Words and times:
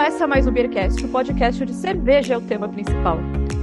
Começa 0.00 0.26
mais 0.26 0.46
o 0.46 0.50
Beercast, 0.50 1.04
o 1.04 1.08
podcast 1.10 1.62
onde 1.62 1.74
cerveja 1.74 2.32
é 2.32 2.38
o 2.38 2.40
tema 2.40 2.66
principal. 2.66 3.18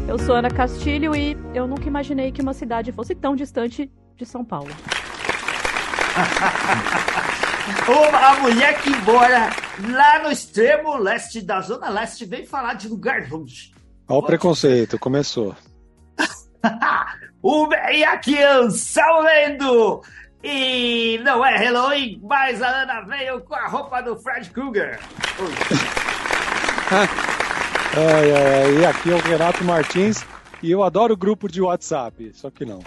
Eu 0.08 0.20
sou 0.20 0.36
Ana 0.36 0.52
Castilho 0.52 1.16
e 1.16 1.36
eu 1.52 1.66
nunca 1.66 1.88
imaginei 1.88 2.32
que 2.32 2.44
uma 2.44 2.54
cidade 2.54 2.92
fosse 2.92 3.16
tão 3.16 3.36
distante 3.36 3.92
de 4.16 4.24
São 4.24 4.46
Paulo. 4.46 4.70
a 8.14 8.40
mulher 8.40 8.80
que 8.84 8.96
mora 8.98 9.50
lá 9.92 10.22
no 10.22 10.32
extremo 10.32 10.96
leste 10.98 11.42
da 11.42 11.60
Zona 11.60 11.90
Leste 11.90 12.24
vem 12.24 12.46
falar 12.46 12.76
de 12.76 12.88
lugar 12.88 13.28
longe. 13.32 13.74
Olha 14.08 14.20
o 14.20 14.24
preconceito, 14.24 15.00
começou. 15.00 15.56
o 17.42 17.66
Beiaquian 17.66 18.70
Salvendo! 18.70 20.04
E 20.44 21.20
não 21.24 21.44
é 21.44 21.58
Halloween, 21.58 22.22
mas 22.22 22.62
a 22.62 22.84
Ana 22.84 23.02
veio 23.02 23.42
com 23.42 23.56
a 23.56 23.68
roupa 23.68 24.02
do 24.02 24.16
Fred 24.20 24.52
Krueger. 24.52 25.00
ai, 27.98 28.32
ai, 28.32 28.80
e 28.80 28.86
aqui 28.86 29.12
é 29.12 29.16
o 29.16 29.20
Renato 29.20 29.64
Martins 29.64 30.26
e 30.64 30.72
eu 30.72 30.84
adoro 30.84 31.14
o 31.14 31.18
grupo 31.18 31.50
de 31.50 31.62
WhatsApp, 31.62 32.32
só 32.34 32.50
que 32.50 32.66
não. 32.66 32.80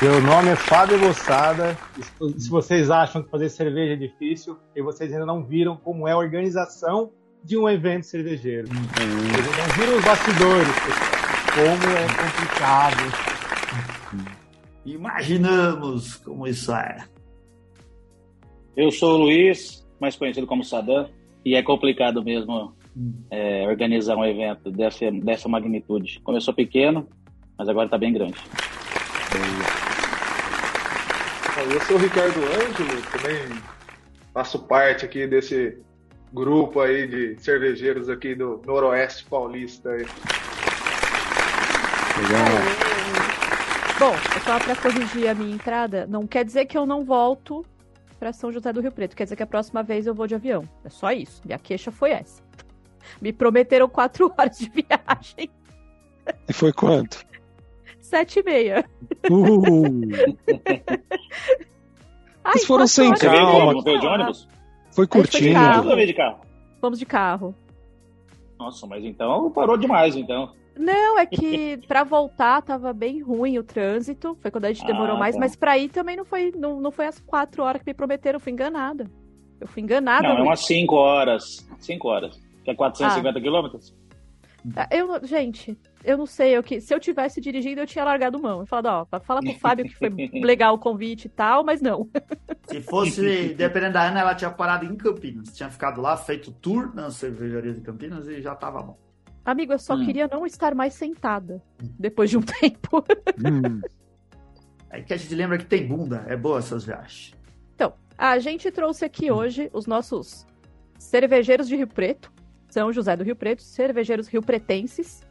Meu 0.00 0.22
nome 0.22 0.50
é 0.50 0.56
Fábio 0.56 0.98
Moçada. 0.98 1.76
Se 2.38 2.48
vocês 2.48 2.88
acham 2.88 3.22
que 3.22 3.28
fazer 3.30 3.48
cerveja 3.48 3.92
é 3.94 3.96
difícil, 3.96 4.56
e 4.74 4.80
vocês 4.80 5.12
ainda 5.12 5.26
não 5.26 5.44
viram 5.44 5.76
como 5.76 6.06
é 6.08 6.12
a 6.12 6.16
organização 6.16 7.10
de 7.44 7.58
um 7.58 7.68
evento 7.68 8.06
cervejeiro. 8.06 8.68
Uhum. 8.68 9.28
Vocês 9.32 9.56
não 9.58 9.74
viram 9.74 9.98
os 9.98 10.04
bastidores, 10.04 10.68
como 11.54 11.96
é 11.96 12.06
complicado. 12.16 13.38
Imaginamos 14.86 16.16
como 16.16 16.46
isso 16.46 16.72
é. 16.72 17.04
Eu 18.76 18.90
sou 18.92 19.18
o 19.18 19.22
Luiz, 19.24 19.84
mais 20.00 20.16
conhecido 20.16 20.46
como 20.46 20.64
Sadam, 20.64 21.08
e 21.44 21.54
é 21.54 21.62
complicado 21.62 22.22
mesmo 22.22 22.74
é, 23.30 23.66
organizar 23.66 24.16
um 24.16 24.24
evento 24.24 24.70
dessa, 24.70 25.10
dessa 25.10 25.48
magnitude. 25.48 26.20
Começou 26.20 26.52
pequeno, 26.52 27.08
mas 27.56 27.68
agora 27.68 27.86
está 27.86 27.98
bem 27.98 28.12
grande. 28.12 28.38
Eu 31.70 31.80
sou 31.82 31.96
o 31.96 31.98
Ricardo 31.98 32.38
Ângelo, 32.38 33.02
também 33.12 33.62
faço 34.32 34.60
parte 34.60 35.04
aqui 35.04 35.26
desse 35.26 35.78
grupo 36.32 36.80
aí 36.80 37.06
de 37.06 37.42
cervejeiros 37.42 38.08
aqui 38.08 38.34
do 38.34 38.62
Noroeste 38.64 39.24
Paulista. 39.24 39.90
Aí. 39.90 40.06
Legal. 42.22 42.88
Bom, 43.98 44.14
só 44.44 44.58
para 44.60 44.76
corrigir 44.76 45.28
a 45.28 45.34
minha 45.34 45.54
entrada, 45.54 46.06
não 46.06 46.26
quer 46.26 46.44
dizer 46.44 46.66
que 46.66 46.78
eu 46.78 46.86
não 46.86 47.04
volto 47.04 47.66
para 48.18 48.32
São 48.32 48.50
José 48.50 48.72
do 48.72 48.80
Rio 48.80 48.92
Preto. 48.92 49.16
Quer 49.16 49.24
dizer 49.24 49.36
que 49.36 49.42
a 49.42 49.46
próxima 49.46 49.82
vez 49.82 50.06
eu 50.06 50.14
vou 50.14 50.26
de 50.26 50.34
avião. 50.34 50.68
É 50.84 50.88
só 50.88 51.12
isso. 51.12 51.40
Minha 51.44 51.58
queixa 51.58 51.90
foi 51.90 52.10
essa. 52.10 52.42
Me 53.20 53.32
prometeram 53.32 53.88
quatro 53.88 54.32
horas 54.36 54.58
de 54.58 54.70
viagem. 54.70 55.50
E 56.48 56.52
foi 56.52 56.72
quanto? 56.72 57.24
Sete 58.00 58.40
e 58.40 58.42
meia. 58.42 58.84
Uh. 59.30 60.08
Ai, 62.44 62.58
foram 62.60 62.86
sem 62.86 63.12
calma. 63.14 63.74
Não 63.74 63.82
veio 63.82 64.00
de 64.00 64.06
ônibus? 64.06 64.48
Foi 64.90 65.06
curtindo. 65.06 65.82
Foi 65.84 66.06
de 66.06 66.14
carro. 66.14 66.40
Vamos 66.80 66.98
de 66.98 67.06
carro. 67.06 67.54
Nossa, 68.58 68.86
mas 68.86 69.04
então 69.04 69.50
parou 69.50 69.76
demais, 69.76 70.16
então. 70.16 70.52
Não, 70.78 71.18
é 71.18 71.26
que 71.26 71.76
para 71.88 72.04
voltar 72.04 72.62
tava 72.62 72.92
bem 72.92 73.20
ruim 73.20 73.58
o 73.58 73.64
trânsito. 73.64 74.36
Foi 74.40 74.50
quando 74.50 74.66
a 74.66 74.72
gente 74.72 74.86
demorou 74.86 75.16
ah, 75.16 75.18
mais, 75.18 75.34
tá. 75.34 75.40
mas 75.40 75.56
para 75.56 75.76
ir 75.76 75.88
também 75.88 76.16
não 76.16 76.24
foi, 76.24 76.52
não, 76.56 76.80
não 76.80 76.92
foi 76.92 77.06
as 77.06 77.18
quatro 77.18 77.62
horas 77.62 77.82
que 77.82 77.90
me 77.90 77.94
prometeram, 77.94 78.36
eu 78.36 78.40
fui 78.40 78.52
enganada. 78.52 79.10
Eu 79.60 79.66
fui 79.66 79.82
enganada. 79.82 80.28
Não, 80.28 80.38
é 80.38 80.42
umas 80.42 80.64
cinco 80.64 80.94
horas. 80.94 81.66
Cinco 81.80 82.08
horas. 82.08 82.40
Que 82.64 82.70
é 82.70 82.74
450 82.74 83.38
ah. 83.38 83.42
quilômetros? 83.42 83.94
Ah, 84.76 84.88
eu, 84.90 85.24
gente, 85.24 85.76
eu 86.04 86.16
não 86.16 86.26
sei. 86.26 86.56
Eu, 86.56 86.62
que, 86.62 86.80
se 86.80 86.94
eu 86.94 87.00
tivesse 87.00 87.40
dirigindo, 87.40 87.80
eu 87.80 87.86
tinha 87.86 88.04
largado 88.04 88.40
mão. 88.40 88.60
Eu 88.60 88.66
falado, 88.66 89.08
ó, 89.10 89.20
fala 89.20 89.40
pro 89.40 89.54
Fábio 89.54 89.86
que 89.86 89.96
foi 89.96 90.10
legal 90.42 90.74
o 90.74 90.78
convite 90.78 91.26
e 91.26 91.28
tal, 91.28 91.64
mas 91.64 91.80
não. 91.80 92.08
Se 92.66 92.80
fosse, 92.82 93.54
dependendo 93.54 93.94
da 93.94 94.08
Ana, 94.08 94.20
ela 94.20 94.34
tinha 94.34 94.50
parado 94.50 94.84
em 94.84 94.96
Campinas. 94.96 95.56
Tinha 95.56 95.70
ficado 95.70 96.00
lá, 96.00 96.16
feito 96.16 96.52
tour 96.52 96.94
nas 96.94 97.14
cervejarias 97.14 97.76
de 97.76 97.82
Campinas 97.82 98.28
e 98.28 98.40
já 98.40 98.54
tava 98.54 98.82
bom. 98.82 99.07
Amigo, 99.48 99.72
eu 99.72 99.78
só 99.78 99.94
hum. 99.94 100.04
queria 100.04 100.28
não 100.30 100.44
estar 100.44 100.74
mais 100.74 100.92
sentada 100.92 101.62
depois 101.98 102.28
de 102.28 102.36
um 102.36 102.42
tempo. 102.60 103.02
Hum. 103.38 103.80
É 104.90 105.00
que 105.00 105.14
a 105.14 105.16
gente 105.16 105.34
lembra 105.34 105.56
que 105.56 105.64
tem 105.64 105.86
bunda. 105.86 106.22
É 106.28 106.36
boa 106.36 106.58
essas 106.58 106.84
viagens. 106.84 107.34
Então, 107.74 107.94
a 108.18 108.38
gente 108.38 108.70
trouxe 108.70 109.06
aqui 109.06 109.32
hum. 109.32 109.36
hoje 109.36 109.70
os 109.72 109.86
nossos 109.86 110.46
cervejeiros 110.98 111.66
de 111.66 111.76
Rio 111.76 111.86
Preto. 111.86 112.30
São 112.68 112.92
José 112.92 113.16
do 113.16 113.24
Rio 113.24 113.34
Preto, 113.34 113.62
cervejeiros 113.62 114.28
rio 114.28 114.42
pretenses. 114.42 115.22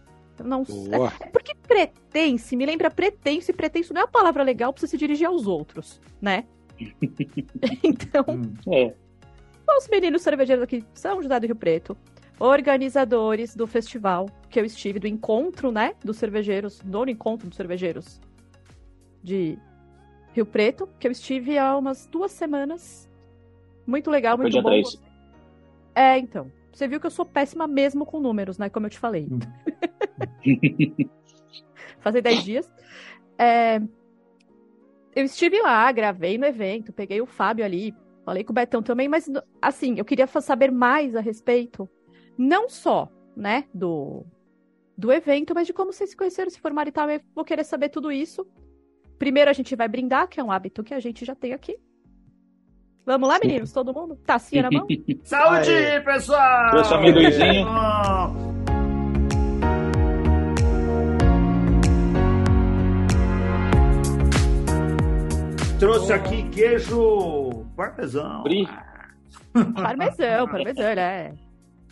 Não 0.44 0.63
é, 0.63 1.25
é 1.25 1.27
porque 1.27 1.53
pretense 1.53 2.56
me 2.56 2.66
lembra 2.66 2.89
pretense, 2.89 3.51
e 3.51 3.53
pretenso 3.53 3.94
não 3.94 4.01
é 4.01 4.03
uma 4.06 4.11
palavra 4.11 4.41
legal 4.41 4.73
pra 4.73 4.79
você 4.79 4.88
se 4.88 4.97
dirigir 4.97 5.27
aos 5.27 5.45
outros, 5.45 6.01
né? 6.19 6.45
então, 7.83 8.25
hum. 8.27 8.53
é. 8.73 8.95
os 9.77 9.88
meninos 9.88 10.23
cervejeiros 10.23 10.63
aqui 10.63 10.83
São 10.95 11.22
José 11.22 11.39
do 11.39 11.45
Rio 11.45 11.56
Preto 11.56 11.95
organizadores 12.40 13.56
do 13.56 13.66
festival 13.66 14.28
que 14.50 14.59
eu 14.59 14.66
estive, 14.66 15.00
do 15.00 15.08
encontro, 15.08 15.72
né, 15.72 15.94
dos 16.03 16.18
cervejeiros, 16.18 16.80
do 16.80 17.09
encontro 17.09 17.48
dos 17.48 17.58
cervejeiros 17.58 18.22
de 19.24 19.58
Rio 20.34 20.46
Preto, 20.46 20.88
que 21.00 21.08
eu 21.08 21.12
estive 21.12 21.58
há 21.58 21.75
umas 21.75 22.06
duas 22.08 22.31
semanas. 22.31 23.09
Muito 23.86 24.09
legal, 24.12 24.38
muito 24.38 24.62
bom. 24.62 24.70
É, 25.96 26.18
então. 26.18 26.52
Você 26.72 26.88
viu 26.88 27.00
que 27.00 27.08
eu 27.08 27.12
sou 27.12 27.25
péssima 27.25 27.66
mesmo 27.66 28.06
com 28.06 28.20
números, 28.20 28.59
né, 28.59 28.69
como 28.69 28.86
eu 28.86 28.90
te 28.92 29.00
falei. 29.00 29.28
Hum. 29.31 29.40
Fazem 32.00 32.22
dez 32.22 32.44
dias. 32.44 32.72
É... 33.38 33.81
Eu 35.16 35.24
estive 35.24 35.59
lá, 35.59 35.92
gravei 35.92 36.38
no 36.38 36.46
evento, 36.46 36.94
peguei 36.94 37.19
o 37.19 37.25
Fábio 37.25 37.66
ali, 37.66 37.96
falei 38.24 38.44
com 38.44 38.52
o 38.52 38.54
Betão 38.54 38.84
também, 38.84 39.08
mas 39.08 39.28
assim, 39.59 39.96
eu 39.98 40.06
queria 40.06 40.28
saber 40.28 40.72
mais 40.72 41.16
a 41.16 41.19
respeito 41.19 41.90
não 42.38 42.70
só, 42.70 43.09
né, 43.36 43.66
do, 43.74 44.25
do 44.98 45.12
evento, 45.12 45.53
mas 45.56 45.68
de 45.68 45.74
como 45.74 45.92
vocês 45.92 46.12
se 46.12 46.18
conheceram, 46.18 46.50
se 46.50 46.59
formaram 46.59 46.90
e 46.90 46.92
tal. 46.92 47.09
Eu 47.09 47.22
vou 47.34 47.44
querer 47.44 47.64
saber 47.64 47.90
tudo 47.90 48.12
isso. 48.12 48.46
Primeiro 49.18 49.50
a 49.50 49.53
gente 49.53 49.75
vai 49.75 49.88
brindar, 49.88 50.28
que 50.28 50.40
é 50.40 50.44
um 50.44 50.52
hábito 50.52 50.84
que 50.84 50.94
a 50.94 51.00
gente 51.00 51.25
já 51.25 51.34
tem 51.34 51.53
aqui. 51.53 51.78
Vamos 53.06 53.28
lá, 53.30 53.40
meninos? 53.42 53.72
Todo 53.72 53.94
mundo? 53.94 54.18
Tacinha 54.18 54.64
na 54.64 54.70
mão? 54.70 54.86
Saúde, 55.24 55.72
Aê. 55.72 56.02
pessoal! 56.02 56.72
Trouxe 56.72 56.94
amendoizinho. 56.94 57.68
Trouxe 65.80 66.12
aqui 66.12 66.50
queijo 66.50 67.66
parmesão. 67.75 68.44
Parmesão, 69.75 70.48
parmesão, 70.48 70.96
né? 70.96 71.34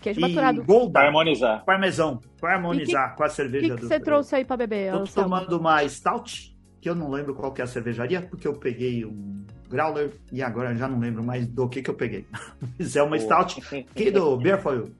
Queijo 0.05 0.19
e 0.19 0.21
maturado. 0.21 0.63
Golda. 0.63 0.91
Para 0.91 1.07
harmonizar. 1.07 1.65
Parmesão. 1.65 2.21
Para 2.39 2.55
harmonizar 2.55 3.11
que, 3.11 3.17
com 3.17 3.23
a 3.23 3.29
cerveja 3.29 3.69
que 3.69 3.75
que 3.75 3.87
você 3.87 3.99
trouxe 3.99 4.35
aí 4.35 4.45
para 4.45 4.57
beber? 4.57 4.91
Tô 4.91 5.03
tomando 5.05 5.57
uma 5.57 5.87
Stout, 5.87 6.55
que 6.79 6.87
eu 6.87 6.93
não 6.93 7.09
lembro 7.09 7.33
qual 7.33 7.51
que 7.51 7.61
é 7.61 7.63
a 7.63 7.67
cervejaria, 7.67 8.21
porque 8.21 8.47
eu 8.47 8.53
peguei 8.53 9.03
um 9.03 9.43
Growler 9.67 10.11
e 10.31 10.43
agora 10.43 10.75
já 10.75 10.87
não 10.87 10.99
lembro 10.99 11.23
mais 11.23 11.47
do 11.47 11.67
que 11.67 11.81
que 11.81 11.89
eu 11.89 11.95
peguei. 11.95 12.27
Mas 12.77 12.95
é 12.95 13.01
uma 13.01 13.17
Stout 13.17 13.59
aqui 13.59 14.11
do 14.11 14.37
Beer 14.37 14.61
for 14.61 14.75
You. 14.75 14.91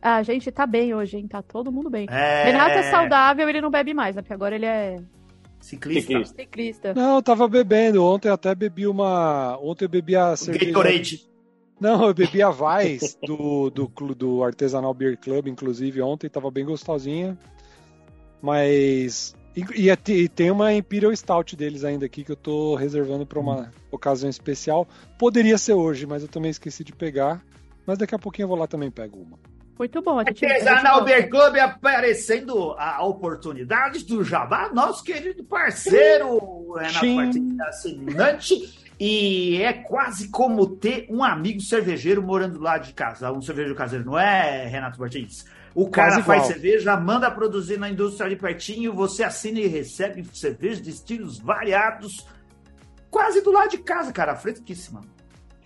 A 0.00 0.22
gente 0.22 0.50
tá 0.50 0.66
bem 0.66 0.94
hoje, 0.94 1.18
hein? 1.18 1.28
Tá 1.28 1.42
todo 1.42 1.70
mundo 1.70 1.90
bem. 1.90 2.06
É... 2.10 2.44
Renato 2.44 2.72
é 2.72 2.90
saudável, 2.90 3.48
ele 3.48 3.60
não 3.60 3.70
bebe 3.70 3.92
mais, 3.92 4.16
né? 4.16 4.22
Porque 4.22 4.34
agora 4.34 4.54
ele 4.54 4.66
é 4.66 4.96
Ciclista. 5.60 6.24
Ciclista. 6.24 6.94
Não, 6.94 7.16
eu 7.16 7.22
tava 7.22 7.48
bebendo. 7.48 8.04
Ontem 8.04 8.28
até 8.28 8.54
bebi 8.54 8.86
uma. 8.86 9.58
Ontem 9.62 9.86
eu 9.86 9.88
bebi 9.88 10.14
a 10.14 10.36
cerveja. 10.36 10.66
Gatorade. 10.66 11.33
Não, 11.80 12.06
eu 12.06 12.14
bebi 12.14 12.42
a 12.42 12.50
Vais 12.50 13.18
do, 13.22 13.70
do, 13.70 13.88
do 14.14 14.44
Artesanal 14.44 14.94
Beer 14.94 15.18
Club, 15.18 15.48
inclusive, 15.48 16.00
ontem, 16.00 16.28
tava 16.28 16.50
bem 16.50 16.64
gostosinha. 16.64 17.36
Mas. 18.40 19.34
E, 19.56 19.88
e, 19.88 20.28
tem 20.28 20.50
uma 20.50 20.72
Imperial 20.72 21.14
Stout 21.14 21.54
deles 21.54 21.84
ainda 21.84 22.06
aqui 22.06 22.24
que 22.24 22.32
eu 22.32 22.36
tô 22.36 22.74
reservando 22.74 23.24
para 23.24 23.38
uma 23.38 23.62
hum. 23.62 23.66
ocasião 23.90 24.28
especial. 24.28 24.86
Poderia 25.18 25.56
ser 25.56 25.74
hoje, 25.74 26.06
mas 26.06 26.22
eu 26.22 26.28
também 26.28 26.50
esqueci 26.50 26.82
de 26.82 26.92
pegar. 26.92 27.42
Mas 27.86 27.98
daqui 27.98 28.14
a 28.14 28.18
pouquinho 28.18 28.44
eu 28.44 28.48
vou 28.48 28.58
lá 28.58 28.66
também 28.66 28.90
pego 28.90 29.20
uma. 29.20 29.38
Muito 29.78 30.00
bom. 30.02 30.18
Artesanal 30.18 31.04
Beer 31.04 31.28
Club 31.28 31.56
aparecendo 31.56 32.74
a 32.78 33.04
oportunidade 33.04 34.04
do 34.04 34.22
Jabá, 34.22 34.70
nosso 34.72 35.02
querido 35.02 35.42
parceiro 35.44 36.72
Renato 36.74 37.06
Martins, 37.06 37.60
assinante 37.60 38.83
e 39.06 39.60
é 39.62 39.72
quase 39.74 40.28
como 40.30 40.66
ter 40.76 41.06
um 41.10 41.22
amigo 41.22 41.60
cervejeiro 41.60 42.22
morando 42.22 42.58
lá 42.58 42.78
de 42.78 42.94
casa, 42.94 43.30
um 43.30 43.42
cervejeiro 43.42 43.76
caseiro, 43.76 44.04
não 44.06 44.18
é, 44.18 44.66
Renato 44.66 44.98
Martins? 44.98 45.44
O 45.74 45.90
cara 45.90 46.22
faz 46.22 46.46
cerveja, 46.46 46.96
manda 46.96 47.30
produzir 47.30 47.78
na 47.78 47.90
indústria 47.90 48.26
ali 48.26 48.36
pertinho, 48.36 48.94
você 48.94 49.22
assina 49.22 49.60
e 49.60 49.66
recebe 49.66 50.24
cerveja 50.32 50.80
de 50.80 50.88
estilos 50.88 51.38
variados, 51.38 52.26
quase 53.10 53.42
do 53.42 53.52
lado 53.52 53.70
de 53.72 53.78
casa, 53.78 54.10
cara, 54.10 54.36
fresquíssima. 54.36 55.02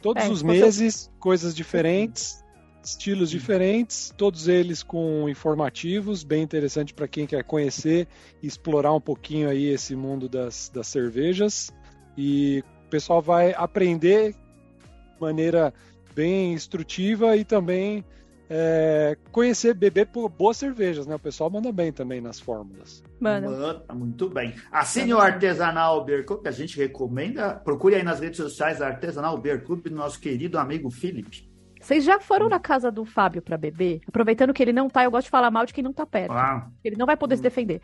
Todos 0.03 0.25
É, 0.25 0.29
os 0.29 0.41
você- 0.41 0.47
meses, 0.47 1.11
coisas 1.21 1.55
diferentes, 1.55 2.43
estilos 2.83 3.31
diferentes, 3.31 4.13
todos 4.17 4.49
eles 4.49 4.83
com 4.83 5.29
informativos, 5.29 6.25
bem 6.25 6.43
interessante 6.43 6.93
para 6.93 7.07
quem 7.07 7.25
quer 7.25 7.45
conhecer 7.45 8.09
e 8.43 8.47
explorar 8.49 8.93
um 8.95 9.01
pouquinho 9.01 9.49
aí 9.49 9.67
esse 9.67 9.95
mundo 9.95 10.29
das, 10.29 10.71
das 10.75 10.89
cervejas. 10.89 11.71
E 12.17 12.65
o 12.89 12.91
pessoal 12.91 13.21
vai 13.21 13.53
aprender 13.55 14.33
de 14.33 15.21
maneira 15.21 15.73
bem 16.15 16.55
instrutiva 16.55 17.37
e 17.37 17.45
também 17.45 18.03
é, 18.51 19.15
conhecer, 19.31 19.75
beber 19.75 20.07
por 20.07 20.31
boas 20.31 20.57
cervejas, 20.57 21.07
né? 21.07 21.15
O 21.15 21.19
pessoal 21.19 21.51
manda 21.51 21.71
bem 21.71 21.93
também 21.93 22.19
nas 22.19 22.41
fórmulas. 22.41 23.05
Mano, 23.21 23.51
Mano, 23.51 23.83
muito 23.95 24.31
bem. 24.31 24.55
Assine 24.73 25.13
o 25.13 25.19
Artesanal 25.19 26.03
Beer 26.03 26.25
Club, 26.25 26.41
que 26.43 26.49
a 26.49 26.53
gente 26.53 26.79
recomenda. 26.79 27.55
Procure 27.57 27.95
aí 27.97 28.03
nas 28.03 28.21
redes 28.21 28.39
sociais 28.39 28.81
Artesanal 28.81 29.37
Beer 29.37 29.63
Club 29.63 29.83
do 29.85 29.95
nosso 29.95 30.19
querido 30.19 30.59
amigo 30.59 30.91
Felipe. 30.91 31.47
vocês 31.79 32.03
já 32.05 32.19
foram 32.19 32.49
na 32.49 32.59
casa 32.59 32.91
do 32.91 33.05
Fábio 33.05 33.43
pra 33.43 33.59
beber? 33.59 34.01
Aproveitando 34.09 34.55
que 34.55 34.63
ele 34.63 34.73
não 34.73 34.89
tá, 34.89 35.05
eu 35.05 35.11
gosto 35.11 35.27
de 35.27 35.31
falar 35.31 35.51
mal 35.51 35.67
de 35.67 35.75
quem 35.75 35.85
não 35.85 35.93
tá 35.93 36.07
perto. 36.07 36.33
Ah, 36.33 36.71
Ele 36.83 36.97
não 36.97 37.05
vai 37.05 37.19
poder 37.19 37.35
Hum. 37.35 37.37
se 37.37 37.43
defender. 37.43 37.83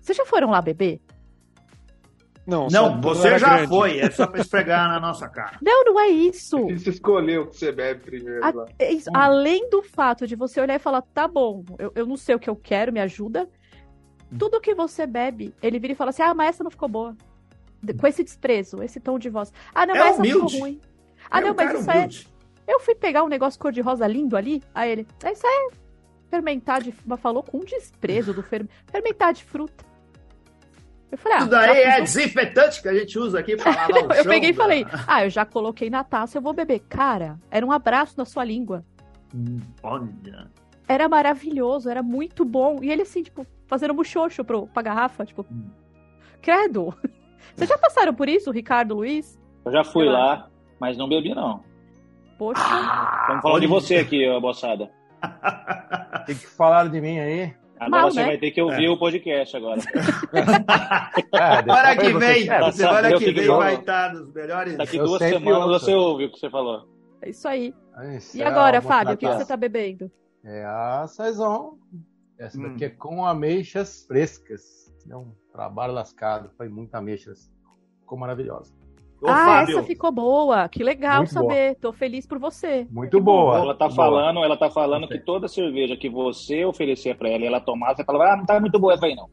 Vocês 0.00 0.18
já 0.18 0.26
foram 0.26 0.50
lá 0.50 0.60
beber? 0.60 1.00
Não, 2.50 2.66
não, 2.68 3.00
você 3.00 3.38
já 3.38 3.54
grande. 3.56 3.68
foi, 3.68 3.98
é 4.00 4.10
só 4.10 4.26
pra 4.26 4.40
esfregar 4.40 4.88
na 4.88 4.98
nossa 5.00 5.28
cara. 5.28 5.58
Não, 5.62 5.84
não 5.84 6.00
é 6.00 6.08
isso. 6.08 6.56
Difícil 6.66 6.92
escolher 6.92 7.38
o 7.40 7.46
que 7.46 7.56
você 7.56 7.70
bebe 7.72 8.00
primeiro. 8.00 8.44
A- 8.44 8.66
é 8.78 8.92
isso. 8.92 9.08
Além 9.14 9.70
do 9.70 9.82
fato 9.82 10.26
de 10.26 10.34
você 10.36 10.60
olhar 10.60 10.74
e 10.74 10.78
falar, 10.80 11.02
tá 11.02 11.28
bom, 11.28 11.64
eu, 11.78 11.92
eu 11.94 12.06
não 12.06 12.16
sei 12.16 12.34
o 12.34 12.38
que 12.38 12.50
eu 12.50 12.56
quero, 12.56 12.92
me 12.92 13.00
ajuda. 13.00 13.48
Tudo 14.38 14.60
que 14.60 14.74
você 14.74 15.06
bebe, 15.06 15.54
ele 15.62 15.78
vira 15.78 15.92
e 15.92 15.96
fala 15.96 16.10
assim: 16.10 16.22
ah, 16.22 16.34
mas 16.34 16.50
essa 16.50 16.64
não 16.64 16.70
ficou 16.70 16.88
boa. 16.88 17.16
De- 17.82 17.94
Com 17.94 18.06
esse 18.06 18.22
desprezo, 18.22 18.82
esse 18.82 19.00
tom 19.00 19.18
de 19.18 19.28
voz. 19.30 19.52
Ah, 19.74 19.86
não, 19.86 19.94
É 19.94 19.98
mas 19.98 20.08
essa 20.10 20.18
humilde. 20.18 20.46
ficou 20.52 20.60
ruim. 20.60 20.80
Ah, 21.30 21.40
É 21.40 21.44
um 21.44 21.48
não, 21.48 21.54
mas 21.54 21.80
isso 21.80 21.90
é. 21.90 21.94
humilde. 21.94 22.28
Eu 22.68 22.78
fui 22.80 22.94
pegar 22.94 23.24
um 23.24 23.28
negócio 23.28 23.58
cor-de-rosa 23.58 24.06
lindo 24.06 24.36
ali. 24.36 24.62
Aí 24.74 24.90
ele, 24.92 25.06
isso 25.32 25.46
é 25.46 25.68
fermentar 26.30 26.80
de. 26.82 26.94
Mas 27.04 27.18
falou 27.20 27.42
com 27.42 27.58
desprezo 27.60 28.32
do 28.32 28.42
fer... 28.42 28.66
fermentar 28.86 29.32
de 29.32 29.42
fruta. 29.44 29.84
Eu 31.10 31.18
falei, 31.18 31.38
ah, 31.38 31.40
Isso 31.40 31.48
daí 31.50 31.82
é 31.82 32.00
desinfetante 32.02 32.82
que 32.82 32.88
a 32.88 32.94
gente 32.94 33.18
usa 33.18 33.40
aqui 33.40 33.56
pra 33.56 33.70
lavar 33.74 33.90
o 33.90 34.12
Eu 34.12 34.22
chão 34.22 34.32
peguei 34.32 34.50
e 34.50 34.52
da- 34.52 34.62
falei, 34.62 34.86
ah, 35.06 35.24
eu 35.24 35.30
já 35.30 35.44
coloquei 35.44 35.90
na 35.90 36.04
taça, 36.04 36.38
eu 36.38 36.42
vou 36.42 36.52
beber. 36.52 36.80
Cara, 36.88 37.38
era 37.50 37.64
um 37.66 37.72
abraço 37.72 38.14
na 38.16 38.24
sua 38.24 38.44
língua. 38.44 38.84
Hum, 39.34 39.58
Olha. 39.82 40.48
Era 40.88 41.08
maravilhoso, 41.08 41.88
era 41.88 42.02
muito 42.02 42.44
bom. 42.44 42.78
E 42.82 42.90
ele 42.90 43.02
assim, 43.02 43.22
tipo, 43.22 43.46
fazendo 43.66 43.94
muxoxo 43.94 44.44
pro, 44.44 44.66
pra 44.66 44.82
garrafa, 44.82 45.24
tipo, 45.24 45.44
Hum. 45.50 45.68
credo. 46.42 46.94
Vocês 47.54 47.68
já 47.68 47.76
passaram 47.78 48.14
por 48.14 48.28
isso, 48.28 48.50
Ricardo, 48.50 48.94
Luiz? 48.96 49.38
Eu 49.64 49.72
já 49.72 49.82
fui 49.84 50.06
Eu 50.06 50.12
lá, 50.12 50.48
mas 50.80 50.96
não 50.96 51.08
bebi, 51.08 51.34
não. 51.34 51.62
Poxa, 52.38 52.60
Estamos 52.62 53.42
falando 53.42 53.60
de 53.60 53.66
você 53.66 53.96
aqui, 53.96 54.26
moçada. 54.40 54.90
Tem 56.26 56.34
que 56.34 56.46
falar 56.46 56.88
de 56.88 57.00
mim 57.00 57.18
aí. 57.18 57.54
Agora 57.80 58.02
Mal, 58.02 58.10
você 58.10 58.20
né? 58.20 58.26
vai 58.26 58.38
ter 58.38 58.50
que 58.50 58.60
ouvir 58.60 58.88
o 58.90 58.98
podcast 58.98 59.56
agora. 59.56 59.80
É, 61.32 61.62
Semana 61.62 61.96
que 61.96 62.12
você- 62.12 62.18
vem, 62.18 62.48
é, 62.50 62.58
tá 62.58 62.72
semana 62.72 62.96
sabendo 63.02 63.18
que 63.18 63.24
que 63.24 63.32
vem 63.40 63.48
vai 63.48 63.74
estar 63.74 64.12
nos 64.12 64.32
melhores. 64.34 64.76
Daqui 64.76 64.96
Eu 64.98 65.06
duas 65.06 65.18
semanas 65.22 65.68
ouço. 65.68 65.84
você 65.86 65.94
ouve 65.94 66.24
o 66.26 66.32
que 66.32 66.38
você 66.38 66.50
falou. 66.50 66.86
é 67.22 67.30
isso 67.30 67.48
aí. 67.48 67.74
Esse 68.16 68.38
E 68.38 68.42
é 68.42 68.46
agora, 68.46 68.82
Fábio, 68.82 69.14
o 69.14 69.16
que, 69.16 69.26
que 69.26 69.34
você 69.34 69.46
tá 69.46 69.56
bebendo? 69.56 70.10
É 70.44 70.64
a 70.64 71.06
Saison. 71.08 71.78
Essa 72.38 72.58
Hum. 72.58 72.72
daqui 72.72 72.84
é 72.84 72.88
com 72.90 73.24
ameixas 73.24 74.04
frescas. 74.06 74.92
É 75.10 75.16
um 75.16 75.32
trabalho 75.52 75.92
lascado. 75.94 76.50
Foi 76.56 76.68
muita 76.68 76.98
ameixas. 76.98 77.50
Ficou 78.00 78.18
maravilhosa. 78.18 78.74
Ô, 79.22 79.28
ah, 79.28 79.44
Fábio, 79.44 79.78
essa 79.78 79.86
ficou 79.86 80.10
boa. 80.10 80.68
Que 80.68 80.82
legal 80.82 81.18
Muito 81.18 81.34
boa. 81.34 81.42
saber. 81.50 81.74
Tô 81.76 81.92
feliz 81.92 82.26
por 82.26 82.38
você. 82.38 82.86
Muito 82.90 83.20
boa. 83.20 83.58
Ela 83.58 83.74
tá 83.74 83.86
Boa. 83.86 83.94
falando, 83.96 84.42
ela 84.42 84.56
tá 84.56 84.70
falando 84.70 85.00
Gostei. 85.02 85.18
que 85.18 85.24
toda 85.26 85.46
cerveja 85.48 85.96
que 85.96 86.08
você 86.08 86.64
oferecer 86.64 87.16
pra 87.16 87.28
ela 87.28 87.44
e 87.44 87.46
ela 87.46 87.60
tomar, 87.60 87.94
você 87.94 88.02
fala, 88.04 88.32
ah, 88.32 88.36
não 88.36 88.46
tá 88.46 88.58
muito 88.58 88.78
boa 88.78 88.94
essa 88.94 89.04
aí 89.06 89.14
não. 89.14 89.28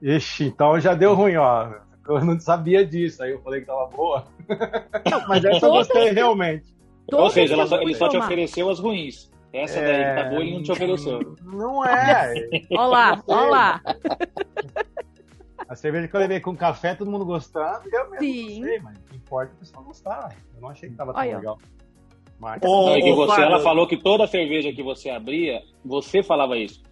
Ixi, 0.00 0.44
então 0.44 0.78
já 0.78 0.94
deu 0.94 1.14
ruim, 1.14 1.36
ó. 1.36 1.68
Eu 2.08 2.24
não 2.24 2.38
sabia 2.38 2.84
disso. 2.86 3.22
Aí 3.22 3.32
eu 3.32 3.40
falei 3.42 3.60
que 3.60 3.66
tava 3.66 3.86
boa. 3.86 4.24
Mas 5.28 5.44
essa 5.44 5.66
eu 5.66 5.70
gostei 5.72 6.10
realmente. 6.10 6.72
Ou 7.12 7.28
seja, 7.30 7.54
ela 7.54 7.66
só- 7.66 7.80
ele 7.80 7.94
só 7.94 8.08
te 8.08 8.16
ofereceu 8.16 8.70
as 8.70 8.78
ruins. 8.78 9.30
Essa 9.52 9.80
daí 9.80 10.04
que 10.04 10.22
tá 10.22 10.28
boa, 10.30 10.40
ele 10.40 10.54
não 10.54 10.62
te 10.62 10.72
ofereceu. 10.72 11.36
Não 11.42 11.84
é. 11.84 12.32
Ó 12.72 12.86
lá, 12.86 13.22
ó 13.26 13.44
lá. 13.46 13.80
A 15.68 15.74
cerveja 15.76 16.08
que 16.08 16.14
eu 16.16 16.20
levei 16.20 16.40
com 16.40 16.56
café, 16.56 16.94
todo 16.94 17.10
mundo 17.10 17.24
gostando. 17.24 17.82
Eu 17.92 18.10
mesmo 18.10 18.18
Sim. 18.26 18.60
gostei, 18.60 18.80
mas 18.80 18.98
o 18.98 19.02
que 19.02 19.16
importa 19.16 19.52
é 19.52 19.54
o 19.54 19.58
pessoal 19.58 19.84
gostar. 19.84 20.36
Eu 20.54 20.60
não 20.60 20.68
achei 20.68 20.88
que 20.90 20.96
tava 20.96 21.12
tão 21.12 21.20
Olha, 21.22 21.36
legal. 21.36 21.58
Mas... 22.38 22.60
Ô, 22.62 22.86
Não, 22.90 22.98
e 22.98 23.02
que 23.02 23.12
você, 23.14 23.40
ela 23.40 23.60
falou 23.60 23.86
que 23.86 23.96
toda 23.96 24.26
cerveja 24.26 24.72
que 24.72 24.82
você 24.82 25.10
abria, 25.10 25.62
você 25.84 26.22
falava 26.22 26.56
isso. 26.56 26.82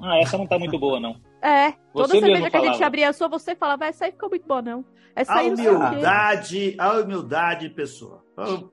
Ah, 0.00 0.18
essa 0.18 0.38
não 0.38 0.46
tá 0.46 0.58
muito 0.58 0.78
boa, 0.78 1.00
não. 1.00 1.16
É, 1.42 1.72
toda 1.92 2.08
Você 2.08 2.20
cerveja 2.20 2.50
que 2.50 2.56
a 2.56 2.64
gente 2.64 2.82
abria 2.84 3.08
a 3.08 3.12
sua, 3.12 3.28
você 3.28 3.54
falava, 3.56 3.86
essa 3.86 4.04
aí 4.04 4.12
ficou 4.12 4.28
muito 4.28 4.46
boa, 4.46 4.62
não. 4.62 4.84
Essa 5.14 5.32
A 5.32 5.42
não 5.42 5.54
humildade, 5.54 6.74
a 6.78 6.92
humildade, 7.00 7.68
pessoa. 7.70 8.24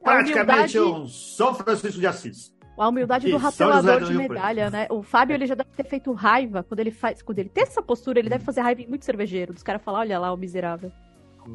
Praticamente 0.04 0.78
humildade- 0.78 1.04
um 1.04 1.07
São 1.07 1.56
Francisco 1.56 2.00
de 2.00 2.06
Assis. 2.06 2.55
A 2.77 2.89
humildade 2.89 3.30
do 3.30 3.38
rapelador 3.38 4.01
do 4.01 4.07
de 4.07 4.13
medalha, 4.13 4.69
né? 4.69 4.88
O 4.89 5.01
Fábio, 5.01 5.33
ele 5.33 5.45
já 5.45 5.56
deve 5.56 5.69
ter 5.75 5.86
feito 5.86 6.12
raiva 6.12 6.63
quando 6.63 6.80
ele 6.80 6.92
faz. 6.92 7.22
Quando 7.22 7.39
ele 7.39 7.50
tem 7.50 7.63
essa 7.63 7.81
postura, 7.81 8.19
ele 8.19 8.30
deve 8.30 8.44
fazer 8.44 8.62
raiva 8.62 8.81
em 8.81 8.88
muito 8.88 9.06
cervejeiro. 9.06 9.54
Dos 9.54 9.63
caras 9.63 9.81
falar, 9.81 10.00
olha 10.00 10.19
lá, 10.19 10.33
o 10.33 10.38
miserável. 10.38 10.92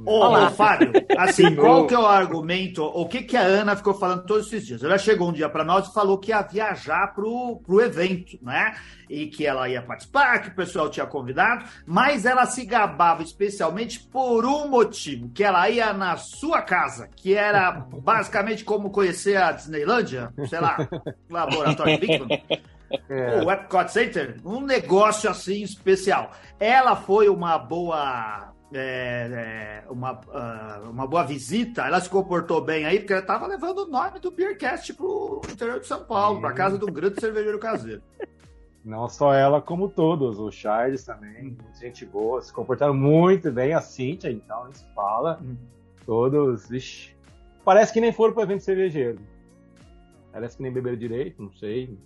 Ô, 0.05 0.21
Olá. 0.21 0.47
ô, 0.47 0.51
Fábio, 0.51 0.93
assim, 1.19 1.49
Sim, 1.49 1.57
qual 1.57 1.87
que 1.87 1.95
é 1.95 1.99
o 1.99 2.07
argumento? 2.07 2.85
O 2.85 3.07
que, 3.09 3.23
que 3.23 3.37
a 3.37 3.43
Ana 3.43 3.77
ficou 3.77 3.95
falando 3.95 4.25
todos 4.25 4.47
esses 4.47 4.67
dias? 4.67 4.83
Ela 4.83 4.99
chegou 4.99 5.29
um 5.29 5.33
dia 5.33 5.49
para 5.49 5.65
nós 5.65 5.89
e 5.89 5.95
falou 5.95 6.19
que 6.19 6.31
ia 6.31 6.43
viajar 6.43 7.13
pro, 7.15 7.61
pro 7.65 7.81
evento, 7.81 8.39
né? 8.43 8.75
E 9.09 9.27
que 9.27 9.47
ela 9.47 9.69
ia 9.69 9.83
participar, 9.83 10.41
que 10.41 10.49
o 10.49 10.55
pessoal 10.55 10.89
tinha 10.89 11.07
convidado, 11.07 11.65
mas 11.85 12.25
ela 12.25 12.47
se 12.47 12.65
gabava 12.65 13.23
especialmente 13.23 14.01
por 14.01 14.45
um 14.47 14.69
motivo, 14.69 15.29
que 15.31 15.43
ela 15.43 15.69
ia 15.69 15.93
na 15.93 16.17
sua 16.17 16.63
casa, 16.63 17.09
que 17.17 17.35
era 17.35 17.73
basicamente 17.73 18.65
como 18.65 18.91
conhecer 18.91 19.37
a 19.37 19.53
Disneylândia, 19.53 20.33
sei 20.49 20.61
lá, 20.61 20.77
Laboratório 21.29 21.99
Bigman. 21.99 22.43
É, 23.09 23.41
o 23.45 23.51
Epcot 23.51 23.89
Center, 23.91 24.37
um 24.45 24.61
negócio 24.61 25.31
assim 25.31 25.63
especial. 25.63 26.33
Ela 26.59 26.97
foi 26.97 27.29
uma 27.29 27.57
boa. 27.59 28.53
É, 28.73 29.83
é, 29.85 29.91
uma, 29.91 30.21
ah, 30.33 30.83
uma 30.89 31.07
boa 31.07 31.25
visita, 31.25 31.87
ela 31.87 32.01
se 32.01 32.09
comportou 32.09 32.61
bem 32.61 32.85
aí, 32.85 32.99
porque 32.99 33.13
ela 33.13 33.23
estava 33.23 33.47
levando 33.47 33.81
o 33.81 33.89
nome 33.89 34.21
do 34.21 34.31
Beercast 34.31 34.95
pro 34.95 35.41
interior 35.51 35.81
de 35.81 35.87
São 35.87 36.05
Paulo, 36.05 36.41
para 36.41 36.53
casa 36.53 36.79
de 36.79 36.85
um 36.85 36.93
grande 36.93 37.21
cervejeiro 37.21 37.59
caseiro. 37.59 38.03
Não 38.85 39.09
só 39.09 39.35
ela, 39.35 39.61
como 39.61 39.89
todos. 39.89 40.39
O 40.39 40.51
Charles 40.51 41.05
também, 41.05 41.43
muita 41.43 41.79
gente 41.79 42.07
boa, 42.07 42.41
se 42.41 42.53
comportaram 42.53 42.95
muito 42.95 43.51
bem. 43.53 43.75
A 43.75 43.81
Cíntia, 43.81 44.31
então, 44.31 44.73
se 44.73 44.87
fala. 44.95 45.39
Hum. 45.43 45.57
Todos, 46.07 46.69
vixi. 46.69 47.15
Parece 47.65 47.93
que 47.93 48.01
nem 48.01 48.13
foram 48.13 48.33
pro 48.33 48.43
evento 48.43 48.63
cervejeiro. 48.63 49.19
Parece 50.33 50.57
que 50.57 50.63
nem 50.63 50.73
beberam 50.73 50.97
direito, 50.97 51.43
não 51.43 51.53
sei. 51.53 51.99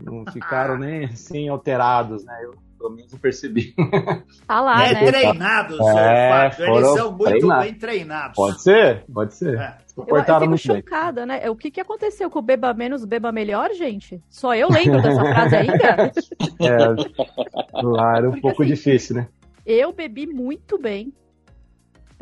Não 0.00 0.24
ficaram 0.32 0.78
nem 0.78 1.04
assim 1.04 1.48
alterados, 1.48 2.24
né? 2.24 2.40
Eu 2.42 2.63
pelo 2.84 2.96
menos 2.96 3.12
não 3.12 3.18
percebi. 3.18 3.74
Tá 4.46 4.60
lá, 4.60 4.86
é 4.86 4.92
né? 4.94 5.06
treinado, 5.10 5.76
seu 5.76 5.88
É, 5.98 6.28
Fábio. 6.30 6.64
Eles 6.64 6.74
foram 6.74 6.96
são 6.96 7.10
muito 7.12 7.24
treinados. 7.30 7.64
bem 7.64 7.74
treinados. 7.74 8.36
Pode 8.36 8.62
ser, 8.62 9.04
pode 9.12 9.34
ser. 9.34 9.58
É. 9.58 9.76
Eu, 9.96 10.04
eu 10.16 10.24
fico 10.24 10.38
muito 10.48 10.48
bem. 10.48 10.58
chocada, 10.82 11.24
né? 11.24 11.48
O 11.48 11.56
que, 11.56 11.70
que 11.70 11.80
aconteceu 11.80 12.28
com 12.28 12.40
o 12.40 12.42
beba 12.42 12.74
menos, 12.74 13.04
beba 13.04 13.32
melhor, 13.32 13.72
gente? 13.72 14.20
Só 14.28 14.54
eu 14.54 14.68
lembro 14.68 15.00
dessa 15.00 15.20
frase 15.32 15.56
ainda? 15.56 16.12
É, 16.60 17.82
lá 17.82 18.16
era 18.18 18.26
um 18.28 18.32
Porque, 18.32 18.40
pouco 18.42 18.62
assim, 18.62 18.72
difícil, 18.74 19.16
né? 19.16 19.28
Eu 19.64 19.92
bebi 19.92 20.26
muito 20.26 20.78
bem 20.78 21.12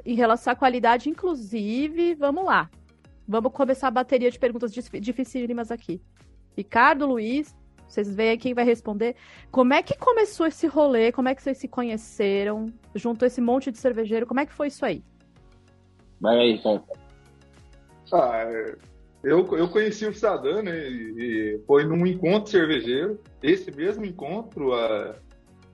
em 0.06 0.14
relação 0.14 0.52
à 0.52 0.56
qualidade, 0.56 1.08
inclusive, 1.08 2.14
vamos 2.14 2.44
lá. 2.44 2.70
Vamos 3.26 3.52
começar 3.52 3.88
a 3.88 3.90
bateria 3.92 4.30
de 4.30 4.38
perguntas 4.38 4.72
dif- 4.72 5.00
dificílimas 5.00 5.70
aqui. 5.72 6.00
Ricardo, 6.56 7.06
Luiz, 7.06 7.54
vocês 7.92 8.14
veem 8.14 8.30
aí 8.30 8.38
quem 8.38 8.54
vai 8.54 8.64
responder. 8.64 9.14
Como 9.50 9.74
é 9.74 9.82
que 9.82 9.96
começou 9.98 10.46
esse 10.46 10.66
rolê? 10.66 11.12
Como 11.12 11.28
é 11.28 11.34
que 11.34 11.42
vocês 11.42 11.58
se 11.58 11.68
conheceram? 11.68 12.72
Juntou 12.94 13.26
esse 13.26 13.40
monte 13.40 13.70
de 13.70 13.78
cervejeiro? 13.78 14.26
Como 14.26 14.40
é 14.40 14.46
que 14.46 14.52
foi 14.52 14.68
isso 14.68 14.84
aí? 14.84 15.02
Vai 16.20 16.38
aí, 16.38 16.62
cara. 16.62 16.82
Ah, 18.12 18.44
eu, 19.22 19.46
eu 19.56 19.68
conheci 19.68 20.06
o 20.06 20.14
Saddam, 20.14 20.62
né? 20.62 20.88
E, 20.88 21.14
e 21.18 21.60
foi 21.66 21.84
num 21.84 22.06
encontro 22.06 22.50
cervejeiro. 22.50 23.20
Esse 23.42 23.70
mesmo 23.70 24.04
encontro, 24.04 24.74
há 24.74 25.14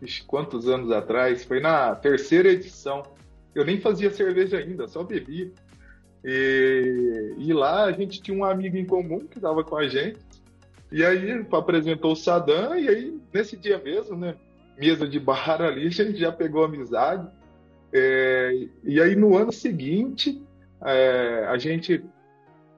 ixi, 0.03 0.25
quantos 0.25 0.69
anos 0.69 0.91
atrás? 0.91 1.45
Foi 1.45 1.61
na 1.61 1.95
terceira 1.95 2.49
edição. 2.49 3.03
Eu 3.55 3.65
nem 3.65 3.81
fazia 3.81 4.11
cerveja 4.11 4.59
ainda, 4.59 4.89
só 4.89 5.03
bebia. 5.03 5.51
E, 6.25 7.35
e 7.39 7.53
lá 7.53 7.85
a 7.85 7.93
gente 7.93 8.21
tinha 8.21 8.37
um 8.37 8.45
amigo 8.45 8.77
em 8.77 8.85
comum 8.85 9.21
que 9.21 9.39
estava 9.39 9.63
com 9.63 9.77
a 9.77 9.87
gente. 9.87 10.19
E 10.90 11.04
aí 11.04 11.47
apresentou 11.52 12.12
o 12.12 12.16
Saddam, 12.16 12.78
e 12.78 12.88
aí, 12.88 13.21
nesse 13.33 13.57
dia 13.57 13.78
mesmo, 13.78 14.16
né? 14.16 14.35
Mesa 14.78 15.07
de 15.07 15.21
bar 15.21 15.61
ali, 15.61 15.87
a 15.88 15.90
gente 15.90 16.18
já 16.18 16.33
pegou 16.33 16.64
amizade. 16.64 17.28
É, 17.92 18.52
e 18.85 19.00
aí 19.00 19.16
no 19.16 19.37
ano 19.37 19.52
seguinte, 19.52 20.42
é, 20.83 21.47
a 21.49 21.57
gente 21.59 22.04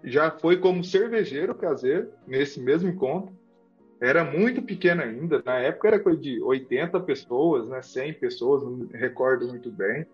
já 0.04 0.30
foi 0.30 0.56
como 0.56 0.84
cervejeiro 0.84 1.54
caseiro 1.54 2.10
nesse 2.26 2.60
mesmo 2.60 2.88
encontro. 2.88 3.34
Era 4.00 4.24
muito 4.24 4.62
pequeno 4.62 5.02
ainda, 5.02 5.42
na 5.44 5.58
época 5.58 5.88
era 5.88 6.00
coisa 6.00 6.18
de 6.18 6.40
80 6.40 6.98
pessoas, 7.00 7.68
né, 7.68 7.82
100 7.82 8.14
pessoas, 8.14 8.62
não 8.62 8.88
recordo 8.94 9.46
muito 9.46 9.70
bem. 9.70 10.06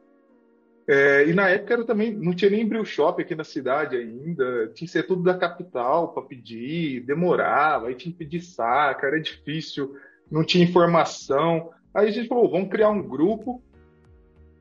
É, 0.88 1.26
e 1.26 1.34
na 1.34 1.48
época 1.48 1.74
era 1.74 1.84
também 1.84 2.12
não 2.12 2.32
tinha 2.32 2.50
nem 2.50 2.66
brew 2.66 2.84
shop 2.84 3.20
aqui 3.20 3.34
na 3.34 3.42
cidade 3.42 3.96
ainda, 3.96 4.68
tinha 4.68 4.86
que 4.86 4.92
ser 4.92 5.02
tudo 5.02 5.22
da 5.22 5.36
capital 5.36 6.12
para 6.12 6.22
pedir, 6.22 7.00
demorava, 7.00 7.88
aí 7.88 7.94
tinha 7.96 8.12
que 8.12 8.18
pedir 8.18 8.40
saca, 8.40 9.06
era 9.06 9.20
difícil, 9.20 9.96
não 10.30 10.44
tinha 10.44 10.64
informação. 10.64 11.70
Aí 11.92 12.08
a 12.08 12.12
gente 12.12 12.28
falou, 12.28 12.48
vamos 12.48 12.68
criar 12.70 12.90
um 12.90 13.02
grupo 13.02 13.60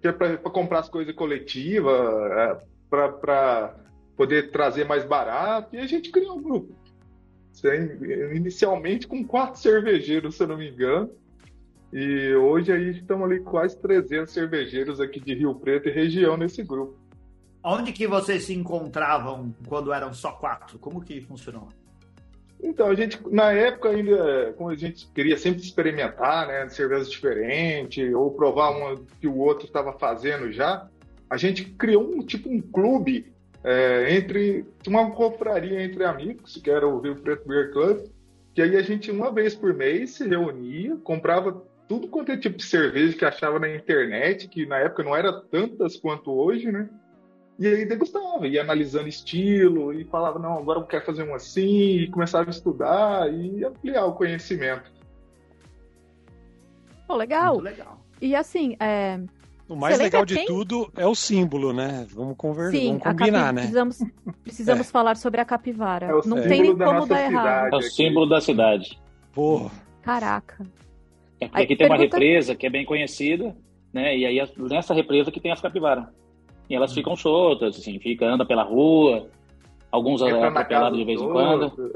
que 0.02 0.08
é 0.08 0.12
para 0.12 0.38
comprar 0.38 0.80
as 0.80 0.90
coisas 0.90 1.14
coletivas, 1.14 1.94
é, 2.32 2.58
para 2.90 3.76
poder 4.16 4.52
trazer 4.52 4.86
mais 4.86 5.04
barato, 5.04 5.76
e 5.76 5.80
a 5.80 5.86
gente 5.86 6.12
criou 6.12 6.38
um 6.38 6.42
grupo. 6.42 6.76
Inicialmente 8.34 9.08
com 9.08 9.24
quatro 9.24 9.60
cervejeiros, 9.60 10.36
se 10.36 10.44
eu 10.44 10.48
não 10.48 10.58
me 10.58 10.70
engano, 10.70 11.12
e 11.92 12.34
hoje 12.36 12.72
aí 12.72 12.90
estamos 12.92 13.26
ali 13.26 13.40
quase 13.40 13.78
300 13.80 14.34
cervejeiros 14.34 15.00
aqui 15.00 15.20
de 15.20 15.34
Rio 15.34 15.56
Preto 15.56 15.90
e 15.90 15.92
região 15.92 16.36
nesse 16.36 16.64
grupo. 16.64 16.98
Onde 17.64 17.92
que 17.92 18.06
vocês 18.06 18.44
se 18.44 18.54
encontravam 18.54 19.54
quando 19.68 19.92
eram 19.92 20.14
só 20.14 20.32
quatro? 20.32 20.78
Como 20.78 21.02
que 21.02 21.22
funcionou? 21.22 21.70
Então, 22.62 22.88
a 22.88 22.96
gente, 22.96 23.20
na 23.30 23.52
época 23.52 23.90
ainda, 23.90 24.54
como 24.58 24.70
a 24.70 24.76
gente 24.76 25.08
queria 25.14 25.38
sempre 25.38 25.62
experimentar, 25.62 26.48
né, 26.48 26.70
cervejas 26.70 27.10
diferentes, 27.10 28.14
ou 28.14 28.32
provar 28.32 28.72
uma 28.72 28.96
que 29.20 29.28
o 29.28 29.38
outro 29.38 29.66
estava 29.66 29.94
fazendo 29.94 30.52
já, 30.52 30.88
a 31.30 31.38
gente 31.38 31.66
criou 31.66 32.04
um 32.04 32.26
tipo 32.26 32.50
um 32.50 32.62
clube 32.62 33.34
é, 33.64 34.16
entre 34.16 34.66
uma 34.88 35.10
confraria 35.12 35.84
entre 35.84 36.04
amigos, 36.04 36.58
que 36.58 36.70
era 36.70 36.88
o 36.88 37.00
Rio 37.00 37.16
Preto 37.16 37.48
Beer 37.48 37.72
Club, 37.72 38.06
que 38.54 38.62
aí 38.62 38.76
a 38.78 38.82
gente 38.82 39.12
uma 39.12 39.32
vez 39.32 39.56
por 39.56 39.74
mês 39.74 40.12
se 40.12 40.28
reunia, 40.28 40.96
comprava 41.04 41.64
tudo 41.88 42.08
quanto 42.08 42.32
é 42.32 42.38
tipo 42.38 42.58
de 42.58 42.64
cerveja 42.64 43.18
que 43.18 43.26
achava 43.26 43.60
na 43.60 43.70
internet, 43.70 44.48
que 44.48 44.66
na 44.66 44.78
época 44.78 45.04
não 45.04 45.16
era 45.16 45.32
tantas 45.32 45.98
quanto 45.98 46.32
hoje, 46.32 46.72
né? 46.72 46.90
E 47.58 47.68
aí 47.68 47.86
degustava, 47.86 48.48
ia 48.48 48.62
analisando 48.62 49.08
estilo 49.08 49.94
e 49.94 50.04
falava, 50.06 50.38
não, 50.40 50.58
agora 50.58 50.80
eu 50.80 50.84
quero 50.86 51.06
fazer 51.06 51.24
um 51.24 51.34
assim, 51.34 52.00
e 52.00 52.08
começava 52.10 52.50
a 52.50 52.52
estudar 52.52 53.32
e 53.32 53.64
ampliar 53.64 54.06
o 54.06 54.14
conhecimento. 54.14 54.92
Oh, 57.08 57.16
legal. 57.16 57.60
legal. 57.60 58.02
E 58.22 58.36
assim, 58.36 58.76
é... 58.80 59.20
o 59.70 59.76
mais 59.76 59.98
legal 60.00 60.26
de 60.26 60.36
quem... 60.36 60.46
tudo 60.48 60.92
é 60.98 61.06
o 61.06 61.16
símbolo, 61.16 61.72
né? 61.72 62.06
Vamos 62.12 62.36
conversar, 62.36 62.78
Sim, 62.78 62.98
vamos 62.98 63.04
combinar, 63.04 63.42
capi... 63.42 63.56
né? 63.56 63.62
Precisamos, 63.62 64.04
precisamos 64.44 64.88
é. 64.88 64.92
falar 64.92 65.16
sobre 65.16 65.40
a 65.40 65.46
capivara. 65.46 66.08
É 66.08 66.28
não 66.28 66.42
tem 66.42 66.62
nem 66.62 66.78
como 66.78 67.06
dar 67.06 67.22
errado. 67.22 67.74
É 67.74 67.78
o 67.78 67.82
símbolo 67.82 68.28
da 68.28 68.42
cidade. 68.42 69.00
Porra. 69.32 69.72
Caraca. 70.02 70.66
É 71.40 71.48
porque 71.48 71.64
aqui 71.64 71.76
tem 71.76 71.88
pergunta... 71.88 72.02
uma 72.02 72.04
represa 72.04 72.56
que 72.56 72.66
é 72.66 72.70
bem 72.70 72.86
conhecida, 72.86 73.56
né? 73.94 74.18
E 74.18 74.26
aí 74.26 74.50
nessa 74.58 74.94
represa 74.94 75.32
que 75.32 75.40
tem 75.40 75.52
as 75.52 75.62
capivaras. 75.62 76.06
E 76.70 76.76
elas 76.76 76.94
ficam 76.94 77.16
soltas, 77.16 77.78
assim, 77.78 78.00
fica, 78.00 78.26
anda 78.26 78.46
pela 78.46 78.64
rua, 78.64 79.30
alguns 79.92 80.22
atropelados 80.22 80.98
de 80.98 81.06
vez 81.06 81.22
em 81.22 81.30
quando. 81.30 81.72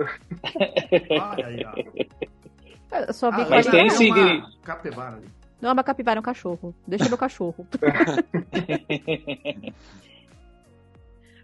É, 2.92 3.14
só 3.14 3.30
vi 3.30 3.44
ah, 3.44 3.48
mas 3.48 3.68
tem 3.68 3.88
sim. 3.88 4.12
Uma 4.12 4.50
capivara 4.64 5.18
ali. 5.18 5.28
Não 5.62 5.70
é 5.70 5.74
uma 5.74 5.84
capivara, 5.84 6.18
é 6.18 6.22
um 6.22 6.24
cachorro. 6.24 6.74
Deixa 6.88 7.08
meu 7.08 7.20
cachorro. 7.20 7.68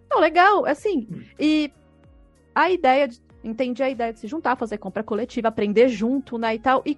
Não, 0.10 0.20
legal, 0.20 0.66
assim. 0.66 1.08
E 1.40 1.72
a 2.54 2.72
ideia 2.72 3.08
de. 3.08 3.24
Entendi 3.44 3.84
a 3.84 3.90
ideia 3.90 4.12
de 4.12 4.18
se 4.18 4.28
juntar, 4.28 4.56
fazer 4.56 4.80
compra 4.80 5.04
coletiva, 5.04 5.50
aprender 5.50 5.88
junto, 5.88 6.36
né? 6.36 6.56
E 6.56 6.60
tal. 6.60 6.82
E 6.84 6.98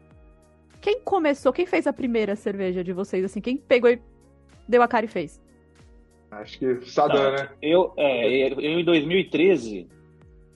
quem 0.81 1.01
começou, 1.01 1.51
quem 1.51 1.65
fez 1.65 1.87
a 1.87 1.93
primeira 1.93 2.35
cerveja 2.35 2.83
de 2.83 2.93
vocês, 2.93 3.23
assim? 3.25 3.41
Quem 3.41 3.57
pegou 3.57 3.89
e 3.89 3.99
deu 4.67 4.81
a 4.81 4.87
cara 4.87 5.05
e 5.05 5.09
fez? 5.09 5.41
Acho 6.31 6.59
que 6.59 6.85
Sadan, 6.85 7.31
né? 7.31 7.49
Eu, 7.61 7.93
é, 7.97 8.51
eu 8.51 8.59
em 8.59 8.83
2013, 8.83 9.87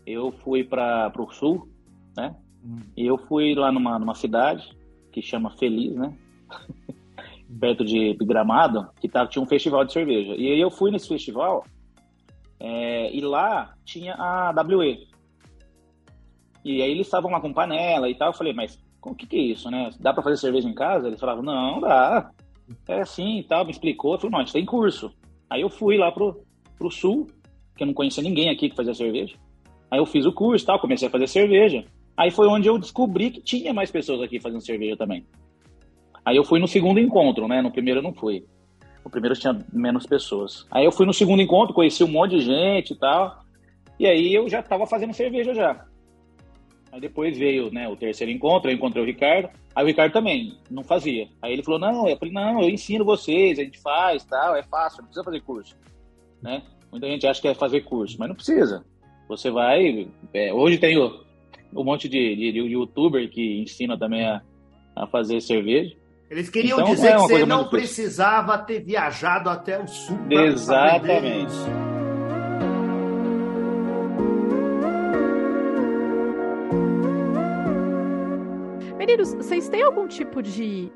eu 0.05 0.31
fui 0.31 0.63
para 0.63 1.11
o 1.17 1.31
sul, 1.31 1.67
né? 2.15 2.35
Hum. 2.63 2.79
E 2.95 3.05
eu 3.05 3.17
fui 3.17 3.55
lá 3.55 3.71
numa, 3.71 3.97
numa 3.97 4.15
cidade 4.15 4.69
que 5.11 5.21
chama 5.21 5.51
Feliz, 5.57 5.95
né? 5.95 6.13
Perto 7.59 7.83
de 7.83 8.13
Gramado, 8.21 8.89
que 8.99 9.09
tava, 9.09 9.29
tinha 9.29 9.41
um 9.41 9.47
festival 9.47 9.83
de 9.83 9.91
cerveja. 9.91 10.35
E 10.35 10.51
aí 10.51 10.59
eu 10.59 10.71
fui 10.71 10.91
nesse 10.91 11.07
festival 11.07 11.65
é, 12.59 13.13
e 13.13 13.19
lá 13.21 13.73
tinha 13.83 14.15
a 14.15 14.51
WE. 14.51 15.07
E 16.63 16.81
aí 16.81 16.91
eles 16.91 17.07
estavam 17.07 17.31
lá 17.31 17.41
com 17.41 17.51
panela 17.51 18.09
e 18.09 18.15
tal. 18.15 18.29
Eu 18.29 18.33
falei, 18.33 18.53
mas 18.53 18.79
o 19.01 19.15
que, 19.15 19.25
que 19.25 19.35
é 19.35 19.41
isso, 19.41 19.69
né? 19.71 19.89
Dá 19.99 20.13
para 20.13 20.21
fazer 20.21 20.37
cerveja 20.37 20.69
em 20.69 20.73
casa? 20.73 21.07
Eles 21.07 21.19
falavam, 21.19 21.43
não, 21.43 21.81
dá. 21.81 22.31
É 22.87 23.01
assim 23.01 23.39
e 23.39 23.43
tal. 23.43 23.65
Me 23.65 23.71
explicou. 23.71 24.13
Eu 24.13 24.19
falei, 24.19 24.31
não, 24.31 24.39
gente 24.39 24.53
tem 24.53 24.65
curso. 24.65 25.11
Aí 25.49 25.61
eu 25.61 25.69
fui 25.69 25.97
lá 25.97 26.11
pro, 26.11 26.43
pro 26.77 26.91
sul, 26.91 27.27
que 27.75 27.83
eu 27.83 27.87
não 27.87 27.93
conhecia 27.93 28.23
ninguém 28.23 28.49
aqui 28.49 28.69
que 28.69 28.75
fazia 28.75 28.93
cerveja. 28.93 29.35
Aí 29.89 29.99
eu 29.99 30.05
fiz 30.05 30.25
o 30.25 30.31
curso 30.31 30.65
tal, 30.65 30.79
comecei 30.79 31.07
a 31.07 31.11
fazer 31.11 31.27
cerveja. 31.27 31.83
Aí 32.15 32.29
foi 32.29 32.47
onde 32.47 32.67
eu 32.67 32.77
descobri 32.77 33.31
que 33.31 33.41
tinha 33.41 33.73
mais 33.73 33.89
pessoas 33.89 34.21
aqui 34.21 34.39
fazendo 34.39 34.61
cerveja 34.61 34.95
também. 34.95 35.25
Aí 36.23 36.37
eu 36.37 36.43
fui 36.43 36.59
no 36.59 36.67
segundo 36.67 36.99
encontro, 36.99 37.47
né? 37.47 37.61
No 37.61 37.71
primeiro 37.71 37.99
eu 37.99 38.03
não 38.03 38.13
fui. 38.13 38.45
No 39.03 39.09
primeiro 39.09 39.35
tinha 39.35 39.57
menos 39.73 40.05
pessoas. 40.05 40.65
Aí 40.69 40.85
eu 40.85 40.91
fui 40.91 41.05
no 41.05 41.13
segundo 41.13 41.41
encontro, 41.41 41.73
conheci 41.73 42.03
um 42.03 42.07
monte 42.07 42.37
de 42.37 42.41
gente 42.41 42.93
e 42.93 42.95
tal. 42.95 43.43
E 43.99 44.05
aí 44.05 44.33
eu 44.33 44.47
já 44.47 44.61
tava 44.61 44.85
fazendo 44.85 45.13
cerveja 45.13 45.53
já. 45.53 45.85
Aí 46.91 46.99
depois 46.99 47.37
veio 47.37 47.71
né, 47.71 47.87
o 47.87 47.95
terceiro 47.95 48.31
encontro, 48.31 48.69
eu 48.69 48.75
encontrei 48.75 49.01
o 49.01 49.05
Ricardo. 49.05 49.49
Aí 49.73 49.83
o 49.83 49.87
Ricardo 49.87 50.11
também 50.11 50.57
não 50.69 50.83
fazia. 50.83 51.27
Aí 51.41 51.53
ele 51.53 51.63
falou: 51.63 51.79
não, 51.79 52.07
eu 52.07 52.17
falei, 52.17 52.33
não, 52.33 52.61
eu 52.61 52.69
ensino 52.69 53.05
vocês, 53.05 53.57
a 53.57 53.63
gente 53.63 53.79
faz, 53.79 54.25
tal, 54.25 54.55
é 54.55 54.63
fácil, 54.63 54.99
não 54.99 55.05
precisa 55.05 55.23
fazer 55.23 55.41
curso. 55.41 55.75
Né? 56.41 56.61
Muita 56.91 57.07
gente 57.07 57.25
acha 57.25 57.41
que 57.41 57.47
é 57.47 57.53
fazer 57.53 57.81
curso, 57.81 58.17
mas 58.19 58.27
não 58.27 58.35
precisa. 58.35 58.83
Você 59.29 59.49
vai. 59.49 60.09
É, 60.33 60.53
hoje 60.53 60.77
tem 60.77 60.97
o, 60.97 61.23
um 61.73 61.83
monte 61.83 62.09
de, 62.09 62.35
de, 62.35 62.51
de, 62.51 62.59
youtuber 62.59 63.29
que 63.29 63.61
ensina 63.61 63.97
também 63.97 64.25
a, 64.25 64.41
a 64.95 65.07
fazer 65.07 65.39
cerveja. 65.39 65.95
Eles 66.29 66.49
queriam 66.49 66.79
então, 66.79 66.93
dizer 66.93 67.09
é 67.09 67.15
que 67.15 67.21
você 67.21 67.45
não 67.45 67.69
precisava 67.69 68.57
ter 68.57 68.81
viajado 68.81 69.49
até 69.49 69.81
o 69.81 69.87
sul. 69.87 70.17
Exatamente. 70.29 71.53
Vocês 79.17 79.67
têm 79.67 79.83
algum 79.83 80.07
tipo 80.07 80.41
de 80.41 80.89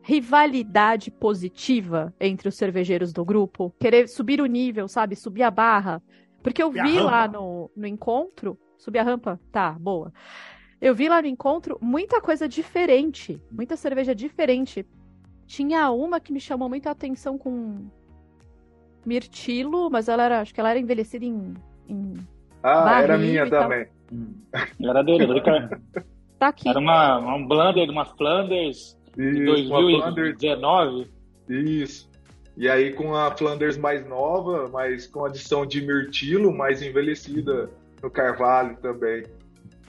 rivalidade 0.00 1.10
positiva 1.10 2.14
entre 2.20 2.48
os 2.48 2.54
cervejeiros 2.54 3.12
do 3.12 3.24
grupo? 3.24 3.74
Querer 3.80 4.08
subir 4.08 4.40
o 4.40 4.46
nível, 4.46 4.86
sabe? 4.86 5.16
Subir 5.16 5.42
a 5.42 5.50
barra? 5.50 6.00
Porque 6.40 6.62
eu 6.62 6.70
vi 6.70 7.00
lá 7.00 7.26
no, 7.26 7.68
no 7.76 7.86
encontro. 7.86 8.56
Subir 8.78 9.00
a 9.00 9.02
rampa? 9.02 9.40
Tá, 9.50 9.72
boa. 9.72 10.12
Eu 10.80 10.94
vi 10.94 11.08
lá 11.08 11.20
no 11.20 11.26
encontro 11.26 11.76
muita 11.82 12.20
coisa 12.20 12.48
diferente. 12.48 13.42
Muita 13.50 13.76
cerveja 13.76 14.14
diferente. 14.14 14.86
Tinha 15.46 15.90
uma 15.90 16.20
que 16.20 16.32
me 16.32 16.38
chamou 16.38 16.68
muito 16.68 16.86
a 16.86 16.92
atenção 16.92 17.36
com 17.36 17.86
mirtilo, 19.04 19.90
mas 19.90 20.08
ela 20.08 20.22
era, 20.22 20.40
acho 20.40 20.54
que 20.54 20.60
ela 20.60 20.70
era 20.70 20.78
envelhecida 20.78 21.24
em. 21.24 21.54
em 21.88 22.14
ah, 22.62 23.02
era 23.02 23.18
minha 23.18 23.50
também. 23.50 23.88
Era 24.80 25.02
dele, 25.02 25.26
do 25.26 25.34
Ricardo. 25.34 25.80
Tá 26.38 26.48
aqui. 26.48 26.68
Era 26.68 26.78
uma, 26.78 27.18
uma 27.18 27.46
Blender, 27.46 27.90
uma 27.90 28.04
Flanders 28.04 28.96
de 29.16 29.44
2019. 29.44 31.10
Isso. 31.48 32.10
E 32.56 32.68
aí 32.68 32.92
com 32.92 33.14
a 33.14 33.30
Flanders 33.36 33.76
mais 33.76 34.06
nova, 34.06 34.68
mas 34.72 35.06
com 35.06 35.24
adição 35.24 35.66
de 35.66 35.82
mirtilo, 35.82 36.52
mais 36.52 36.80
envelhecida 36.80 37.70
no 38.02 38.10
carvalho 38.10 38.76
também. 38.80 39.24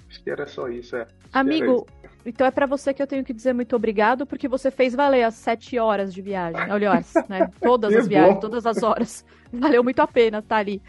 Acho 0.10 0.24
que 0.24 0.30
era 0.30 0.46
só 0.48 0.68
isso, 0.68 0.96
é. 0.96 1.08
Amigo, 1.32 1.86
isso. 2.04 2.20
então 2.26 2.48
é 2.48 2.52
para 2.52 2.66
você 2.66 2.94
que 2.94 3.02
eu 3.02 3.08
tenho 3.08 3.24
que 3.24 3.34
dizer 3.34 3.54
muito 3.54 3.76
obrigado, 3.76 4.26
porque 4.26 4.48
você 4.48 4.72
fez 4.72 4.94
valer 4.96 5.24
as 5.24 5.36
sete 5.36 5.78
horas 5.78 6.14
de 6.14 6.22
viagem. 6.22 6.60
Aliás, 6.62 7.14
né? 7.30 7.50
Todas 7.62 7.94
as 7.96 8.08
viagens, 8.08 8.40
todas 8.40 8.66
as 8.66 8.84
horas. 8.84 9.26
Valeu 9.52 9.84
muito 9.84 10.02
a 10.02 10.08
pena 10.08 10.40
estar 10.40 10.56
tá 10.56 10.60
ali. 10.60 10.82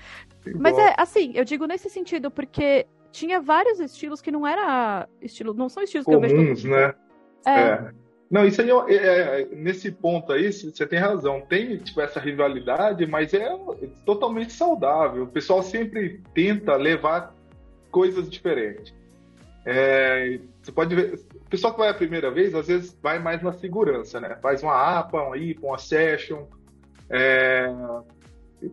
Que 0.43 0.55
Mas 0.57 0.75
bom. 0.75 0.81
é 0.81 0.95
assim, 0.97 1.33
eu 1.35 1.45
digo 1.45 1.67
nesse 1.67 1.88
sentido, 1.88 2.29
porque 2.29 2.87
tinha 3.11 3.41
vários 3.41 3.81
estilos 3.81 4.21
que 4.21 4.31
não 4.31 4.47
era 4.47 5.09
estilo, 5.21 5.55
não 5.55 5.69
são 5.69 5.83
estilos 5.83 6.05
Comuns, 6.05 6.27
que 6.27 6.35
eu 6.35 6.45
vejo. 6.47 6.71
né? 6.71 6.95
É. 7.47 7.50
é. 7.50 7.91
Não, 8.31 8.45
isso 8.45 8.61
aí 8.61 8.71
é, 8.71 9.41
é, 9.41 9.49
nesse 9.53 9.91
ponto 9.91 10.33
aí, 10.33 10.53
você 10.53 10.87
tem 10.87 10.99
razão. 10.99 11.41
Tem 11.41 11.79
tipo 11.79 12.00
essa 12.00 12.21
rivalidade, 12.21 13.07
mas 13.07 13.33
é 13.33 13.49
totalmente 14.05 14.53
saudável. 14.53 15.25
O 15.25 15.29
pessoal 15.29 15.62
sempre 15.62 16.21
tenta 16.35 16.77
levar 16.77 17.35
coisas 17.91 18.29
diferentes. 18.29 18.95
É, 19.65 20.41
você 20.62 20.73
pode 20.73 20.95
ver, 20.95 21.15
o 21.15 21.49
pessoal 21.49 21.73
que 21.73 21.79
vai 21.79 21.88
a 21.88 21.95
primeira 21.95 22.31
vez, 22.31 22.55
às 22.55 22.67
vezes 22.67 22.99
vai 23.03 23.19
mais 23.19 23.43
na 23.43 23.53
segurança, 23.53 24.21
né? 24.21 24.37
Faz 24.43 24.62
uma 24.62 24.99
APA, 24.99 25.23
uma 25.23 25.37
IPA, 25.37 25.67
uma 25.67 25.79
session, 25.79 26.47
é, 27.09 27.67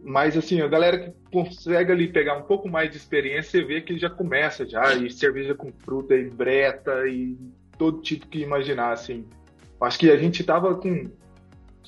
Mas 0.03 0.35
assim, 0.35 0.61
a 0.61 0.67
galera 0.67 0.97
que 0.97 1.13
consegue 1.31 1.91
ali 1.91 2.07
pegar 2.07 2.37
um 2.37 2.43
pouco 2.43 2.67
mais 2.67 2.89
de 2.89 2.97
experiência, 2.97 3.51
você 3.51 3.63
vê 3.63 3.81
que 3.81 3.97
já 3.97 4.09
começa 4.09 4.65
já, 4.65 4.93
e 4.95 5.11
cerveja 5.11 5.53
com 5.53 5.71
fruta 5.71 6.15
e 6.15 6.29
breta 6.29 7.07
e 7.07 7.37
todo 7.77 8.01
tipo 8.01 8.27
que 8.27 8.39
imaginar, 8.39 8.91
assim. 8.91 9.25
Acho 9.79 9.99
que 9.99 10.09
a 10.09 10.17
gente 10.17 10.43
tava 10.43 10.75
com 10.75 11.09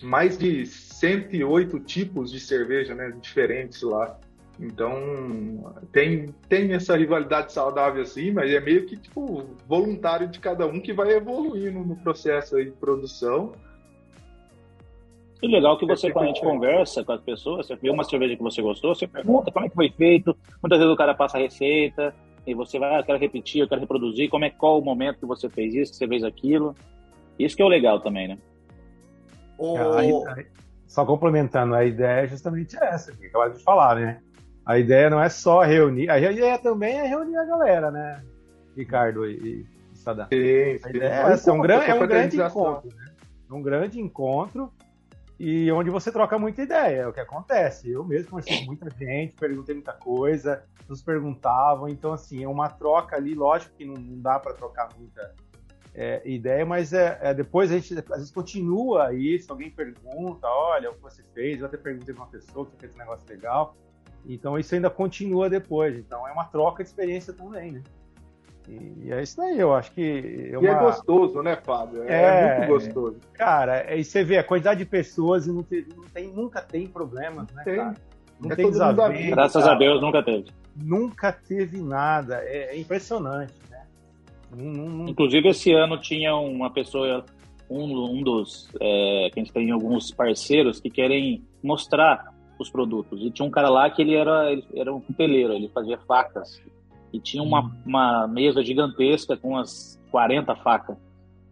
mais 0.02 0.38
de 0.38 0.66
108 0.66 1.80
tipos 1.80 2.32
de 2.32 2.40
cerveja, 2.40 2.94
né, 2.94 3.12
diferentes 3.20 3.82
lá. 3.82 4.20
Então, 4.60 5.76
tem, 5.92 6.34
tem 6.50 6.74
essa 6.74 6.98
rivalidade 6.98 7.54
saudável 7.54 8.02
assim, 8.02 8.32
mas 8.32 8.52
é 8.52 8.60
meio 8.60 8.86
que 8.88 8.98
tipo 8.98 9.46
voluntário 9.68 10.28
de 10.28 10.40
cada 10.40 10.66
um 10.66 10.80
que 10.80 10.94
vai 10.94 11.12
evoluindo 11.12 11.80
no 11.80 11.96
processo 11.98 12.58
aí 12.58 12.66
de 12.66 12.72
produção. 12.72 13.54
E 15.42 15.48
legal 15.48 15.78
que 15.78 15.86
você, 15.86 16.12
quando 16.12 16.26
a 16.26 16.28
gente 16.30 16.42
conversa 16.42 17.04
com 17.04 17.12
as 17.12 17.22
pessoas, 17.22 17.68
você 17.68 17.76
vê 17.76 17.90
uma 17.90 18.04
cerveja 18.04 18.36
que 18.36 18.42
você 18.42 18.62
gostou, 18.62 18.96
você 18.96 19.06
pergunta 19.06 19.52
como 19.52 19.66
é 19.66 19.70
que 19.70 19.76
foi 19.76 19.90
feito. 19.90 20.36
Muitas 20.62 20.80
vezes 20.80 20.94
o 20.94 20.98
cara 20.98 21.14
passa 21.14 21.38
a 21.38 21.42
receita 21.42 22.14
e 22.46 22.54
você 22.54 22.80
vai, 22.80 22.96
ah, 22.96 23.00
eu 23.00 23.04
quero 23.04 23.20
repetir, 23.20 23.62
eu 23.62 23.68
quero 23.68 23.82
reproduzir. 23.82 24.30
Como 24.30 24.46
é 24.46 24.50
qual 24.50 24.80
o 24.80 24.84
momento 24.84 25.20
que 25.20 25.26
você 25.26 25.50
fez 25.50 25.76
isso, 25.76 25.92
que 25.92 25.98
você 25.98 26.08
fez 26.08 26.24
aquilo. 26.24 26.74
Isso 27.38 27.56
que 27.56 27.62
é 27.62 27.66
o 27.66 27.70
legal 27.70 28.00
também, 28.00 28.28
né? 28.28 28.38
O... 29.58 29.76
Só 30.88 31.06
complementando, 31.06 31.76
a 31.76 31.84
ideia 31.84 32.24
é 32.24 32.28
justamente 32.28 32.78
essa, 32.82 33.12
que 33.12 33.26
acabou 33.28 33.50
de 33.50 33.62
falar, 33.62 33.96
né? 33.96 34.22
A 34.66 34.80
ideia 34.80 35.10
não 35.10 35.22
é 35.22 35.30
só 35.30 35.62
reunir, 35.62 36.10
a 36.10 36.18
ideia 36.18 36.58
também 36.58 36.98
é 36.98 37.06
reunir 37.06 37.38
a 37.38 37.46
galera, 37.46 37.92
né? 37.92 38.24
Ricardo 38.76 39.26
e, 39.26 39.36
e 39.36 39.66
Sadam. 39.98 40.28
Sim, 40.32 40.78
sim. 40.78 40.86
A 40.86 40.90
ideia 40.90 41.10
é 41.10 41.32
essa, 41.34 41.50
é 41.50 41.54
um, 41.54 41.60
grande, 41.60 41.92
é 41.92 41.94
um 41.94 42.08
grande 42.08 42.42
encontro, 42.42 42.90
né? 42.96 43.06
Um 43.52 43.62
grande 43.62 44.00
encontro 44.00 44.72
e 45.40 45.72
onde 45.72 45.90
você 45.90 46.12
troca 46.12 46.38
muita 46.40 46.64
ideia, 46.64 47.02
é 47.02 47.08
o 47.08 47.14
que 47.14 47.20
acontece. 47.20 47.90
Eu 47.90 48.04
mesmo 48.04 48.30
com 48.30 48.66
muita 48.66 48.90
gente, 48.90 49.34
perguntei 49.34 49.76
muita 49.76 49.94
coisa, 49.94 50.64
nos 50.90 51.02
perguntavam, 51.02 51.88
então 51.88 52.14
assim, 52.14 52.44
é 52.44 52.48
uma 52.48 52.70
troca 52.70 53.16
ali, 53.16 53.36
lógico 53.36 53.76
que 53.76 53.86
não, 53.86 53.94
não 53.94 54.20
dá 54.20 54.40
para 54.40 54.54
trocar 54.54 54.90
muita 54.98 55.36
é, 55.94 56.22
ideia, 56.26 56.66
mas 56.66 56.94
é, 56.94 57.20
é, 57.22 57.34
depois 57.34 57.72
a 57.72 57.76
gente 57.76 57.94
às 57.98 58.06
vezes 58.06 58.32
continua 58.32 59.14
isso, 59.14 59.52
alguém 59.52 59.70
pergunta, 59.70 60.48
olha, 60.48 60.90
o 60.90 60.94
que 60.94 61.02
você 61.02 61.24
fez, 61.34 61.60
eu 61.60 61.66
até 61.66 61.78
perguntei 61.78 62.14
para 62.14 62.24
uma 62.24 62.30
pessoa 62.30 62.66
que 62.66 62.76
fez 62.78 62.94
um 62.96 62.98
negócio 62.98 63.28
legal, 63.28 63.76
então 64.26 64.58
isso 64.58 64.74
ainda 64.74 64.90
continua 64.90 65.50
depois, 65.50 65.98
então 65.98 66.28
é 66.28 66.32
uma 66.32 66.46
troca 66.46 66.84
de 66.84 66.90
experiência 66.90 67.34
também, 67.34 67.72
né? 67.74 67.84
E 68.68 69.12
é 69.12 69.24
isso 69.24 69.42
aí, 69.42 69.58
eu 69.58 69.74
acho 69.74 69.92
que. 69.94 70.50
É 70.52 70.58
uma... 70.58 70.68
E 70.68 70.70
é 70.70 70.80
gostoso, 70.80 71.42
né, 71.42 71.56
Fábio? 71.56 72.04
É, 72.04 72.24
é 72.24 72.58
muito 72.58 72.74
gostoso. 72.74 73.18
Cara, 73.34 73.86
aí 73.88 74.04
você 74.04 74.24
vê 74.24 74.38
a 74.38 74.44
quantidade 74.44 74.80
de 74.80 74.86
pessoas 74.86 75.48
e 75.48 75.52
não 75.52 75.64
tem, 75.64 75.86
não 75.96 76.04
tem 76.04 76.28
nunca 76.28 76.62
tem 76.62 76.86
problemas, 76.86 77.48
né, 77.54 77.64
tem. 77.64 77.78
cara? 77.78 77.94
Não 78.40 78.52
é 78.52 78.56
tem 78.56 78.70
desavença. 78.70 79.32
Graças 79.32 79.64
cara. 79.64 79.76
a 79.76 79.80
Deus 79.80 80.02
nunca 80.02 80.22
teve. 80.22 80.46
Nunca 80.76 81.32
teve 81.32 81.82
nada. 81.82 82.42
É, 82.44 82.76
é 82.76 82.80
impressionante, 82.80 83.54
né? 83.70 83.84
Inclusive, 85.08 85.50
esse 85.50 85.72
ano 85.72 85.98
tinha 86.00 86.36
uma 86.36 86.70
pessoa, 86.70 87.24
um, 87.70 88.18
um 88.18 88.22
dos. 88.22 88.70
É, 88.82 89.30
que 89.32 89.40
a 89.40 89.44
gente 89.44 89.54
tem 89.54 89.72
alguns 89.72 90.12
parceiros 90.12 90.82
que 90.82 90.90
querem 90.90 91.42
mostrar 91.64 92.34
os 92.60 92.70
produtos. 92.70 93.22
E 93.22 93.32
tinha 93.32 93.46
um 93.46 93.52
cara 93.52 93.70
lá 93.70 93.90
que 93.90 94.02
ele 94.02 94.16
era, 94.16 94.52
ele 94.52 94.66
era 94.76 94.94
um 94.94 95.00
peleiro, 95.00 95.54
ele 95.54 95.70
fazia 95.70 95.98
facas 96.00 96.62
e 97.18 97.20
tinha 97.20 97.44
uma, 97.44 97.62
hum. 97.62 97.72
uma 97.86 98.28
mesa 98.28 98.64
gigantesca 98.64 99.36
com 99.36 99.50
umas 99.50 100.00
40 100.12 100.56
facas. 100.58 100.96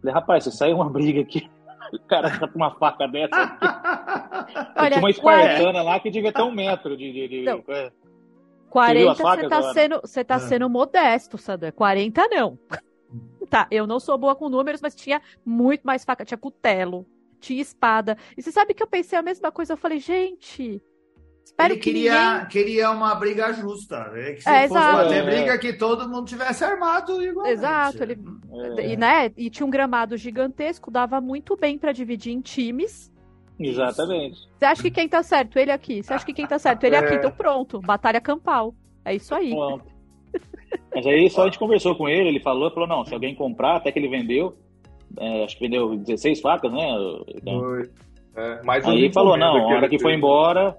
Falei, 0.00 0.14
rapaz, 0.14 0.44
você 0.44 0.52
saiu 0.52 0.76
uma 0.76 0.88
briga 0.88 1.20
aqui. 1.20 1.48
O 1.92 2.00
cara 2.00 2.36
tá 2.36 2.48
com 2.48 2.56
uma 2.56 2.74
faca 2.74 3.06
dessa. 3.06 3.36
Olha, 4.76 4.90
tinha 4.90 4.98
uma 4.98 5.08
espartana 5.08 5.82
lá 5.82 6.00
que 6.00 6.10
devia 6.10 6.32
ter 6.32 6.42
um 6.42 6.50
metro 6.50 6.96
de. 6.96 7.12
de, 7.12 7.28
de 7.28 7.42
não. 7.44 7.62
40 8.68 9.14
você 9.14 9.48
tá, 9.48 9.72
sendo, 9.72 10.00
você 10.00 10.24
tá 10.24 10.34
é. 10.34 10.38
sendo 10.40 10.68
modesto, 10.68 11.38
Sadam. 11.38 11.70
40 11.70 12.26
não. 12.26 12.58
tá, 13.48 13.68
eu 13.70 13.86
não 13.86 14.00
sou 14.00 14.18
boa 14.18 14.34
com 14.34 14.48
números, 14.48 14.80
mas 14.82 14.96
tinha 14.96 15.22
muito 15.44 15.82
mais 15.82 16.04
faca. 16.04 16.24
Tinha 16.24 16.36
cutelo, 16.36 17.06
tinha 17.38 17.62
espada. 17.62 18.18
E 18.36 18.42
você 18.42 18.50
sabe 18.50 18.74
que 18.74 18.82
eu 18.82 18.88
pensei 18.88 19.16
a 19.16 19.22
mesma 19.22 19.52
coisa? 19.52 19.74
Eu 19.74 19.78
falei, 19.78 20.00
gente, 20.00 20.82
Espero 21.46 21.74
ele 21.74 21.80
queria, 21.80 22.32
ninguém... 22.32 22.48
queria 22.48 22.90
uma 22.90 23.14
briga 23.14 23.52
justa. 23.52 24.10
Né? 24.10 24.32
Que 24.32 24.42
se 24.42 24.48
é, 24.48 24.66
fosse 24.66 24.80
exato. 24.80 25.08
ter 25.08 25.24
briga 25.24 25.58
que 25.58 25.72
todo 25.74 26.08
mundo 26.08 26.26
tivesse 26.26 26.64
armado 26.64 27.22
igualmente. 27.22 27.54
Exato. 27.54 28.02
Ele, 28.02 28.18
é. 28.78 28.92
e, 28.92 28.96
né, 28.96 29.32
e 29.36 29.48
tinha 29.48 29.64
um 29.64 29.70
gramado 29.70 30.16
gigantesco, 30.16 30.90
dava 30.90 31.20
muito 31.20 31.56
bem 31.56 31.78
para 31.78 31.92
dividir 31.92 32.32
em 32.32 32.40
times. 32.40 33.12
Exatamente. 33.60 34.40
Você 34.58 34.64
acha 34.64 34.82
que 34.82 34.90
quem 34.90 35.08
tá 35.08 35.22
certo? 35.22 35.56
Ele 35.56 35.70
aqui. 35.70 36.02
Você 36.02 36.12
acha 36.12 36.26
que 36.26 36.34
quem 36.34 36.48
tá 36.48 36.58
certo? 36.58 36.82
Ele 36.82 36.96
aqui. 36.96 37.14
É. 37.14 37.16
Então 37.16 37.30
pronto. 37.30 37.80
Batalha 37.80 38.20
campal. 38.20 38.74
É 39.04 39.14
isso 39.14 39.32
aí. 39.32 39.50
Pronto. 39.50 39.84
Mas 40.92 41.06
aí 41.06 41.30
só 41.30 41.42
a 41.42 41.44
gente 41.44 41.60
conversou 41.60 41.94
com 41.94 42.08
ele, 42.08 42.28
ele 42.28 42.40
falou, 42.40 42.70
falou, 42.72 42.88
não, 42.88 43.04
se 43.04 43.14
alguém 43.14 43.36
comprar, 43.36 43.76
até 43.76 43.92
que 43.92 44.00
ele 44.00 44.08
vendeu, 44.08 44.58
é, 45.16 45.44
acho 45.44 45.56
que 45.56 45.64
vendeu 45.64 45.96
16 45.96 46.40
facas, 46.40 46.72
né? 46.72 46.84
Então, 47.36 47.60
Foi. 47.60 47.90
É, 48.36 48.60
aí 48.90 49.12
falou, 49.12 49.36
não, 49.36 49.56
a 49.56 49.76
hora 49.76 49.88
que 49.88 49.98
foi 49.98 50.12
embora, 50.12 50.76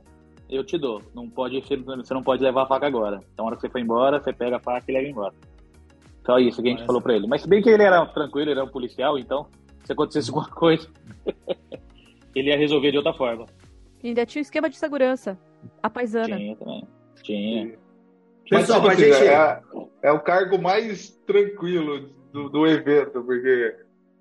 eu 0.49 0.63
te 0.63 0.77
dou. 0.77 1.01
Não 1.13 1.29
pode, 1.29 1.59
você 1.61 2.13
não 2.13 2.23
pode 2.23 2.43
levar 2.43 2.63
a 2.63 2.67
faca 2.67 2.87
agora. 2.87 3.19
Então, 3.33 3.45
na 3.45 3.51
hora 3.51 3.55
que 3.55 3.61
você 3.61 3.69
for 3.69 3.79
embora, 3.79 4.19
você 4.19 4.31
pega 4.31 4.57
a 4.57 4.59
faca 4.59 4.85
e 4.87 4.93
leva 4.93 5.07
embora. 5.07 5.33
Só 6.25 6.39
isso 6.39 6.61
que 6.61 6.67
a 6.67 6.71
gente 6.71 6.79
Mas... 6.79 6.87
falou 6.87 7.01
pra 7.01 7.15
ele. 7.15 7.27
Mas 7.27 7.41
se 7.41 7.47
bem 7.47 7.61
que 7.61 7.69
ele 7.69 7.83
era 7.83 8.05
tranquilo, 8.07 8.51
ele 8.51 8.59
era 8.59 8.67
um 8.67 8.71
policial, 8.71 9.17
então, 9.17 9.47
se 9.83 9.91
acontecesse 9.91 10.29
alguma 10.31 10.49
coisa, 10.49 10.87
ele 12.35 12.49
ia 12.49 12.57
resolver 12.57 12.91
de 12.91 12.97
outra 12.97 13.13
forma. 13.13 13.45
E 14.03 14.09
ainda 14.09 14.25
tinha 14.25 14.41
um 14.41 14.43
esquema 14.43 14.69
de 14.69 14.77
segurança. 14.77 15.37
A 15.81 15.89
paisana. 15.89 16.37
Tinha 16.37 16.55
também. 16.55 16.87
Tinha. 17.23 17.77
Pessoal, 18.49 18.81
mas, 18.81 18.97
gente... 18.97 19.15
é, 19.15 19.61
é, 20.03 20.11
o 20.11 20.19
cargo 20.19 20.57
mais 20.57 21.09
tranquilo 21.25 22.09
do, 22.31 22.49
do 22.49 22.67
evento, 22.67 23.21
porque 23.23 23.75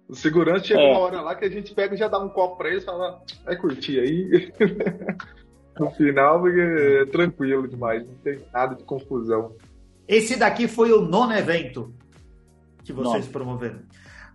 o 0.09 0.15
segurança 0.15 0.65
chega 0.65 0.81
é. 0.81 0.91
uma 0.91 0.99
hora 0.99 1.21
lá 1.21 1.35
que 1.35 1.45
a 1.45 1.49
gente 1.49 1.75
pega 1.75 1.95
e 1.95 1.99
já 1.99 2.09
dá 2.09 2.19
um 2.19 2.29
copo 2.29 2.57
pra 2.57 2.69
ele 2.69 2.79
e 2.79 2.85
fala, 2.85 3.23
vai 3.45 3.57
curtir 3.57 4.01
aí. 4.01 4.53
no 5.81 5.91
final, 5.91 6.41
porque 6.41 6.61
é 6.61 7.07
tranquilo 7.07 7.69
demais, 7.69 8.07
não 8.07 8.15
tem 8.17 8.41
nada 8.53 8.75
de 8.75 8.85
confusão. 8.85 9.55
Esse 10.09 10.37
daqui 10.37 10.69
foi 10.69 10.93
o 10.93 11.03
nono 11.03 11.33
evento 11.35 11.93
que 12.85 12.93
vocês 12.93 13.15
Nossa. 13.15 13.31
promoveram. 13.31 13.81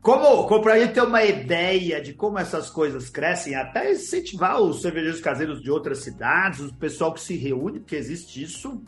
Como, 0.02 0.48
como 0.48 0.64
para 0.64 0.74
a 0.74 0.80
gente 0.80 0.94
ter 0.94 1.04
uma 1.04 1.24
ideia 1.24 2.02
de 2.02 2.14
como 2.14 2.40
essas 2.40 2.70
coisas 2.70 3.10
crescem, 3.10 3.56
até 3.56 3.92
incentivar 3.92 4.60
os 4.60 4.82
cervejeiros 4.82 5.22
caseiros 5.22 5.62
de 5.62 5.70
outras 5.70 6.00
cidades, 6.00 6.60
o 6.60 6.74
pessoal 6.74 7.14
que 7.14 7.22
se 7.22 7.38
reúne, 7.38 7.80
porque 7.80 7.96
existe 7.96 8.42
isso 8.42 8.82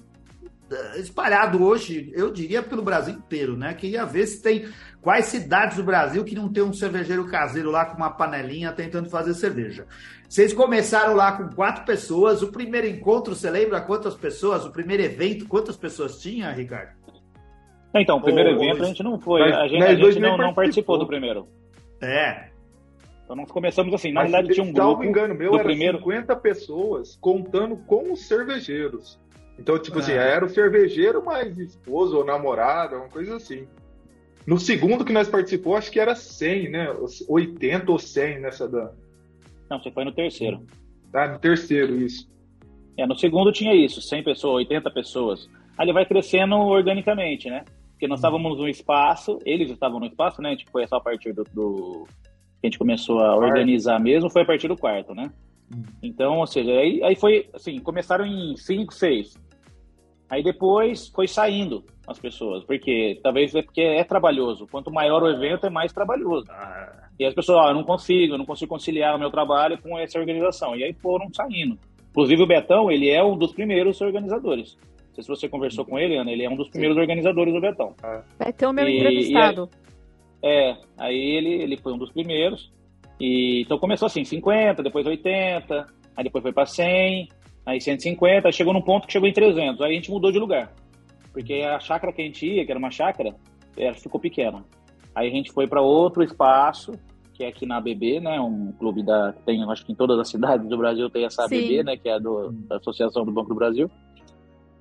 eh, 0.72 1.00
espalhado 1.00 1.64
hoje, 1.64 2.12
eu 2.16 2.32
diria, 2.32 2.64
pelo 2.64 2.82
Brasil 2.82 3.14
inteiro, 3.14 3.56
né? 3.56 3.76
Queria 3.76 4.06
ver 4.06 4.26
se 4.26 4.42
tem 4.42 4.68
quais 5.04 5.26
cidades 5.26 5.76
do 5.76 5.84
Brasil 5.84 6.24
que 6.24 6.34
não 6.34 6.52
tem 6.52 6.64
um 6.64 6.72
cervejeiro 6.72 7.28
caseiro 7.28 7.70
lá 7.70 7.86
com 7.86 7.98
uma 7.98 8.10
panelinha 8.10 8.72
tentando 8.72 9.10
fazer 9.10 9.34
cerveja. 9.34 9.86
Vocês 10.28 10.54
começaram 10.54 11.14
lá 11.14 11.34
com 11.34 11.54
quatro 11.54 11.84
pessoas. 11.86 12.42
O 12.42 12.52
primeiro 12.52 12.88
encontro, 12.88 13.36
você 13.36 13.52
lembra 13.52 13.82
quantas 13.82 14.16
pessoas? 14.16 14.66
O 14.66 14.72
primeiro 14.72 15.04
evento, 15.04 15.46
quantas 15.46 15.76
pessoas 15.76 16.20
tinha, 16.22 16.50
Ricardo? 16.52 16.94
Então, 17.94 18.18
o 18.18 18.22
primeiro 18.22 18.56
Ou, 18.56 18.64
evento 18.64 18.82
a 18.82 18.88
gente 18.88 19.04
não 19.04 19.20
foi. 19.20 19.44
a 19.44 19.68
gente, 19.68 19.84
a 19.84 19.94
gente 19.94 20.20
não, 20.20 20.38
não, 20.38 20.54
participou 20.54 20.98
do 20.98 21.06
primeiro. 21.06 21.48
É. 22.02 22.48
Então 23.24 23.36
nós 23.36 23.52
começamos 23.52 23.94
assim. 23.94 24.12
Na 24.12 24.22
Mas, 24.22 24.32
verdade, 24.32 24.54
tinha 24.54 24.64
um 24.64 24.72
grupo. 24.72 24.88
Salvo 24.88 25.04
engano 25.04 25.36
meu, 25.36 25.54
era 25.54 25.64
primeiro... 25.64 26.00
50 26.00 26.36
pessoas 26.38 27.18
contando 27.22 27.76
com 27.76 28.12
os 28.12 28.26
cervejeiros. 28.26 29.20
Então, 29.60 29.78
tipo 29.78 30.00
assim, 30.00 30.14
é. 30.14 30.18
assim, 30.18 30.32
era 30.32 30.46
o 30.46 30.50
cervejeiro 30.50 31.24
mais 31.24 31.60
esposo 31.60 32.18
ou 32.18 32.26
namorada, 32.26 32.98
uma 32.98 33.10
coisa 33.10 33.36
assim. 33.36 33.68
No 34.46 34.60
segundo 34.60 35.06
que 35.06 35.14
nós 35.14 35.28
participou, 35.28 35.76
acho 35.76 35.92
que 35.92 36.00
era 36.00 36.16
100, 36.16 36.70
né? 36.70 36.88
80 37.28 37.92
ou 37.92 38.00
100 38.00 38.42
nessa 38.42 38.68
da. 38.68 38.92
Não, 39.70 39.82
você 39.82 39.90
foi 39.92 40.04
no 40.04 40.12
terceiro. 40.12 40.62
Ah, 41.14 41.28
no 41.28 41.40
terceiro, 41.40 41.96
isso. 41.96 42.30
É, 42.98 43.08
no 43.08 43.16
segundo 43.16 43.52
tinha 43.52 43.74
isso, 43.74 44.02
100 44.02 44.24
pessoas, 44.24 44.56
80 44.56 44.92
pessoas. 44.92 45.50
Aí 45.78 45.86
ele 45.86 45.94
vai 45.94 46.06
crescendo 46.06 46.56
organicamente, 46.56 47.50
né? 47.50 47.64
Porque 47.92 48.08
nós 48.08 48.20
estávamos 48.20 48.58
no 48.58 48.68
espaço, 48.68 49.40
eles 49.46 49.72
estavam 49.72 50.00
no 50.00 50.06
espaço, 50.06 50.42
né? 50.42 50.56
Tipo, 50.56 50.72
foi 50.72 50.86
só 50.88 50.98
a 50.98 51.02
partir 51.02 51.34
do, 51.34 51.44
do... 51.54 52.08
que 52.60 52.68
a 52.68 52.68
gente 52.68 52.78
começou 52.78 53.20
a 53.20 53.36
organizar 53.36 54.00
mesmo, 54.00 54.30
foi 54.30 54.42
a 54.42 54.46
partir 54.46 54.68
do 54.68 54.78
quarto, 54.78 55.16
né? 55.16 55.32
Hum. 55.74 55.84
Então, 56.04 56.40
ou 56.40 56.48
seja, 56.48 56.72
aí, 56.72 57.02
aí 57.04 57.16
foi 57.16 57.50
assim, 57.54 57.80
começaram 57.80 58.26
em 58.26 58.56
5, 58.56 58.94
6. 58.94 59.38
Aí 60.34 60.42
depois 60.42 61.10
foi 61.10 61.28
saindo 61.28 61.84
as 62.08 62.18
pessoas, 62.18 62.64
porque 62.64 63.20
talvez 63.22 63.54
é 63.54 63.62
porque 63.62 63.82
é 63.82 64.04
trabalhoso. 64.04 64.66
Quanto 64.66 64.92
maior 64.92 65.22
o 65.22 65.30
evento, 65.30 65.68
é 65.68 65.70
mais 65.70 65.94
trabalhoso. 65.94 66.48
Ah. 66.50 67.08
E 67.20 67.24
as 67.24 67.36
pessoas, 67.36 67.60
ó, 67.60 67.70
eu 67.70 67.76
não 67.76 67.84
consigo, 67.84 68.34
eu 68.34 68.38
não 68.40 68.46
consigo 68.46 68.70
conciliar 68.70 69.16
o 69.16 69.20
meu 69.20 69.30
trabalho 69.30 69.80
com 69.80 69.96
essa 70.00 70.18
organização. 70.18 70.76
E 70.76 70.84
aí 70.84 70.94
foram 70.94 71.32
saindo. 71.32 71.78
Inclusive 72.10 72.42
o 72.42 72.48
Betão, 72.48 72.90
ele 72.90 73.12
é 73.12 73.24
um 73.24 73.38
dos 73.38 73.54
primeiros 73.54 74.02
organizadores. 74.02 74.76
Não 75.10 75.14
sei 75.14 75.24
se 75.24 75.30
você 75.30 75.48
conversou 75.48 75.86
com 75.86 76.00
ele, 76.00 76.18
Ana, 76.18 76.32
ele 76.32 76.44
é 76.44 76.50
um 76.50 76.56
dos 76.56 76.68
primeiros 76.70 76.96
Sim. 76.96 77.02
organizadores 77.02 77.54
do 77.54 77.62
Betão. 77.62 77.94
Betão 78.40 78.72
é 78.72 78.74
meu 78.74 78.88
e, 78.88 78.98
entrevistado. 78.98 79.70
E 80.42 80.48
aí, 80.48 80.56
é, 80.56 80.78
aí 80.98 81.38
ele, 81.38 81.62
ele 81.62 81.78
foi 81.78 81.94
um 81.94 82.00
dos 82.00 82.12
primeiros. 82.12 82.74
E, 83.20 83.62
então 83.62 83.78
começou 83.78 84.08
assim, 84.08 84.24
50, 84.24 84.82
depois 84.82 85.06
80, 85.06 85.86
aí 86.18 86.24
depois 86.24 86.42
foi 86.42 86.52
para 86.52 86.66
100, 86.66 87.30
aí 87.66 87.80
150, 87.80 88.48
aí 88.48 88.54
chegou 88.54 88.74
num 88.74 88.82
ponto 88.82 89.08
que 89.08 89.14
chegou 89.14 89.28
em 89.28 89.34
300, 89.34 89.82
aí 89.82 89.92
a 89.92 89.96
gente 89.96 90.12
mudou 90.12 90.32
de 90.32 90.40
lugar. 90.40 90.74
Porque 91.32 91.54
a 91.56 91.80
chácara 91.80 92.14
que 92.14 92.22
a 92.22 92.26
gente 92.26 92.46
ia, 92.46 92.66
que 92.66 92.72
era 92.72 92.80
uma 92.80 92.92
chácara, 92.92 93.36
ela 93.76 93.96
ficou 93.96 94.20
pequena. 94.20 94.64
Aí 95.16 95.28
a 95.28 95.32
gente 95.32 95.52
foi 95.52 95.68
para 95.68 95.82
outro 95.82 96.24
espaço, 96.24 96.94
que 97.34 97.44
é 97.44 97.48
aqui 97.48 97.66
na 97.66 97.78
ABB, 97.78 98.20
né, 98.20 98.40
um 98.40 98.72
clube 98.74 99.04
da 99.04 99.34
tem, 99.46 99.64
acho 99.64 99.86
que 99.86 99.92
em 99.92 99.96
todas 99.96 100.20
as 100.20 100.30
cidades 100.30 100.68
do 100.68 100.78
Brasil 100.78 101.10
tem 101.10 101.26
essa 101.26 101.48
Sim. 101.48 101.58
ABB, 101.58 101.84
né, 101.84 101.98
que 101.98 102.08
é 102.08 102.14
a 102.14 102.20
do, 102.20 102.52
da 102.52 102.78
Associação 102.78 103.26
do 103.26 103.32
Banco 103.32 103.50
do 103.50 103.56
Brasil. 103.56 103.90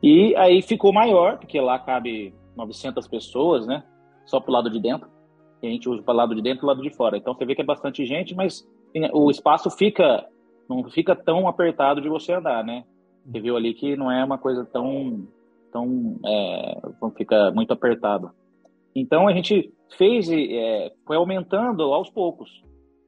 E 0.02 0.34
aí 0.36 0.60
ficou 0.60 0.92
maior, 0.92 1.38
porque 1.38 1.60
lá 1.60 1.78
cabe 1.78 2.34
900 2.56 3.06
pessoas, 3.08 3.66
né, 3.66 3.82
só 4.26 4.40
pro 4.40 4.52
lado 4.52 4.68
de 4.68 4.80
dentro. 4.80 5.08
E 5.62 5.66
a 5.66 5.70
gente 5.70 5.88
usa 5.88 6.02
para 6.02 6.12
lado 6.12 6.34
de 6.34 6.42
dentro 6.42 6.64
e 6.64 6.66
lado 6.66 6.82
de 6.82 6.90
fora. 6.90 7.16
Então 7.16 7.34
você 7.34 7.44
vê 7.44 7.54
que 7.54 7.62
é 7.62 7.64
bastante 7.64 8.04
gente, 8.04 8.34
mas 8.34 8.66
o 9.12 9.30
espaço 9.30 9.70
fica 9.70 10.26
não 10.74 10.90
fica 10.90 11.14
tão 11.14 11.48
apertado 11.48 12.00
de 12.00 12.08
você 12.08 12.32
andar, 12.32 12.64
né? 12.64 12.85
Você 13.24 13.40
viu 13.40 13.56
ali 13.56 13.74
que 13.74 13.96
não 13.96 14.11
é 14.11 14.24
uma 14.24 14.38
coisa 14.38 14.64
tão 14.64 15.26
tão 15.72 16.18
é, 16.26 16.80
fica 17.16 17.50
muito 17.52 17.72
apertado. 17.72 18.30
Então 18.94 19.26
a 19.26 19.32
gente 19.32 19.72
fez 19.96 20.28
é, 20.30 20.92
foi 21.06 21.16
aumentando 21.16 21.82
aos 21.82 22.11
poucos 22.11 22.62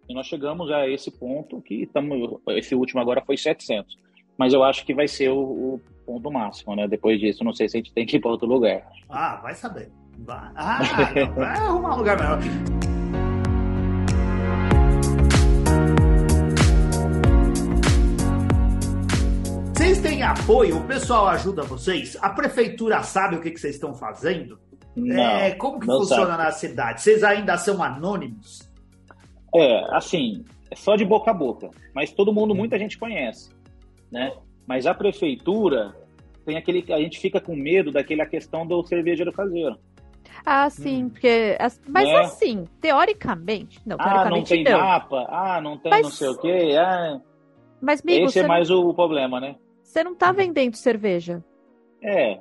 e 0.09 0.15
nós 0.15 0.27
chegamos 0.27 0.71
a 0.71 0.89
esse 0.89 1.11
ponto 1.11 1.61
que 1.63 1.83
estamos 1.83 2.41
esse 2.51 2.75
último 2.75 3.01
agora 3.01 3.23
foi 3.25 3.39
700 3.39 3.97
mas 4.37 4.53
eu 4.53 4.63
acho 4.63 4.85
que 4.85 4.93
vai 4.93 5.09
ser 5.09 5.31
o, 5.31 5.39
o 5.39 5.81
ponto 6.05 6.31
máximo 6.31 6.77
né 6.77 6.87
depois 6.87 7.19
disso 7.19 7.43
não 7.43 7.55
sei 7.55 7.71
se 7.71 7.79
a 7.79 7.81
gente 7.81 7.95
tem 7.95 8.05
que 8.05 8.19
ir 8.19 8.21
para 8.21 8.31
outro 8.31 8.47
lugar 8.47 8.87
Ah, 9.09 9.41
vai 9.43 9.55
saber. 9.55 9.91
Vai, 10.19 10.51
ah, 10.55 10.79
não, 11.15 11.35
vai 11.35 11.57
arrumar 11.57 11.95
um 11.95 11.99
lugar 11.99 12.19
melhor. 12.19 12.84
Apoio? 20.25 20.79
O 20.79 20.85
pessoal 20.87 21.27
ajuda 21.29 21.63
vocês? 21.63 22.17
A 22.21 22.31
prefeitura 22.31 23.03
sabe 23.03 23.37
o 23.37 23.41
que, 23.41 23.51
que 23.51 23.61
vocês 23.61 23.75
estão 23.75 23.95
fazendo? 23.95 24.59
não, 24.97 25.17
É, 25.21 25.51
como 25.53 25.81
que 25.81 25.87
não 25.87 25.99
funciona 25.99 26.27
sabe. 26.27 26.43
na 26.45 26.51
cidade? 26.53 27.03
Vocês 27.03 27.23
ainda 27.25 27.57
são 27.57 27.83
anônimos? 27.83 28.71
É, 29.55 29.85
assim, 29.97 30.45
é 30.71 30.77
só 30.77 30.95
de 30.97 31.05
boca 31.05 31.31
a 31.31 31.35
boca. 31.35 31.71
Mas 31.95 32.13
todo 32.13 32.33
mundo, 32.33 32.55
muita 32.55 32.79
gente 32.79 32.99
conhece, 32.99 33.51
né? 34.11 34.33
Mas 34.67 34.87
a 34.87 34.95
prefeitura 34.95 35.95
tem 36.45 36.57
aquele, 36.57 36.85
a 36.93 36.99
gente 36.99 37.19
fica 37.19 37.41
com 37.41 37.55
medo 37.57 37.91
daquela 37.93 38.25
questão 38.27 38.67
do 38.67 38.85
cervejeiro 38.87 39.33
caseiro. 39.33 39.77
Ah, 40.47 40.69
sim, 40.69 41.09
porque. 41.09 41.57
as- 41.59 41.81
Mas 41.89 42.05
Né? 42.09 42.19
assim, 42.21 42.65
teoricamente. 42.81 43.81
Não, 43.87 43.97
Ah, 43.99 44.05
não 44.05 44.13
teoricamente 44.15 44.49
tem 44.55 44.65
não. 44.65 44.79
mapa, 44.81 45.27
ah, 45.29 45.61
não 45.61 45.79
tem 45.79 45.91
Mas- 45.91 46.03
não 46.03 46.11
sei 46.11 46.29
o 46.29 46.39
quê. 46.39 46.75
Ah, 46.79 47.21
Mas, 47.81 48.01
amigo, 48.03 48.27
esse 48.27 48.39
é 48.39 48.43
não, 48.43 48.49
mais 48.49 48.71
o 48.71 48.93
problema, 48.95 49.41
né? 49.41 49.57
Você 49.95 50.03
não 50.03 50.15
tá 50.15 50.33
vendendo 50.33 50.75
cerveja. 50.75 51.43
É. 52.03 52.41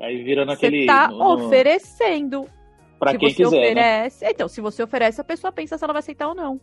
Aí 0.00 0.22
vira 0.24 0.44
Você 0.46 0.50
naquele. 0.50 0.86
tá 0.86 1.08
no- 1.08 1.18
no- 1.18 1.46
oferecendo. 1.46 2.46
pra 2.98 3.10
se 3.12 3.18
quem 3.18 3.28
você 3.28 3.36
quiser, 3.44 3.50
né? 3.74 4.06
oferece. 4.06 4.24
Então, 4.26 4.48
se 4.48 4.60
você 4.62 4.82
oferece, 4.82 5.20
a 5.20 5.24
pessoa 5.24 5.52
pensa 5.52 5.76
se 5.76 5.84
ela 5.84 5.92
vai 5.92 6.00
aceitar 6.00 6.26
ou 6.28 6.34
não. 6.34 6.58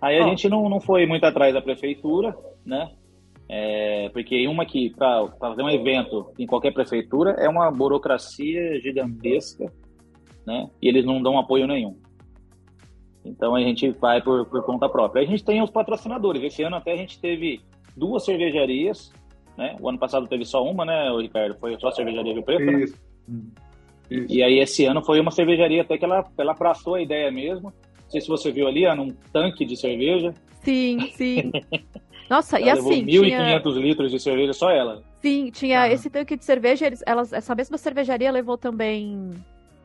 Aí 0.00 0.18
a 0.20 0.24
Ó. 0.24 0.28
gente 0.28 0.48
não, 0.48 0.68
não 0.68 0.78
foi 0.80 1.04
muito 1.04 1.24
atrás 1.24 1.52
da 1.52 1.60
prefeitura, 1.60 2.36
né? 2.64 2.92
É, 3.48 4.08
porque 4.10 4.46
uma 4.46 4.64
que, 4.64 4.90
para 4.90 5.28
fazer 5.40 5.62
um 5.62 5.68
evento 5.70 6.32
em 6.38 6.46
qualquer 6.46 6.72
prefeitura, 6.72 7.32
é 7.32 7.48
uma 7.48 7.70
burocracia 7.72 8.80
gigantesca, 8.80 9.72
né? 10.46 10.68
E 10.80 10.88
eles 10.88 11.04
não 11.04 11.20
dão 11.20 11.38
apoio 11.38 11.66
nenhum. 11.66 11.98
Então 13.24 13.54
a 13.56 13.60
gente 13.60 13.90
vai 13.90 14.22
por, 14.22 14.46
por 14.46 14.64
conta 14.64 14.88
própria. 14.88 15.22
A 15.22 15.26
gente 15.26 15.44
tem 15.44 15.60
os 15.60 15.70
patrocinadores. 15.70 16.42
Esse 16.42 16.62
ano 16.62 16.76
até 16.76 16.92
a 16.92 16.96
gente 16.96 17.20
teve 17.20 17.60
duas 17.96 18.24
cervejarias, 18.24 19.12
né? 19.56 19.76
O 19.80 19.88
ano 19.88 19.98
passado 19.98 20.26
teve 20.28 20.44
só 20.44 20.62
uma, 20.64 20.84
né, 20.84 21.10
o 21.10 21.20
Ricardo? 21.20 21.56
Foi 21.58 21.78
só 21.80 21.88
a 21.88 21.92
cervejaria 21.92 22.32
Rio 22.34 22.42
Preto, 22.42 22.64
né? 22.64 22.82
Isso. 22.84 22.96
Isso. 24.10 24.32
E 24.32 24.42
aí 24.42 24.58
esse 24.60 24.84
ano 24.84 25.02
foi 25.04 25.18
uma 25.18 25.30
cervejaria 25.30 25.82
até 25.82 25.98
que 25.98 26.04
ela, 26.04 26.24
ela 26.38 26.52
abraçou 26.52 26.94
a 26.94 27.02
ideia 27.02 27.30
mesmo. 27.30 27.72
Não 28.04 28.10
sei 28.10 28.20
se 28.20 28.28
você 28.28 28.52
viu 28.52 28.68
ali, 28.68 28.84
Ana, 28.84 29.02
um 29.02 29.08
tanque 29.32 29.64
de 29.64 29.76
cerveja. 29.76 30.32
Sim, 30.62 31.10
sim. 31.14 31.50
Nossa, 32.30 32.58
e 32.60 32.64
Ela 32.64 32.74
levou 32.74 32.92
assim, 32.92 33.04
1.500 33.06 33.62
tinha, 33.62 33.82
litros 33.84 34.10
de 34.10 34.18
cerveja, 34.20 34.52
só 34.52 34.70
ela. 34.70 35.00
sim, 35.22 35.48
tinha 35.52 35.82
Ah. 35.82 35.88
esse 35.88 36.10
tanque 36.10 36.36
de 36.36 36.44
cerveja, 36.44 36.84
eles, 36.86 37.00
elas, 37.06 37.32
essa 37.32 37.54
mesma 37.54 37.78
cervejaria 37.78 38.30
levou 38.32 38.58
também 38.58 39.30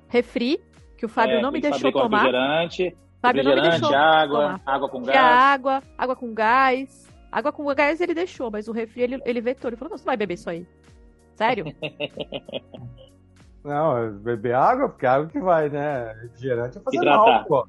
refri, 0.08 0.60
que 0.97 1.06
o 1.06 1.10
Fábio 1.10 1.38
É, 1.38 1.41
não 1.41 1.52
me 1.52 1.62
deixou 1.62 1.91
tomar. 1.91 2.17
refrigerante, 2.17 2.95
Fábio 3.21 3.43
não 3.43 3.52
me 3.52 3.56
refrigerante, 3.58 3.82
deixou 3.91 3.95
água, 3.97 4.39
tomar. 4.41 4.62
água 4.65 4.89
com 4.89 5.02
Tinha 5.04 5.13
gás. 5.13 5.39
água, 5.39 5.84
água 5.97 6.15
com 6.15 6.34
gás. 6.34 7.11
Água 7.32 7.52
com 7.52 7.65
gás 7.74 8.02
ele 8.02 8.13
deixou, 8.13 8.52
mas 8.52 8.67
o 8.67 8.72
refri 8.72 9.02
ele, 9.04 9.22
ele 9.26 9.39
vetou. 9.41 9.70
Ele 9.70 9.78
falou, 9.78 9.91
não, 9.91 9.98
você 9.98 10.04
vai 10.06 10.17
beber 10.17 10.34
isso 10.34 10.50
aí. 10.50 10.65
Sério? 11.36 11.65
Não, 13.63 13.96
é 13.96 14.10
beber 14.10 14.56
água, 14.56 14.89
porque 14.89 15.06
é 15.06 15.10
água 15.10 15.28
que 15.28 15.39
vai, 15.39 15.70
né? 15.70 16.13
Refrigerante 16.20 16.80
é 16.80 16.82
fazer 16.82 16.98
Hidratar. 16.98 17.26
mal, 17.28 17.46
pô. 17.46 17.67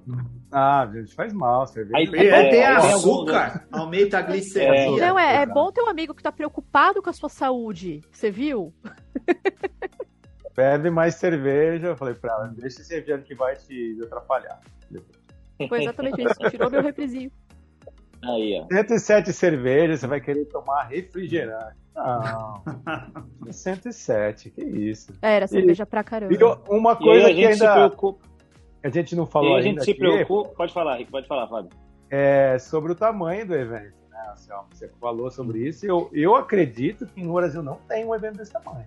Ah, 0.50 0.88
gente, 0.90 1.14
faz 1.14 1.34
mal, 1.34 1.66
cerveja. 1.66 1.98
Aí- 1.98 2.06
E 2.06 2.28
É, 2.28 2.42
tem 2.44 2.50
tem 2.52 2.64
açúcar, 2.64 3.66
aumenta 3.70 4.18
a 4.18 4.22
glicemia. 4.22 5.06
não, 5.06 5.18
é, 5.18 5.42
é 5.42 5.46
bom 5.46 5.70
ter 5.70 5.82
um 5.82 5.88
amigo 5.90 6.14
que 6.14 6.22
tá 6.22 6.32
preocupado 6.32 7.02
com 7.02 7.10
a 7.10 7.12
sua 7.12 7.28
saúde. 7.28 8.00
Você 8.10 8.30
viu? 8.30 8.72
Bebe 10.56 10.88
mais 10.90 11.16
cerveja. 11.16 11.88
Eu 11.88 11.96
falei 11.96 12.14
pra 12.14 12.32
ela, 12.32 12.46
deixa 12.48 12.80
esse 12.80 12.94
refrigerante 12.94 13.26
que 13.28 13.34
vai 13.34 13.54
te 13.56 13.98
atrapalhar. 14.02 14.60
Foi 15.68 15.82
exatamente 15.82 16.22
isso. 16.22 16.50
Tirou 16.50 16.70
meu 16.70 16.82
refrizinho. 16.82 17.30
Aí, 18.24 18.60
ó. 18.62 18.66
107 18.72 19.32
cervejas, 19.32 20.00
você 20.00 20.06
vai 20.06 20.20
querer 20.20 20.44
tomar 20.46 20.84
refrigerante. 20.84 21.76
Não. 21.94 22.62
107, 23.50 24.50
que 24.50 24.62
isso. 24.62 25.12
É, 25.20 25.36
Era 25.36 25.46
cerveja 25.46 25.84
pra 25.84 26.02
caramba. 26.04 26.32
E 26.34 26.38
uma 26.70 26.92
E 26.92 26.96
coisa 26.96 27.26
a 27.26 27.30
que 27.30 27.36
gente 27.36 27.56
se 27.56 27.62
ainda 27.66 27.74
preocupa. 27.88 28.24
a 28.82 28.88
gente 28.88 29.16
não 29.16 29.24
E 29.24 29.26
falou 29.26 29.54
a 29.54 29.58
ainda 29.58 29.68
gente 29.70 29.84
se 29.84 29.90
aqui 29.90 29.98
preocupa. 30.00 30.50
Pode 30.56 30.72
falar, 30.72 30.96
Rick, 30.96 31.10
pode 31.10 31.26
falar, 31.26 31.48
Fábio. 31.48 31.70
é 32.10 32.58
sobre 32.58 32.92
o 32.92 32.94
tamanho 32.94 33.46
do 33.46 33.54
evento. 33.54 33.94
Né? 34.10 34.18
Assim, 34.32 34.52
ó, 34.52 34.62
você 34.72 34.88
falou 35.00 35.30
sobre 35.30 35.66
isso. 35.68 35.84
Eu, 35.84 36.08
eu 36.12 36.34
acredito 36.36 37.06
que 37.06 37.22
no 37.22 37.34
Brasil 37.34 37.62
não 37.62 37.76
tem 37.88 38.04
um 38.04 38.14
evento 38.14 38.36
desse 38.38 38.52
tamanho. 38.52 38.86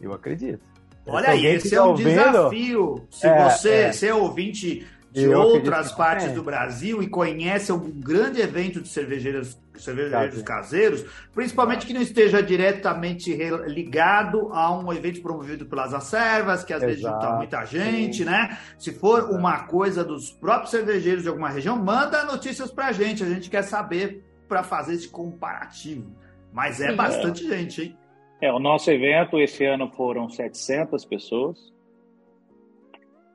Eu 0.00 0.12
acredito. 0.12 0.62
Olha 1.06 1.24
Se 1.26 1.30
aí, 1.30 1.46
esse 1.46 1.74
é 1.74 1.82
um 1.82 1.88
ouvindo, 1.88 2.08
desafio. 2.10 3.06
Se 3.10 3.26
É, 3.26 3.44
você, 3.50 3.70
é. 3.74 3.92
você 3.92 4.06
é 4.08 4.14
ouvinte 4.14 4.86
de 5.10 5.24
Eu 5.24 5.38
outras 5.40 5.90
partes 5.92 6.26
tem. 6.26 6.34
do 6.34 6.42
Brasil 6.42 7.02
e 7.02 7.08
conhece 7.08 7.70
algum 7.70 7.90
grande 7.90 8.40
evento 8.40 8.80
de 8.80 8.88
cervejeiros, 8.88 9.58
cervejeiros 9.76 10.42
Caseiro. 10.42 10.44
caseiros, 10.44 11.04
principalmente 11.34 11.86
que 11.86 11.94
não 11.94 12.02
esteja 12.02 12.42
diretamente 12.42 13.32
re- 13.34 13.66
ligado 13.68 14.52
a 14.52 14.70
um 14.78 14.92
evento 14.92 15.22
promovido 15.22 15.64
pelas 15.66 15.94
acervas, 15.94 16.62
que 16.62 16.72
às 16.72 16.82
vezes 16.82 16.98
Exato. 16.98 17.22
junta 17.22 17.36
muita 17.36 17.64
gente, 17.64 18.24
né? 18.24 18.58
Se 18.78 18.92
for 18.92 19.20
Exato. 19.20 19.34
uma 19.34 19.60
coisa 19.64 20.04
dos 20.04 20.30
próprios 20.30 20.70
cervejeiros 20.70 21.22
de 21.22 21.28
alguma 21.28 21.48
região, 21.48 21.76
manda 21.76 22.24
notícias 22.24 22.70
pra 22.70 22.92
gente. 22.92 23.22
A 23.22 23.28
gente 23.28 23.48
quer 23.48 23.62
saber 23.62 24.22
para 24.46 24.62
fazer 24.62 24.94
esse 24.94 25.08
comparativo. 25.08 26.10
Mas 26.52 26.80
é 26.80 26.90
Sim. 26.90 26.96
bastante 26.96 27.46
gente, 27.46 27.82
hein? 27.82 27.98
É, 28.40 28.52
o 28.52 28.58
nosso 28.58 28.90
evento 28.90 29.38
esse 29.38 29.64
ano 29.64 29.90
foram 29.96 30.28
700 30.28 31.04
pessoas. 31.04 31.58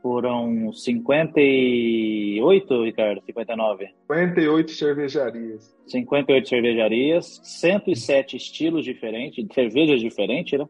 Foram 0.03 0.71
58, 0.73 2.83
Ricardo? 2.83 3.23
59? 3.25 3.87
58 4.05 4.71
cervejarias. 4.71 5.73
58 5.87 6.49
cervejarias, 6.49 7.39
107 7.41 8.35
estilos 8.35 8.83
diferentes, 8.83 9.47
cervejas 9.53 10.01
diferentes, 10.01 10.59
né? 10.59 10.67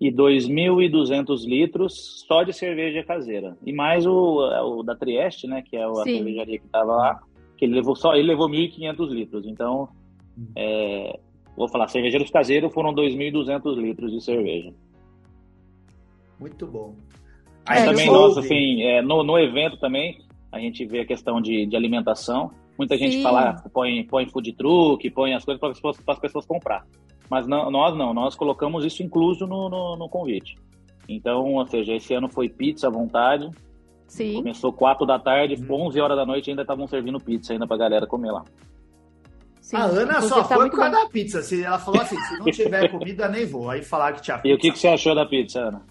E 0.00 0.10
2.200 0.10 1.46
litros 1.46 2.24
só 2.26 2.42
de 2.42 2.54
cerveja 2.54 3.04
caseira. 3.04 3.54
E 3.62 3.70
mais 3.70 4.06
o, 4.06 4.78
o 4.78 4.82
da 4.82 4.96
Trieste, 4.96 5.46
né? 5.46 5.60
Que 5.60 5.76
é 5.76 5.84
a 5.84 5.92
Sim. 5.96 6.16
cervejaria 6.16 6.58
que 6.58 6.64
estava 6.64 6.96
lá, 6.96 7.20
que 7.58 7.66
ele 7.66 7.74
levou 7.74 7.94
só 7.94 8.14
ele 8.14 8.28
levou 8.28 8.48
1.500 8.48 9.10
litros. 9.10 9.46
Então, 9.46 9.90
é, 10.56 11.20
vou 11.54 11.68
falar, 11.68 11.88
cervejeiros 11.88 12.30
caseiros 12.30 12.72
foram 12.72 12.94
2.200 12.94 13.76
litros 13.76 14.10
de 14.10 14.24
cerveja. 14.24 14.72
Muito 16.40 16.66
bom. 16.66 16.94
Aí 17.66 17.82
É, 17.82 17.84
também, 17.84 18.06
nossa, 18.06 18.40
assim, 18.40 18.82
é, 18.82 19.02
no, 19.02 19.22
no 19.22 19.38
evento 19.38 19.76
também, 19.78 20.18
a 20.52 20.58
gente 20.58 20.84
vê 20.86 21.00
a 21.00 21.06
questão 21.06 21.40
de, 21.40 21.66
de 21.66 21.76
alimentação. 21.76 22.50
Muita 22.78 22.96
gente 22.96 23.16
Sim. 23.16 23.22
fala, 23.22 23.50
ah, 23.50 23.68
põe, 23.70 24.04
põe 24.04 24.26
food 24.28 24.52
truck, 24.52 25.10
põe 25.10 25.34
as 25.34 25.44
coisas 25.44 25.58
para 25.60 25.70
as 25.70 25.76
pessoas, 25.78 26.00
para 26.00 26.14
as 26.14 26.20
pessoas 26.20 26.46
comprar. 26.46 26.84
Mas 27.30 27.46
não, 27.46 27.70
nós 27.70 27.96
não, 27.96 28.14
nós 28.14 28.34
colocamos 28.36 28.84
isso 28.84 29.02
incluso 29.02 29.46
no, 29.46 29.68
no, 29.68 29.96
no 29.96 30.08
convite. 30.08 30.56
Então, 31.08 31.54
ou 31.54 31.66
seja, 31.66 31.94
esse 31.94 32.12
ano 32.14 32.28
foi 32.28 32.48
pizza 32.48 32.86
à 32.86 32.90
vontade. 32.90 33.48
Sim. 34.06 34.34
Começou 34.34 34.72
4 34.72 35.04
da 35.06 35.18
tarde, 35.18 35.56
Hum. 35.60 35.86
11 35.86 36.00
horas 36.00 36.16
da 36.16 36.24
noite 36.26 36.50
ainda 36.50 36.62
estavam 36.62 36.86
servindo 36.86 37.18
pizza 37.18 37.52
ainda 37.52 37.66
pra 37.66 37.76
galera 37.76 38.06
comer 38.06 38.30
lá. 38.30 38.44
sim. 39.60 39.76
A 39.76 39.84
Ana 39.84 40.20
só 40.20 40.44
tá 40.44 40.54
foi 40.56 40.70
por 40.70 40.76
causa 40.78 40.96
bom. 40.96 41.02
da 41.04 41.08
pizza. 41.10 41.40
Ela 41.56 41.78
falou 41.78 42.00
assim, 42.00 42.16
se 42.16 42.38
não 42.38 42.46
tiver 42.46 42.88
comida, 42.92 43.28
nem 43.28 43.44
vou. 43.46 43.68
Aí 43.70 43.82
falaram 43.82 44.16
que 44.16 44.22
tinha 44.22 44.36
pizza. 44.38 44.48
E 44.48 44.54
o 44.54 44.58
que, 44.58 44.70
que 44.70 44.78
você 44.78 44.88
achou 44.88 45.14
da 45.14 45.26
pizza, 45.26 45.60
Ana? 45.60 45.82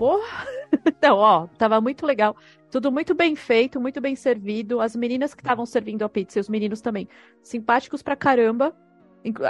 Porra! 0.00 0.46
Então, 0.86 1.18
ó, 1.18 1.46
tava 1.58 1.80
muito 1.80 2.06
legal. 2.06 2.34
Tudo 2.70 2.90
muito 2.92 3.14
bem 3.14 3.34
feito, 3.34 3.80
muito 3.80 4.00
bem 4.00 4.14
servido. 4.14 4.80
As 4.80 4.94
meninas 4.96 5.34
que 5.34 5.42
estavam 5.42 5.66
servindo 5.66 6.04
a 6.04 6.08
pizza 6.08 6.38
e 6.38 6.40
os 6.40 6.48
meninos 6.48 6.80
também, 6.80 7.08
simpáticos 7.42 8.02
pra 8.02 8.16
caramba. 8.16 8.74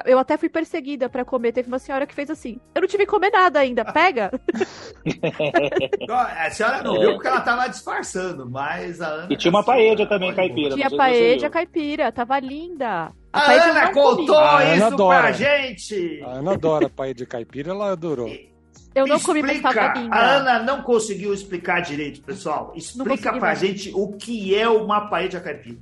Eu 0.06 0.18
até 0.18 0.36
fui 0.36 0.48
perseguida 0.48 1.08
para 1.08 1.24
comer. 1.24 1.52
Teve 1.52 1.68
uma 1.68 1.78
senhora 1.78 2.06
que 2.06 2.14
fez 2.14 2.30
assim: 2.30 2.58
Eu 2.74 2.80
não 2.80 2.88
tive 2.88 3.04
que 3.04 3.10
comer 3.10 3.30
nada 3.30 3.60
ainda, 3.60 3.84
pega. 3.84 4.30
a 6.10 6.50
senhora 6.50 6.82
não 6.82 6.98
viu 6.98 7.12
porque 7.12 7.28
ela 7.28 7.42
tava 7.42 7.68
disfarçando, 7.68 8.48
mas 8.48 9.00
a 9.00 9.08
Ana. 9.08 9.32
E 9.32 9.36
tinha 9.36 9.50
uma 9.50 9.64
paella 9.64 10.06
também 10.06 10.34
caipira. 10.34 10.74
Tinha 10.74 10.90
paella 10.90 11.50
caipira, 11.50 12.10
tava 12.10 12.40
linda. 12.40 13.12
A, 13.32 13.40
a 13.40 13.52
Ana 13.52 13.92
contou 13.92 14.38
a 14.38 14.74
isso 14.74 14.84
Ana 14.86 14.96
pra 14.96 15.32
gente. 15.32 16.22
A 16.24 16.30
Ana 16.38 16.52
adora 16.54 16.88
paella 16.88 17.26
caipira, 17.26 17.70
ela 17.70 17.92
adorou. 17.92 18.28
Eu 19.00 19.06
não 19.06 19.20
comi, 19.20 19.42
mas 19.42 19.60
tava 19.60 19.98
linda. 19.98 20.14
A 20.14 20.36
Ana 20.36 20.62
não 20.62 20.82
conseguiu 20.82 21.32
explicar 21.32 21.80
direito, 21.80 22.22
pessoal. 22.22 22.72
Explica 22.74 23.32
pra 23.38 23.54
gente 23.54 23.90
o 23.94 24.16
que 24.16 24.54
é 24.54 24.68
uma 24.68 25.08
paella 25.08 25.40
caipira. 25.40 25.78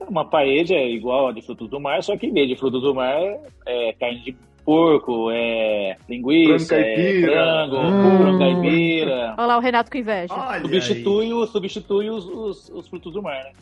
Uma 0.00 0.28
paella 0.28 0.74
é 0.74 0.90
igual 0.90 1.28
a 1.28 1.32
de 1.32 1.42
frutos 1.42 1.70
do 1.70 1.80
mar, 1.80 2.02
só 2.02 2.16
que 2.16 2.26
em 2.26 2.32
vez 2.32 2.48
de 2.48 2.56
frutos 2.56 2.82
do 2.82 2.94
mar 2.94 3.20
é 3.66 3.92
carne 3.94 4.22
de 4.22 4.36
porco, 4.64 5.30
é 5.30 5.96
linguiça, 6.08 6.76
é 6.76 7.20
frango, 7.20 7.76
hum. 7.76 8.18
frango 8.18 8.38
caipira. 8.38 9.34
Olha 9.38 9.46
lá 9.46 9.56
o 9.56 9.60
Renato 9.60 9.90
com 9.90 9.98
inveja. 9.98 10.34
substitui, 10.60 11.46
substitui 11.46 12.10
os, 12.10 12.26
os, 12.26 12.68
os, 12.68 12.88
frutos 12.88 13.12
do 13.12 13.22
mar, 13.22 13.42
né? 13.44 13.52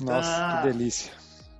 Nossa, 0.00 0.46
ah. 0.46 0.62
que 0.62 0.68
delícia. 0.68 1.12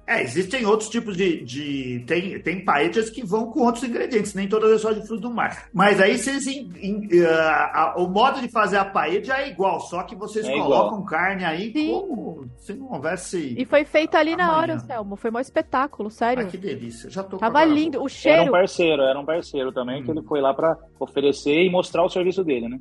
É, 0.06 0.22
existem 0.22 0.66
outros 0.66 0.90
tipos 0.90 1.16
de. 1.16 1.42
de 1.44 2.04
tem, 2.06 2.38
tem 2.40 2.62
paetas 2.62 3.08
que 3.08 3.24
vão 3.24 3.50
com 3.50 3.60
outros 3.60 3.84
ingredientes, 3.84 4.34
nem 4.34 4.46
todas 4.46 4.70
é 4.72 4.78
só 4.78 4.92
de 4.92 5.00
frutos 5.00 5.20
do 5.20 5.30
mar. 5.30 5.68
Mas 5.72 5.98
aí 5.98 6.18
vocês. 6.18 6.46
In, 6.46 6.72
in, 6.80 7.08
uh, 7.22 8.02
o 8.02 8.06
modo 8.06 8.40
de 8.40 8.48
fazer 8.48 8.76
a 8.76 8.84
paella 8.84 9.14
é 9.38 9.48
igual, 9.48 9.80
só 9.80 10.02
que 10.02 10.14
vocês 10.14 10.46
é 10.46 10.52
colocam 10.52 10.98
igual. 10.98 11.04
carne 11.06 11.44
aí 11.44 11.72
Sim. 11.72 11.90
como 11.90 12.50
se 12.58 12.74
não 12.74 12.92
houvesse. 12.92 13.54
E 13.56 13.64
foi 13.64 13.84
feito 13.84 14.14
ali 14.16 14.34
amanhã. 14.34 14.48
na 14.48 14.58
hora, 14.58 14.78
Selmo. 14.80 15.16
Foi 15.16 15.30
um 15.30 15.40
espetáculo, 15.40 16.10
sério. 16.10 16.44
Ah, 16.44 16.50
que 16.50 16.58
delícia. 16.58 17.08
Já 17.08 17.22
tô 17.22 17.38
Tava 17.38 17.64
lindo. 17.64 18.02
O 18.02 18.08
cheiro. 18.08 18.42
Era 18.42 18.50
um 18.50 18.52
parceiro, 18.52 19.02
era 19.02 19.18
um 19.20 19.24
parceiro 19.24 19.72
também, 19.72 20.02
hum. 20.02 20.04
que 20.04 20.10
ele 20.10 20.22
foi 20.22 20.40
lá 20.42 20.52
para 20.52 20.76
oferecer 21.00 21.64
e 21.64 21.70
mostrar 21.70 22.04
o 22.04 22.10
serviço 22.10 22.44
dele, 22.44 22.68
né? 22.68 22.78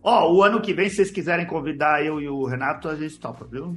Ó, 0.00 0.32
o 0.32 0.44
ano 0.44 0.60
que 0.60 0.72
vem, 0.72 0.88
se 0.88 0.96
vocês 0.96 1.10
quiserem 1.10 1.46
convidar 1.46 2.04
eu 2.04 2.20
e 2.20 2.28
o 2.28 2.44
Renato, 2.44 2.88
a 2.88 2.94
gente 2.94 3.18
topa, 3.18 3.44
viu? 3.44 3.76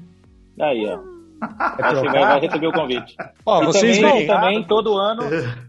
Aí, 0.60 0.86
ó. 0.86 1.18
Você 1.39 2.08
vai, 2.08 2.19
vai 2.19 2.39
receber 2.39 2.67
o 2.67 2.73
convite. 2.73 3.15
Ó, 3.45 3.65
vocês 3.65 3.97
também, 3.97 4.17
vêm. 4.17 4.28
também, 4.28 4.63
todo 4.63 4.97
ano, 4.97 5.23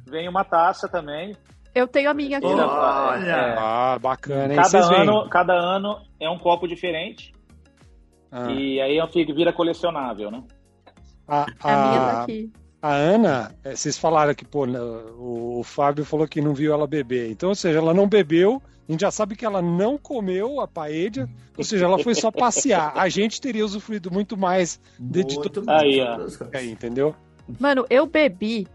vem 0.07 0.29
uma 0.29 0.45
taça 0.45 0.89
também. 0.89 1.37
Eu 1.75 1.87
tenho 1.87 2.11
a 2.11 2.15
minha 2.15 2.39
aqui. 2.39 2.47
Olha! 2.47 3.31
É. 3.31 3.57
Ah, 3.59 3.99
bacana, 4.01 4.53
hein? 4.53 4.61
Cada 4.61 5.01
ano, 5.01 5.29
cada 5.29 5.55
ano 5.55 6.01
é 6.19 6.29
um 6.29 6.39
copo 6.39 6.67
diferente. 6.67 7.33
Ah. 8.33 8.51
E 8.51 8.81
aí 8.81 8.99
vira 9.35 9.53
colecionável, 9.53 10.31
né? 10.31 10.43
A, 11.27 11.47
a, 11.63 11.73
a 11.73 11.89
minha 11.89 12.01
tá 12.01 12.23
aqui. 12.23 12.53
A 12.83 12.95
Ana, 12.95 13.55
é, 13.63 13.77
vocês 13.77 13.99
falaram 13.99 14.35
que 14.35 14.45
pô, 14.45 14.67
o 15.19 15.63
Fábio 15.63 16.05
falou 16.05 16.27
que 16.27 16.41
não 16.41 16.55
viu 16.55 16.73
ela 16.73 16.87
beber. 16.87 17.31
Então, 17.31 17.51
ou 17.51 17.55
seja, 17.55 17.79
ela 17.79 17.93
não 17.93 18.09
bebeu 18.09 18.61
a 18.91 18.93
gente 18.93 19.03
já 19.03 19.11
sabe 19.13 19.37
que 19.37 19.47
ela 19.47 19.63
não 19.63 19.97
comeu 19.97 20.61
a 20.61 20.67
paella, 20.67 21.29
ou 21.57 21.63
seja, 21.63 21.85
ela 21.85 21.97
foi 22.01 22.13
só 22.13 22.29
passear. 22.29 22.93
A 22.97 23.09
gente 23.09 23.41
teria 23.41 23.65
usufruído 23.65 24.11
muito 24.11 24.37
mais 24.37 24.81
de, 24.99 25.23
de 25.23 25.41
tudo. 25.41 25.63
Aí, 25.71 26.01
ó. 26.01 26.19
Aí, 26.53 26.73
entendeu? 26.73 27.15
Mano, 27.61 27.87
eu 27.89 28.05
bebi. 28.05 28.67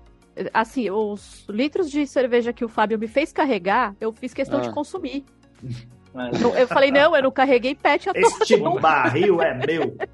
Assim, 0.53 0.89
os 0.89 1.43
litros 1.49 1.91
de 1.91 2.07
cerveja 2.07 2.53
que 2.53 2.63
o 2.63 2.69
Fábio 2.69 2.97
me 2.97 3.09
fez 3.09 3.33
carregar, 3.33 3.93
eu 3.99 4.13
fiz 4.13 4.33
questão 4.33 4.59
ah. 4.59 4.61
de 4.61 4.71
consumir. 4.71 5.25
Eu 6.57 6.65
falei, 6.65 6.91
não, 6.91 7.13
eu 7.13 7.23
não 7.23 7.31
carreguei 7.31 7.75
pet 7.75 8.09
à 8.09 8.13
Este 8.15 8.55
barril 8.79 9.41
é 9.41 9.53
meu. 9.53 9.97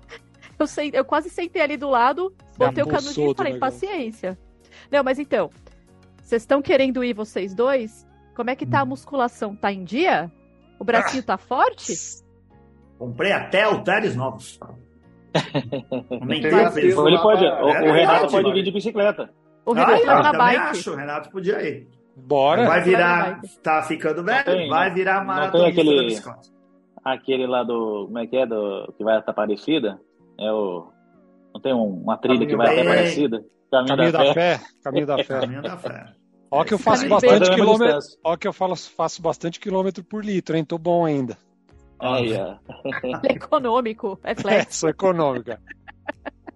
Eu, 0.58 0.68
sei, 0.68 0.92
eu 0.94 1.04
quase 1.04 1.28
sentei 1.28 1.60
ali 1.60 1.76
do 1.76 1.90
lado, 1.90 2.32
botei 2.56 2.84
o 2.84 2.88
canudinho 2.88 3.32
e 3.32 3.36
falei, 3.36 3.58
paciência. 3.58 4.38
Não, 4.92 5.04
mas 5.04 5.18
então, 5.18 5.50
vocês 6.22 6.44
estão 6.44 6.62
querendo 6.62 7.04
ir 7.04 7.14
vocês 7.14 7.56
dois? 7.56 8.06
Como 8.36 8.50
é 8.50 8.56
que 8.56 8.66
tá 8.66 8.80
a 8.80 8.84
hum. 8.84 8.88
musculação? 8.88 9.56
Tá 9.56 9.72
em 9.72 9.84
dia? 9.84 10.32
O 10.80 10.84
bracinho 10.84 11.24
tá 11.24 11.38
forte? 11.38 11.94
Comprei 12.98 13.32
até 13.32 13.64
altares 13.64 14.16
novos. 14.16 14.60
Nem 16.26 16.44
ele 16.44 17.18
pode, 17.20 17.46
o, 17.46 17.66
o 17.66 17.92
Renato 17.92 18.32
pode 18.32 18.52
vir 18.52 18.64
de 18.64 18.72
bicicleta. 18.72 19.30
O 19.66 19.74
Renato 19.74 20.10
ah, 20.10 20.24
na 20.24 20.34
bike. 20.34 20.58
Acho, 20.58 20.92
o 20.92 20.96
Renato 20.96 21.30
podia 21.30 21.62
ir. 21.62 21.88
Bora. 22.16 22.68
Vai 22.68 22.82
virar, 22.82 23.42
tá 23.64 23.82
ficando 23.84 24.24
velho, 24.24 24.44
tem, 24.44 24.70
vai 24.70 24.92
virar 24.94 25.24
maratona 25.24 25.70
aquele, 25.70 26.20
aquele 27.04 27.48
lá 27.48 27.64
do, 27.64 28.06
como 28.06 28.20
é 28.20 28.28
que 28.28 28.38
é, 28.38 28.46
do, 28.46 28.94
que 28.98 29.04
vai 29.04 29.18
até 29.18 29.32
Aparecida? 29.32 30.00
É 30.40 30.52
o, 30.52 30.92
não 31.54 31.62
tem 31.62 31.74
um, 31.74 32.02
uma 32.04 32.18
trilha 32.18 32.40
Caminho 32.40 32.50
que 32.50 32.58
vai 32.58 32.68
até 32.68 32.82
Aparecida? 32.82 33.46
Caminho, 33.72 33.96
Caminho 33.96 34.12
da, 34.12 34.24
da, 34.24 34.34
fé. 34.34 34.58
fé. 34.58 34.66
Caminho 34.84 35.06
da 35.08 35.18
fé. 35.24 35.40
Caminho 35.40 35.62
da 35.62 35.78
fé. 35.78 36.21
Ó 36.52 36.66
que 36.66 36.74
eu 36.74 36.78
faço 36.78 37.08
bastante 37.08 37.50
quilômetro. 37.50 38.00
Ó 38.22 38.36
que 38.36 38.48
eu 38.48 38.52
falo, 38.52 38.76
faço 38.76 39.22
bastante 39.22 39.58
quilômetro 39.58 40.04
por 40.04 40.24
litro, 40.24 40.58
hein? 40.58 40.66
Tô 40.66 40.78
bom 40.78 41.06
ainda. 41.06 41.38
Aí, 41.98 42.34
ó. 42.34 42.58
É 43.24 43.34
econômico, 43.34 44.20
é 44.22 44.36
flex. 44.36 44.68
É, 44.68 44.72
sou 44.72 44.90
econômica. 44.90 45.62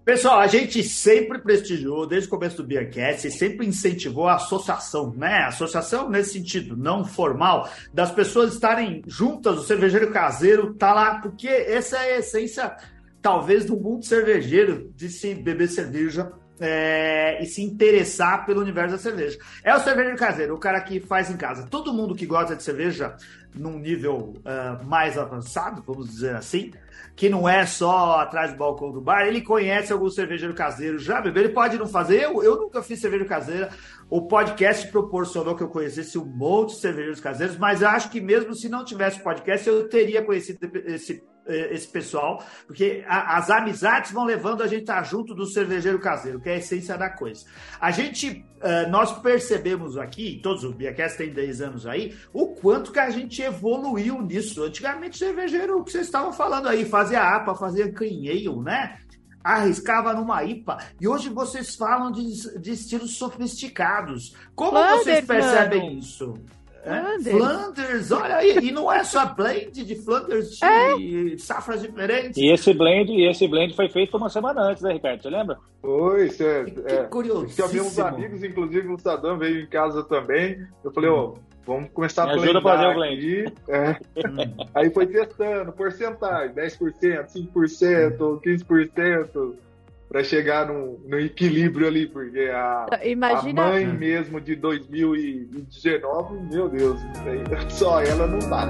Pessoal, 0.03 0.39
a 0.39 0.47
gente 0.47 0.83
sempre 0.83 1.39
prestigiou, 1.39 2.05
desde 2.05 2.27
o 2.27 2.31
começo 2.31 2.57
do 2.57 2.63
Beercast, 2.63 3.31
sempre 3.31 3.65
incentivou 3.65 4.27
a 4.27 4.35
associação, 4.35 5.11
né? 5.15 5.45
Associação 5.45 6.09
nesse 6.09 6.33
sentido, 6.33 6.75
não 6.77 7.03
formal, 7.03 7.67
das 7.91 8.11
pessoas 8.11 8.53
estarem 8.53 9.01
juntas, 9.07 9.57
o 9.57 9.63
cervejeiro 9.63 10.11
caseiro 10.11 10.75
tá 10.75 10.93
lá, 10.93 11.19
porque 11.21 11.47
essa 11.47 11.97
é 11.97 12.15
a 12.15 12.19
essência, 12.19 12.75
talvez, 13.19 13.65
do 13.65 13.75
mundo 13.75 14.05
cervejeiro, 14.05 14.91
de 14.95 15.09
se 15.09 15.33
beber 15.33 15.69
cerveja 15.69 16.31
é, 16.59 17.41
e 17.41 17.45
se 17.45 17.61
interessar 17.61 18.45
pelo 18.45 18.61
universo 18.61 18.95
da 18.95 18.97
cerveja. 18.97 19.37
É 19.63 19.75
o 19.75 19.79
cervejeiro 19.79 20.17
caseiro, 20.17 20.55
o 20.55 20.59
cara 20.59 20.79
que 20.81 20.99
faz 20.99 21.29
em 21.29 21.37
casa. 21.37 21.67
Todo 21.69 21.93
mundo 21.93 22.15
que 22.15 22.25
gosta 22.25 22.55
de 22.55 22.63
cerveja 22.63 23.15
num 23.53 23.79
nível 23.79 24.33
uh, 24.39 24.85
mais 24.85 25.17
avançado, 25.17 25.81
vamos 25.85 26.09
dizer 26.09 26.35
assim, 26.35 26.71
que 27.15 27.29
não 27.29 27.47
é 27.47 27.65
só 27.65 28.19
atrás 28.19 28.51
do 28.51 28.57
balcão 28.57 28.91
do 28.91 28.99
bar, 28.99 29.25
ele 29.25 29.41
conhece 29.41 29.93
algum 29.93 30.09
cervejeiro 30.09 30.53
caseiro, 30.53 30.99
já 30.99 31.21
bebeu, 31.21 31.43
ele 31.43 31.53
pode 31.53 31.77
não 31.77 31.87
fazer, 31.87 32.23
eu, 32.23 32.43
eu 32.43 32.57
nunca 32.57 32.83
fiz 32.83 32.99
cerveja 32.99 33.23
caseira, 33.23 33.69
o 34.09 34.27
podcast 34.27 34.87
proporcionou 34.91 35.55
que 35.55 35.63
eu 35.63 35.69
conhecesse 35.69 36.17
um 36.17 36.25
monte 36.25 36.73
de 36.73 36.81
cervejeiros 36.81 37.21
caseiros, 37.21 37.57
mas 37.57 37.81
eu 37.81 37.87
acho 37.87 38.09
que 38.09 38.19
mesmo 38.19 38.53
se 38.53 38.67
não 38.67 38.83
tivesse 38.83 39.23
podcast, 39.23 39.67
eu 39.67 39.87
teria 39.87 40.21
conhecido 40.21 40.59
esse 40.85 41.23
esse 41.47 41.87
pessoal, 41.87 42.43
porque 42.65 43.03
a, 43.07 43.37
as 43.37 43.49
amizades 43.49 44.11
vão 44.11 44.25
levando 44.25 44.63
a 44.63 44.67
gente 44.67 44.79
a 44.79 44.81
estar 44.81 45.03
junto 45.03 45.33
do 45.33 45.45
cervejeiro 45.45 45.99
caseiro, 45.99 46.39
que 46.39 46.49
é 46.49 46.53
a 46.53 46.57
essência 46.57 46.97
da 46.97 47.09
coisa. 47.09 47.45
A 47.79 47.91
gente, 47.91 48.45
uh, 48.57 48.89
nós 48.89 49.11
percebemos 49.19 49.97
aqui, 49.97 50.39
todos 50.41 50.63
os 50.63 50.73
Biacast 50.73 51.17
têm 51.17 51.33
10 51.33 51.61
anos 51.61 51.87
aí, 51.87 52.15
o 52.33 52.47
quanto 52.55 52.91
que 52.91 52.99
a 52.99 53.09
gente 53.09 53.41
evoluiu 53.41 54.21
nisso. 54.21 54.63
Antigamente, 54.63 55.17
cervejeiro, 55.17 55.79
o 55.79 55.83
que 55.83 55.91
vocês 55.91 56.05
estavam 56.05 56.33
falando 56.33 56.67
aí, 56.67 56.85
fazia 56.85 57.21
APA, 57.21 57.55
fazia 57.55 57.91
canheio, 57.91 58.61
né? 58.61 58.97
arriscava 59.45 60.11
numa 60.11 60.43
IPA. 60.43 60.79
E 60.99 61.07
hoje 61.07 61.29
vocês 61.29 61.75
falam 61.75 62.11
de, 62.11 62.59
de 62.59 62.71
estilos 62.71 63.15
sofisticados. 63.15 64.35
Como 64.55 64.71
Flanders, 64.71 65.03
vocês 65.03 65.25
percebem 65.25 65.81
mano. 65.81 65.99
isso? 65.99 66.33
Flanders. 66.85 67.37
Flanders, 67.37 68.11
olha 68.11 68.35
aí, 68.35 68.57
e 68.59 68.71
não 68.71 68.91
é 68.91 69.03
só 69.03 69.25
blend 69.25 69.83
de 69.83 69.95
Flanders 69.95 70.51
de 70.51 71.33
é. 71.33 71.37
safras 71.37 71.81
diferentes. 71.81 72.37
E 72.37 72.47
esse 72.51 72.73
blend, 72.73 73.11
e 73.11 73.27
esse 73.27 73.47
blend 73.47 73.75
foi 73.75 73.89
feito 73.89 74.15
uma 74.15 74.29
semana 74.29 74.61
antes, 74.61 74.83
né, 74.83 74.93
Ricardo? 74.93 75.23
Você 75.23 75.29
lembra? 75.29 75.57
Foi, 75.81 76.27
isso 76.27 76.43
é. 76.43 76.63
Que, 76.65 76.79
é, 76.85 77.03
curioso. 77.05 77.47
Tinha 77.67 77.83
uns 77.83 77.97
amigos, 77.97 78.43
inclusive 78.43 78.87
o 78.87 78.99
Sadam 78.99 79.37
veio 79.37 79.61
em 79.61 79.67
casa 79.67 80.03
também. 80.03 80.63
Eu 80.83 80.91
falei, 80.91 81.09
ó, 81.09 81.29
oh, 81.29 81.37
vamos 81.65 81.89
começar 81.91 82.25
Me 82.25 82.33
a 82.33 82.35
ajuda 82.35 82.59
a 82.59 82.61
fazer 82.61 82.85
o 82.85 82.93
blend. 82.93 83.53
É. 83.67 83.99
aí 84.75 84.89
foi 84.91 85.07
testando, 85.07 85.71
porcentagem, 85.71 86.55
10%, 86.55 87.25
5%, 87.51 88.41
15% 88.41 89.55
para 90.07 90.23
chegar 90.23 90.67
no, 90.67 90.99
no, 91.05 91.19
equilíbrio 91.19 91.87
ali, 91.87 92.07
porque 92.07 92.49
a, 92.51 92.87
Imagina... 93.03 93.61
a 93.61 93.71
mãe 93.71 93.85
mesmo 93.85 94.39
de 94.39 94.55
2019, 94.55 96.53
meu 96.53 96.69
Deus, 96.69 96.99
só 97.69 98.01
ela 98.01 98.27
não 98.27 98.39
dá. 98.39 98.69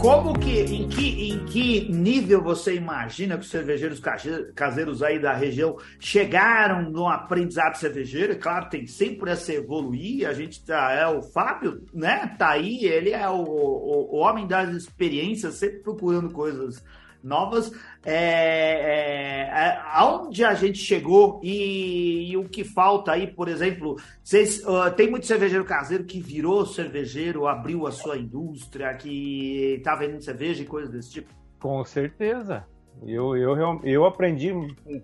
Como 0.00 0.32
que 0.32 0.60
em, 0.60 0.88
que, 0.88 1.30
em 1.30 1.44
que 1.44 1.92
nível 1.92 2.42
você 2.42 2.74
imagina 2.74 3.36
que 3.36 3.42
os 3.42 3.50
cervejeiros 3.50 4.00
caseiros 4.54 5.02
aí 5.02 5.18
da 5.18 5.34
região 5.34 5.76
chegaram 5.98 6.90
no 6.90 7.06
aprendizado 7.06 7.76
cervejeiro? 7.76 8.38
Claro, 8.38 8.70
tem 8.70 8.86
sempre 8.86 9.30
essa 9.30 9.52
evoluir. 9.52 10.26
A 10.26 10.32
gente 10.32 10.64
tá, 10.64 10.90
é 10.92 11.06
o 11.06 11.20
Fábio, 11.20 11.84
né? 11.92 12.34
Tá 12.38 12.52
aí, 12.52 12.82
ele 12.86 13.10
é 13.10 13.28
o, 13.28 13.42
o, 13.42 14.16
o 14.16 14.16
homem 14.16 14.46
das 14.46 14.70
experiências, 14.70 15.56
sempre 15.56 15.80
procurando 15.80 16.30
coisas 16.30 16.82
novas. 17.22 17.72
É, 18.04 19.42
é, 19.42 19.80
aonde 19.92 20.44
a 20.44 20.54
gente 20.54 20.78
chegou 20.78 21.40
e, 21.42 22.30
e, 22.30 22.36
o 22.36 22.48
que 22.48 22.64
falta 22.64 23.12
aí, 23.12 23.26
por 23.26 23.48
exemplo, 23.48 23.96
vocês, 24.22 24.62
uh, 24.64 24.90
tem 24.96 25.10
muito 25.10 25.26
cervejeiro 25.26 25.64
caseiro 25.64 26.04
que 26.04 26.20
virou 26.20 26.64
cervejeiro, 26.64 27.46
abriu 27.46 27.86
a 27.86 27.92
sua 27.92 28.16
indústria, 28.16 28.94
que 28.94 29.80
tá 29.84 29.94
vendendo 29.94 30.22
cerveja 30.22 30.62
e 30.62 30.66
coisas 30.66 30.90
desse 30.90 31.10
tipo? 31.10 31.28
Com 31.58 31.84
certeza. 31.84 32.64
Eu, 33.02 33.36
eu, 33.36 33.80
eu 33.82 34.04
aprendi 34.04 34.52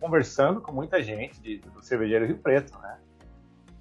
conversando 0.00 0.61
com 0.61 0.72
muita 0.72 1.02
gente 1.02 1.40
de, 1.40 1.59
do 1.59 1.83
Cervejeiro 1.83 2.26
Rio 2.26 2.37
Preto, 2.37 2.79
né? 2.79 2.96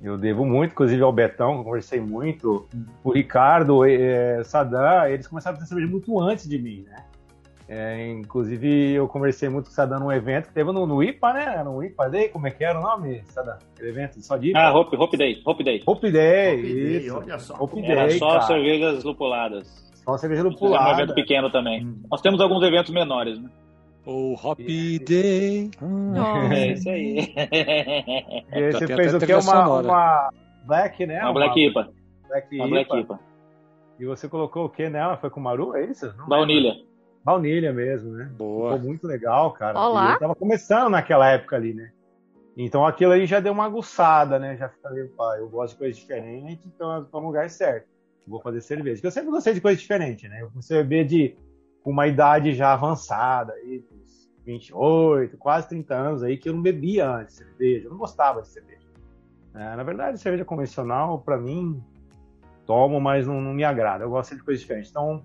Eu 0.01 0.17
devo 0.17 0.45
muito, 0.45 0.71
inclusive, 0.71 1.01
ao 1.01 1.11
Betão, 1.11 1.63
conversei 1.63 1.99
muito, 1.99 2.67
o 3.03 3.11
Ricardo, 3.11 3.85
é, 3.85 4.43
Sadam, 4.43 5.07
eles 5.07 5.27
começaram 5.27 5.57
a 5.57 5.59
ter 5.59 5.65
cerveja 5.65 5.89
muito 5.89 6.19
antes 6.19 6.47
de 6.47 6.59
mim, 6.59 6.83
né? 6.83 7.05
É, 7.67 8.07
inclusive, 8.11 8.91
eu 8.93 9.07
conversei 9.07 9.49
muito 9.49 9.65
com 9.65 9.71
o 9.71 9.73
Sadam 9.73 9.99
num 9.99 10.11
evento 10.11 10.49
que 10.49 10.53
teve 10.53 10.71
no, 10.71 10.85
no 10.85 11.01
IPA, 11.01 11.33
né? 11.33 11.63
No 11.63 11.83
IPA 11.83 12.09
Day, 12.09 12.29
como 12.29 12.45
é 12.47 12.51
que 12.51 12.63
era 12.63 12.79
o 12.79 12.81
nome, 12.81 13.23
Sadam? 13.25 13.57
Aquele 13.73 13.89
evento 13.89 14.21
só 14.21 14.37
de 14.37 14.49
IPA? 14.49 14.59
Ah, 14.59 14.73
Hope, 14.77 14.95
Hope 14.95 15.17
Day, 15.17 15.41
Hope 15.43 15.63
Day. 15.63 15.83
Hope 15.85 16.11
Day, 16.11 16.53
Hope 16.59 16.73
Day, 16.73 16.97
isso. 16.97 17.17
olha 17.17 17.39
só. 17.39 17.55
Hope 17.59 17.83
Era 17.83 18.07
Day, 18.07 18.19
só 18.19 18.29
cara. 18.29 18.41
cervejas 18.41 19.03
lupuladas. 19.03 19.91
Só 19.95 20.17
cerveja 20.17 20.43
lupulada. 20.43 20.89
um 20.89 20.93
evento 20.93 21.15
pequeno 21.15 21.49
também. 21.49 21.83
Hum. 21.83 22.03
Nós 22.11 22.21
temos 22.21 22.39
alguns 22.39 22.61
eventos 22.63 22.93
menores, 22.93 23.41
né? 23.41 23.49
O 24.05 24.35
Happy 24.43 24.99
Day. 24.99 25.71
Nossa. 25.81 26.53
É 26.53 26.71
isso 26.73 26.89
aí. 26.89 27.33
E 27.35 28.63
aí 28.63 28.71
você 28.71 28.85
fez 28.85 29.13
o 29.15 29.19
que? 29.19 29.33
Uma, 29.33 29.79
uma 29.79 30.29
Black, 30.65 31.03
né? 31.07 31.19
Uma 31.23 31.33
Black 31.33 31.59
IPA. 31.59 31.89
Black 32.27 32.55
Uma 32.57 32.67
Black 32.67 32.89
IPA. 32.91 32.99
IPA. 32.99 33.19
E 33.99 34.05
você 34.05 34.29
colocou 34.29 34.65
o 34.65 34.69
que 34.69 34.87
nela? 34.89 35.17
Foi 35.17 35.31
com 35.31 35.39
Maru, 35.39 35.75
é 35.75 35.85
isso? 35.85 36.13
Não 36.17 36.27
Baunilha. 36.27 36.73
lembro. 36.73 36.94
Baunilha 37.25 37.73
mesmo, 37.73 38.11
né? 38.11 38.31
Boa. 38.37 38.73
Ficou 38.73 38.87
muito 38.87 39.07
legal, 39.07 39.51
cara. 39.51 39.79
Olá. 39.79 40.13
Eu 40.13 40.19
tava 40.19 40.35
começando 40.35 40.91
naquela 40.91 41.27
época 41.27 41.55
ali, 41.55 41.73
né? 41.73 41.91
Então 42.55 42.85
aquilo 42.85 43.13
aí 43.13 43.25
já 43.25 43.39
deu 43.39 43.51
uma 43.51 43.65
aguçada, 43.65 44.37
né? 44.37 44.55
Já 44.55 44.69
falei, 44.69 45.05
pá, 45.05 45.35
eu 45.39 45.49
gosto 45.49 45.73
de 45.73 45.79
coisa 45.79 45.99
diferente, 45.99 46.61
então 46.67 46.97
eu 46.97 47.05
tô 47.05 47.19
no 47.19 47.25
lugar 47.25 47.49
certo. 47.49 47.87
Vou 48.27 48.39
fazer 48.39 48.61
cerveja. 48.61 48.97
Porque 48.97 49.07
eu 49.07 49.11
sempre 49.11 49.31
gostei 49.31 49.55
de 49.55 49.61
coisa 49.61 49.75
diferente, 49.75 50.27
né? 50.27 50.43
Eu 50.43 50.49
comecei 50.51 50.77
a 50.77 50.83
beber 50.83 51.05
de 51.05 51.35
uma 51.83 52.05
idade 52.05 52.53
já 52.53 52.73
avançada, 52.73 53.53
aí, 53.53 53.83
dos 53.89 54.29
28, 54.45 55.35
quase 55.37 55.67
30 55.67 55.95
anos 55.95 56.21
aí, 56.21 56.37
que 56.37 56.47
eu 56.47 56.53
não 56.53 56.61
bebia 56.61 57.09
antes 57.09 57.37
de 57.37 57.43
cerveja. 57.43 57.87
Eu 57.87 57.91
não 57.91 57.97
gostava 57.97 58.43
de 58.43 58.49
cerveja. 58.49 58.85
É, 59.55 59.75
na 59.75 59.83
verdade, 59.83 60.19
cerveja 60.19 60.45
convencional, 60.45 61.19
pra 61.21 61.39
mim, 61.39 61.83
tomo, 62.67 63.01
mas 63.01 63.25
não, 63.25 63.41
não 63.41 63.53
me 63.53 63.63
agrada. 63.63 64.03
Eu 64.03 64.11
gosto 64.11 64.35
de 64.35 64.43
coisas 64.43 64.61
diferentes. 64.61 64.91
Então, 64.91 65.23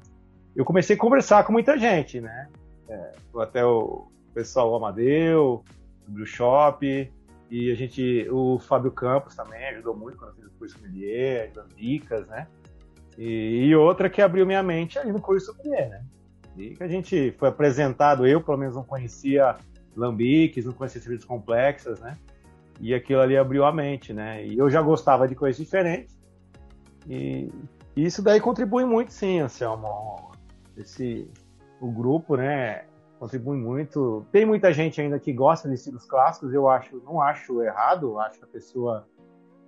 eu 0.54 0.64
comecei 0.64 0.96
a 0.96 0.98
conversar 0.98 1.44
com 1.44 1.52
muita 1.52 1.78
gente, 1.78 2.20
né? 2.20 2.48
É, 2.88 3.12
até 3.38 3.64
o 3.64 4.08
pessoal 4.34 4.70
o 4.70 4.76
Amadeu, 4.76 5.64
o 6.08 6.10
Brew 6.10 6.26
Shop, 6.26 7.12
e 7.50 7.70
a 7.70 7.74
gente, 7.74 8.28
o 8.30 8.58
Fábio 8.58 8.92
Campos 8.92 9.34
também 9.34 9.64
ajudou 9.68 9.96
muito 9.96 10.16
quando 10.16 10.30
eu 10.30 10.36
fiz 10.36 10.46
o 10.46 10.50
curso 10.58 10.78
sommelier, 10.78 11.50
dando 11.52 11.74
dicas, 11.74 12.26
né? 12.28 12.46
E, 13.18 13.66
e 13.66 13.76
outra 13.76 14.08
que 14.08 14.22
abriu 14.22 14.46
minha 14.46 14.62
mente 14.62 14.98
ali 14.98 15.12
no 15.12 15.20
curso 15.20 15.52
sommelier, 15.52 15.88
né? 15.88 16.04
E 16.56 16.70
que 16.70 16.82
a 16.82 16.88
gente 16.88 17.34
foi 17.38 17.48
apresentado, 17.48 18.26
eu 18.26 18.40
pelo 18.40 18.56
menos 18.56 18.76
não 18.76 18.84
conhecia 18.84 19.56
lambiques, 19.96 20.64
não 20.64 20.72
conhecia 20.72 21.00
cervejas 21.00 21.24
complexas, 21.24 22.00
né? 22.00 22.16
E 22.80 22.94
aquilo 22.94 23.20
ali 23.20 23.36
abriu 23.36 23.64
a 23.64 23.72
mente, 23.72 24.12
né? 24.12 24.46
E 24.46 24.56
eu 24.56 24.70
já 24.70 24.80
gostava 24.80 25.28
de 25.28 25.34
coisas 25.34 25.60
diferentes. 25.60 26.18
E 27.06 27.50
isso 27.96 28.22
daí 28.22 28.40
contribui 28.40 28.84
muito, 28.84 29.12
sim, 29.12 29.40
Anselmo. 29.40 30.29
Esse, 30.76 31.30
o 31.80 31.90
grupo, 31.90 32.36
né, 32.36 32.84
contribui 33.18 33.58
muito. 33.58 34.26
Tem 34.32 34.46
muita 34.46 34.72
gente 34.72 35.00
ainda 35.00 35.18
que 35.18 35.32
gosta 35.32 35.68
de 35.68 35.74
estilos 35.74 36.06
clássicos, 36.06 36.52
eu 36.54 36.68
acho, 36.68 37.02
não 37.04 37.20
acho 37.20 37.62
errado, 37.62 38.18
acho 38.18 38.38
que 38.38 38.44
a 38.44 38.48
pessoa, 38.48 39.06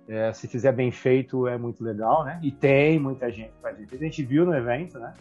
é, 0.07 0.33
se 0.33 0.47
fizer 0.47 0.71
bem 0.71 0.91
feito, 0.91 1.47
é 1.47 1.57
muito 1.57 1.83
legal, 1.83 2.25
né? 2.25 2.39
E 2.41 2.51
tem 2.51 2.99
muita 2.99 3.31
gente 3.31 3.53
faz 3.61 3.79
isso. 3.79 3.93
A 3.93 3.97
gente 3.97 4.23
viu 4.23 4.43
no 4.45 4.55
evento, 4.55 4.97
né? 4.97 5.13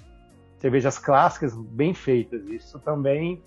Cervejas 0.59 0.99
clássicas 0.99 1.55
bem 1.55 1.93
feitas. 1.93 2.47
Isso 2.47 2.79
também 2.79 3.43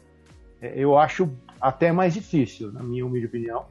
é, 0.62 0.74
eu 0.76 0.98
acho 0.98 1.30
até 1.60 1.92
mais 1.92 2.14
difícil, 2.14 2.72
na 2.72 2.84
minha 2.84 3.06
humilde 3.06 3.28
opinião. 3.28 3.66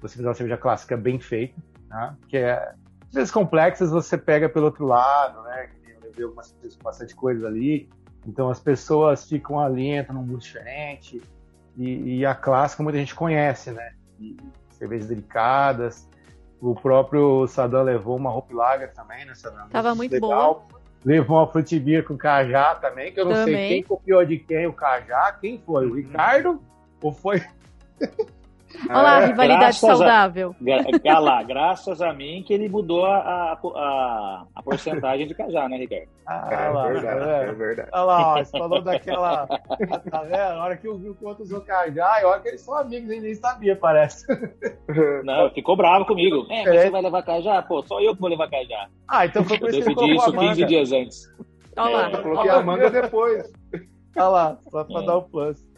Você 0.00 0.16
fazer 0.16 0.28
uma 0.28 0.34
cerveja 0.34 0.56
clássica 0.56 0.96
bem 0.96 1.18
feita, 1.18 1.60
né? 1.88 2.16
Que 2.28 2.36
é 2.36 2.74
cervejas 3.10 3.30
complexas 3.30 3.90
você 3.90 4.16
pega 4.16 4.48
pelo 4.48 4.66
outro 4.66 4.86
lado, 4.86 5.42
né? 5.42 5.70
Eu 5.86 6.00
levei 6.08 6.24
algumas 6.24 6.54
bastante 6.82 7.14
coisa 7.14 7.46
ali. 7.46 7.88
Então 8.26 8.48
as 8.48 8.60
pessoas 8.60 9.28
ficam 9.28 9.58
ali, 9.58 9.88
entram 9.88 10.16
num 10.16 10.22
mundo 10.22 10.40
diferente. 10.40 11.20
E, 11.76 12.18
e 12.18 12.26
a 12.26 12.34
clássica 12.34 12.82
muita 12.82 12.98
gente 12.98 13.14
conhece, 13.14 13.70
né? 13.70 13.92
E 14.20 14.36
cervejas 14.70 15.06
delicadas. 15.06 16.08
O 16.60 16.74
próprio 16.74 17.46
Sadam 17.48 17.82
levou 17.82 18.16
uma 18.16 18.34
Hope 18.34 18.54
Lager 18.54 18.92
também, 18.92 19.24
né, 19.24 19.34
Sadam? 19.34 19.68
Tava 19.68 19.94
muito 19.94 20.12
legal. 20.12 20.68
Levou 21.04 21.38
uma 21.38 21.80
Beer 21.80 22.04
com 22.04 22.16
cajá 22.16 22.76
também, 22.76 23.12
que 23.12 23.18
eu 23.18 23.24
não 23.24 23.34
sei 23.34 23.44
Também. 23.46 23.68
quem 23.68 23.82
copiou 23.82 24.24
de 24.24 24.38
quem 24.38 24.66
o 24.68 24.72
cajá. 24.72 25.32
Quem 25.40 25.58
foi? 25.58 25.86
O 25.86 25.94
Ricardo? 25.94 26.62
Ou 27.00 27.12
foi... 27.12 27.42
Olha 28.88 29.02
lá, 29.02 29.16
a 29.18 29.22
É, 29.22 29.26
rivalidade 29.26 29.64
a- 29.64 29.72
saudável. 29.72 30.54
Ah 31.08 31.18
lá, 31.18 31.42
graças 31.42 32.00
a 32.02 32.12
mim 32.12 32.42
que 32.46 32.52
ele 32.54 32.68
mudou 32.68 33.04
a, 33.06 33.16
a, 33.16 33.52
a, 33.76 34.44
a 34.54 34.62
porcentagem 34.62 35.26
de 35.26 35.34
cajá, 35.34 35.68
né, 35.68 35.76
Ricardo? 35.76 36.08
Ah, 36.26 36.48
É 36.50 36.68
lá, 36.68 36.88
verdade, 36.88 37.18
tá 37.20 37.26
é 37.26 37.44
vendo? 37.46 37.56
verdade. 37.58 37.88
Olha 37.92 38.02
lá, 38.02 38.34
ó, 38.34 38.38
você 38.44 38.50
falou 38.58 38.80
daquela. 38.82 39.46
Tá 39.46 40.22
vendo? 40.22 40.34
A 40.36 40.64
hora 40.64 40.76
que 40.76 40.86
eu 40.88 40.96
vi 40.98 41.08
o 41.10 41.14
quanto 41.14 41.42
usou 41.42 41.60
cajá, 41.60 42.20
e 42.20 42.24
olha 42.24 42.40
que 42.40 42.48
eles 42.48 42.60
são 42.60 42.76
amigos 42.76 43.10
e 43.10 43.20
nem 43.20 43.34
sabia, 43.34 43.76
parece. 43.76 44.24
Não, 45.24 45.50
ficou 45.50 45.76
bravo 45.76 46.04
comigo. 46.06 46.46
É, 46.50 46.64
mas 46.64 46.74
É. 46.74 46.82
você 46.82 46.90
vai 46.90 47.02
levar 47.02 47.22
cajá? 47.22 47.62
Pô, 47.62 47.82
só 47.82 48.00
eu 48.00 48.14
que 48.14 48.20
vou 48.20 48.30
levar 48.30 48.48
cajá. 48.48 48.88
Ah, 49.08 49.26
então 49.26 49.44
foi 49.44 49.58
por 49.58 49.68
Eu 49.68 49.78
isso 49.78 49.82
que 49.82 49.88
ele 49.90 49.94
decidi 49.94 50.14
colocou 50.16 50.34
isso 50.34 50.36
a 50.36 50.48
15 50.48 50.60
manga. 50.60 50.66
dias 50.66 50.92
antes. 50.92 51.32
Olha 51.76 51.96
lá. 51.96 52.10
É. 52.10 52.14
Eu 52.14 52.22
coloquei 52.22 52.50
a 52.50 52.62
manga 52.62 52.90
depois. 52.90 53.52
Olha 54.16 54.28
lá, 54.28 54.58
só 54.70 54.84
pra 54.84 55.00
É. 55.02 55.06
dar 55.06 55.16
o 55.16 55.22
plus. 55.22 55.71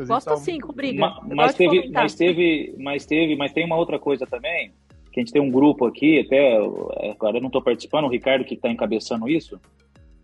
Inclusive, 0.00 0.14
Gosto 0.14 0.28
tá 0.28 0.34
assim, 0.34 0.58
com 0.58 0.72
briga. 0.72 1.00
Ma- 1.00 1.20
mas, 1.34 1.54
teve, 1.54 1.90
mas 1.90 2.14
teve, 2.14 2.74
mas 2.78 3.06
teve, 3.06 3.36
mas 3.36 3.52
tem 3.52 3.64
uma 3.64 3.76
outra 3.76 3.98
coisa 3.98 4.26
também, 4.26 4.72
que 5.12 5.20
a 5.20 5.22
gente 5.22 5.32
tem 5.32 5.42
um 5.42 5.50
grupo 5.50 5.84
aqui, 5.84 6.20
até 6.20 6.56
é, 6.56 7.10
agora 7.10 7.36
eu 7.36 7.40
não 7.40 7.48
estou 7.48 7.62
participando, 7.62 8.04
o 8.04 8.10
Ricardo 8.10 8.44
que 8.44 8.54
está 8.54 8.70
encabeçando 8.70 9.28
isso, 9.28 9.60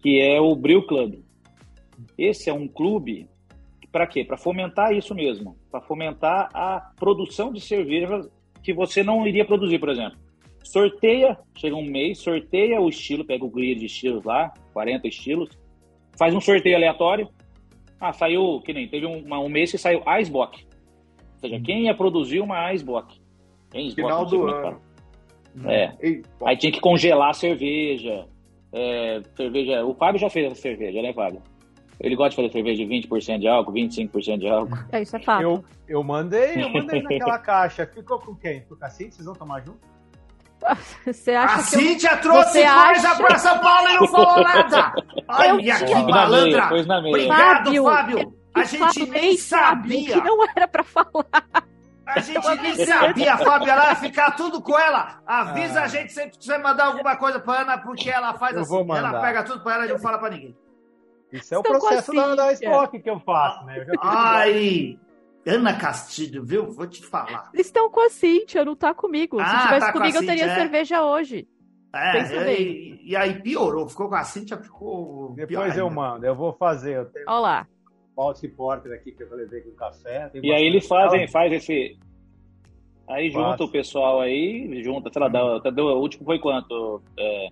que 0.00 0.20
é 0.20 0.40
o 0.40 0.54
Brew 0.54 0.86
Club. 0.86 1.20
Esse 2.16 2.48
é 2.48 2.52
um 2.52 2.66
clube 2.66 3.28
para 3.92 4.06
quê? 4.06 4.24
Para 4.24 4.36
fomentar 4.36 4.94
isso 4.94 5.14
mesmo, 5.14 5.56
para 5.70 5.80
fomentar 5.80 6.48
a 6.52 6.92
produção 6.96 7.52
de 7.52 7.60
cerveja 7.60 8.28
que 8.62 8.72
você 8.72 9.02
não 9.02 9.26
iria 9.26 9.44
produzir, 9.44 9.78
por 9.78 9.88
exemplo. 9.88 10.18
Sorteia, 10.62 11.38
chega 11.56 11.76
um 11.76 11.84
mês, 11.84 12.18
sorteia 12.18 12.80
o 12.80 12.88
estilo, 12.88 13.24
pega 13.24 13.44
o 13.44 13.50
grid 13.50 13.78
de 13.78 13.86
estilos 13.86 14.24
lá, 14.24 14.52
40 14.72 15.06
estilos, 15.06 15.48
faz 16.18 16.34
um 16.34 16.40
sorteio 16.40 16.76
aleatório. 16.76 17.28
Ah, 18.00 18.12
saiu, 18.12 18.60
que 18.60 18.72
nem, 18.72 18.88
teve 18.88 19.06
um, 19.06 19.24
um 19.32 19.48
mês 19.48 19.70
que 19.70 19.78
saiu 19.78 20.02
Icebox. 20.20 20.62
Ou 20.62 21.40
seja, 21.40 21.60
quem 21.60 21.84
ia 21.84 21.94
produzir 21.94 22.40
uma 22.40 22.72
Icebox? 22.72 23.20
Quem 23.70 23.88
Icebox, 23.88 24.14
Final 24.14 24.26
do 24.26 24.48
é 24.48 24.68
ano. 24.68 24.80
É. 25.64 25.96
Aí 26.44 26.56
tinha 26.56 26.72
que 26.72 26.80
congelar 26.80 27.30
a 27.30 27.34
cerveja. 27.34 28.26
É, 28.72 29.22
cerveja. 29.34 29.84
O 29.84 29.94
Fábio 29.94 30.20
já 30.20 30.28
fez 30.28 30.52
essa 30.52 30.60
cerveja, 30.60 31.00
né, 31.00 31.12
Fábio? 31.12 31.42
Ele 31.98 32.14
gosta 32.14 32.30
de 32.30 32.36
fazer 32.36 32.52
cerveja 32.52 32.84
de 32.84 33.08
20% 33.08 33.38
de 33.38 33.48
álcool, 33.48 33.72
25% 33.72 34.38
de 34.38 34.48
álcool. 34.48 34.76
É, 34.92 35.00
isso 35.00 35.16
é 35.16 35.20
fato. 35.20 35.42
Eu, 35.42 35.64
eu 35.88 36.02
mandei, 36.02 36.62
eu 36.62 36.68
mandei 36.68 37.00
naquela 37.00 37.38
caixa. 37.40 37.86
Ficou 37.86 38.18
com 38.18 38.34
quem? 38.34 38.60
Com 38.62 38.74
o 38.74 38.76
Cacete? 38.76 39.14
Vocês 39.14 39.24
vão 39.24 39.34
tomar 39.34 39.60
junto? 39.60 39.80
Você 41.04 41.34
A 41.34 41.44
acha 41.44 41.70
que 41.70 41.76
eu... 41.76 41.80
Cíntia 41.80 42.16
trouxe 42.16 42.52
Você 42.52 42.64
coisa 42.66 43.08
acha- 43.10 43.16
pra 43.16 43.38
São 43.38 43.58
Paulo 43.58 43.88
e 43.88 43.94
não 43.96 44.08
falou 44.08 44.42
nada. 44.42 44.92
Olha 45.28 45.48
Eu 45.48 45.86
que 45.86 45.94
malandra. 46.10 46.68
pôs 46.68 46.86
na 46.86 47.00
meia. 47.00 47.14
Obrigado, 47.14 47.64
Fábio, 47.66 47.84
Fábio. 47.84 48.34
A 48.54 48.60
eu 48.60 48.64
gente 48.64 49.06
nem 49.10 49.36
sabia. 49.36 50.14
que 50.20 50.20
não 50.26 50.38
era 50.56 50.66
pra 50.66 50.82
falar. 50.82 51.26
A 52.06 52.20
gente 52.20 52.48
nem 52.62 52.86
sabia, 52.86 53.36
Fábio. 53.36 53.68
Ela 53.70 53.88
ia 53.88 53.94
ficar 53.96 54.30
tudo 54.32 54.60
com 54.62 54.78
ela. 54.78 55.20
Avisa 55.26 55.82
a 55.82 55.86
gente 55.88 56.12
sempre 56.12 56.38
que 56.38 56.44
você 56.44 56.56
mandar 56.58 56.86
alguma 56.86 57.16
coisa 57.16 57.38
pra 57.38 57.60
Ana, 57.62 57.78
porque 57.78 58.08
ela 58.10 58.32
faz 58.34 58.56
Eu 58.56 58.62
assim. 58.62 58.90
Ela 58.92 59.20
pega 59.20 59.42
tudo 59.44 59.60
pra 59.62 59.74
ela 59.74 59.86
e 59.86 59.88
não 59.90 59.98
fala 59.98 60.18
pra 60.18 60.30
ninguém. 60.30 60.56
Isso 61.32 61.54
é 61.54 61.58
o 61.58 61.60
Estão 61.60 61.78
com 61.78 61.86
a 61.86 61.88
processo 61.90 62.12
da, 62.14 62.34
da 62.34 62.52
estoque 62.52 63.00
que 63.00 63.10
eu 63.10 63.18
faço, 63.20 63.64
né? 63.66 63.78
Eu 63.86 63.94
Ai, 64.02 64.96
Ana 65.46 65.74
Castilho, 65.78 66.44
viu? 66.44 66.70
Vou 66.72 66.86
te 66.86 67.04
falar. 67.04 67.50
Eles 67.54 67.66
estão 67.66 67.88
com 67.90 68.00
a 68.00 68.10
Cíntia, 68.10 68.64
não 68.64 68.74
tá 68.74 68.92
comigo. 68.92 69.36
Se 69.38 69.42
Ah, 69.44 69.62
tivesse 69.62 69.86
tá 69.86 69.92
comigo, 69.92 70.16
eu 70.18 70.26
teria 70.26 70.46
é. 70.46 70.54
cerveja 70.54 71.04
hoje. 71.04 71.46
É, 71.94 72.60
e, 72.60 73.00
e 73.04 73.16
aí 73.16 73.40
piorou. 73.40 73.88
Ficou 73.88 74.08
com 74.08 74.16
a 74.16 74.24
Cíntia, 74.24 74.56
ficou. 74.58 75.32
pior 75.34 75.46
Depois 75.46 75.76
eu 75.78 75.84
ainda. 75.88 75.94
mando, 75.94 76.26
eu 76.26 76.34
vou 76.34 76.52
fazer. 76.52 76.96
Eu 76.96 77.04
tenho 77.06 77.24
Olha 77.28 77.38
lá. 77.38 77.66
Baltic 78.16 78.54
Porter 78.54 78.92
aqui 78.92 79.12
que 79.12 79.22
eu 79.22 79.34
levei 79.36 79.60
com 79.60 79.70
café. 79.72 80.30
E 80.34 80.52
aí 80.52 80.64
eles 80.64 80.86
fazem, 80.86 81.28
faz 81.28 81.52
esse. 81.52 81.96
Aí 83.08 83.30
junta 83.30 83.62
o 83.62 83.70
pessoal 83.70 84.20
aí, 84.20 84.82
junta, 84.82 85.10
sei 85.12 85.22
lá, 85.22 85.28
dá, 85.28 85.70
deu- 85.70 85.84
o 85.86 86.00
último 86.00 86.24
foi 86.24 86.38
quanto? 86.40 87.00
É, 87.16 87.48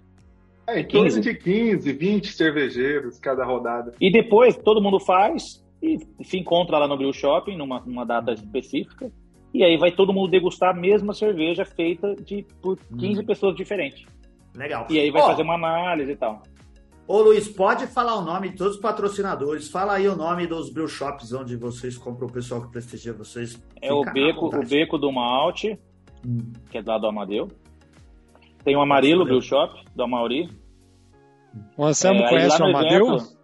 É, 0.67 0.81
em 0.81 0.89
torno 0.89 1.05
15. 1.07 1.21
de 1.21 1.35
15, 1.35 1.93
20 1.93 2.33
cervejeiros 2.33 3.19
cada 3.21 3.45
rodada. 3.45 3.95
E 4.01 4.11
depois 4.11 4.57
todo 4.57 4.83
mundo 4.83 4.99
faz 4.99 5.64
e 5.85 6.25
se 6.25 6.39
encontra 6.39 6.79
lá 6.79 6.89
no 6.89 6.97
Brew 6.97 7.13
Shopping, 7.13 7.57
numa, 7.57 7.81
numa 7.81 8.07
data 8.07 8.33
específica. 8.33 9.13
E 9.53 9.63
aí 9.63 9.77
vai 9.77 9.93
todo 9.93 10.13
mundo 10.13 10.31
degustar 10.31 10.71
a 10.71 10.79
mesma 10.79 11.13
cerveja 11.13 11.65
feita 11.65 12.15
de, 12.17 12.45
por 12.63 12.79
15 12.99 13.23
pessoas 13.25 13.55
diferentes. 13.55 14.07
Legal. 14.57 14.87
E 14.89 14.99
aí 14.99 15.11
vai 15.11 15.23
Ó, 15.23 15.27
fazer 15.27 15.43
uma 15.43 15.55
análise 15.55 16.11
e 16.11 16.17
tal. 16.17 16.43
Ô 17.07 17.21
Luiz, 17.21 17.47
pode 17.49 17.87
falar 17.87 18.17
o 18.17 18.23
nome 18.23 18.49
de 18.49 18.57
todos 18.57 18.77
os 18.77 18.81
patrocinadores. 18.81 19.69
Fala 19.69 19.95
aí 19.95 20.09
o 20.09 20.17
nome 20.17 20.47
dos 20.47 20.73
brew 20.73 20.89
shops 20.89 21.33
onde 21.35 21.55
vocês 21.55 21.99
compram 21.99 22.29
o 22.29 22.33
pessoal 22.33 22.63
que 22.63 22.73
prestigia 22.73 23.13
vocês. 23.13 23.63
É 23.83 23.93
o 23.93 24.01
beco, 24.01 24.47
o 24.47 24.67
beco 24.67 24.97
do 24.97 25.13
Malte, 25.13 25.79
hum. 26.27 26.53
que 26.71 26.79
é 26.79 26.83
lá 26.85 26.99
do 26.99 27.07
Amadeu. 27.07 27.49
Tem 28.65 28.75
o 28.75 28.81
Amarilo 28.81 29.27
Brew 29.27 29.43
Shop, 29.43 29.85
do 29.95 30.03
Amauri. 30.03 30.49
O 31.77 31.85
Anselmo 31.85 32.23
é, 32.23 32.29
conhece 32.31 32.61
o 32.61 32.65
Amadeu? 32.65 33.07
Evento... 33.07 33.44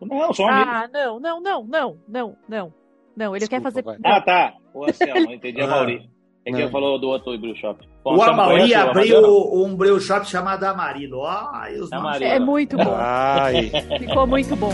Não, 0.00 0.32
só 0.32 0.44
um 0.44 0.48
Ah, 0.48 0.88
não, 0.92 1.20
não, 1.20 1.40
não, 1.40 1.64
não, 1.64 1.96
não, 2.08 2.36
não. 2.48 2.74
Não, 3.16 3.36
ele 3.36 3.40
Desculpa, 3.40 3.48
quer 3.48 3.62
fazer. 3.62 3.82
Vai. 3.82 3.98
Ah, 4.04 4.20
tá. 4.20 4.54
O 4.72 4.84
Anselmo, 4.84 5.32
entendi 5.32 5.60
a 5.60 5.66
Mauri. 5.66 6.10
É 6.46 6.50
que 6.52 6.60
ele 6.60 6.70
falou 6.70 6.98
do 6.98 7.08
outro 7.08 7.38
Brew 7.38 7.56
Shop. 7.56 7.88
o 8.04 8.22
Amauri 8.22 8.74
abriu 8.74 9.22
um 9.54 9.74
Brew 9.74 9.98
Shop 9.98 10.26
chamado 10.26 10.64
Amarilo. 10.64 11.24
Ai, 11.24 11.76
os 11.78 11.90
Amarilo. 11.92 12.30
É 12.30 12.38
muito 12.38 12.76
bom. 12.76 12.94
Ai. 12.94 13.70
Ficou 13.98 14.26
muito 14.26 14.54
bom. 14.56 14.72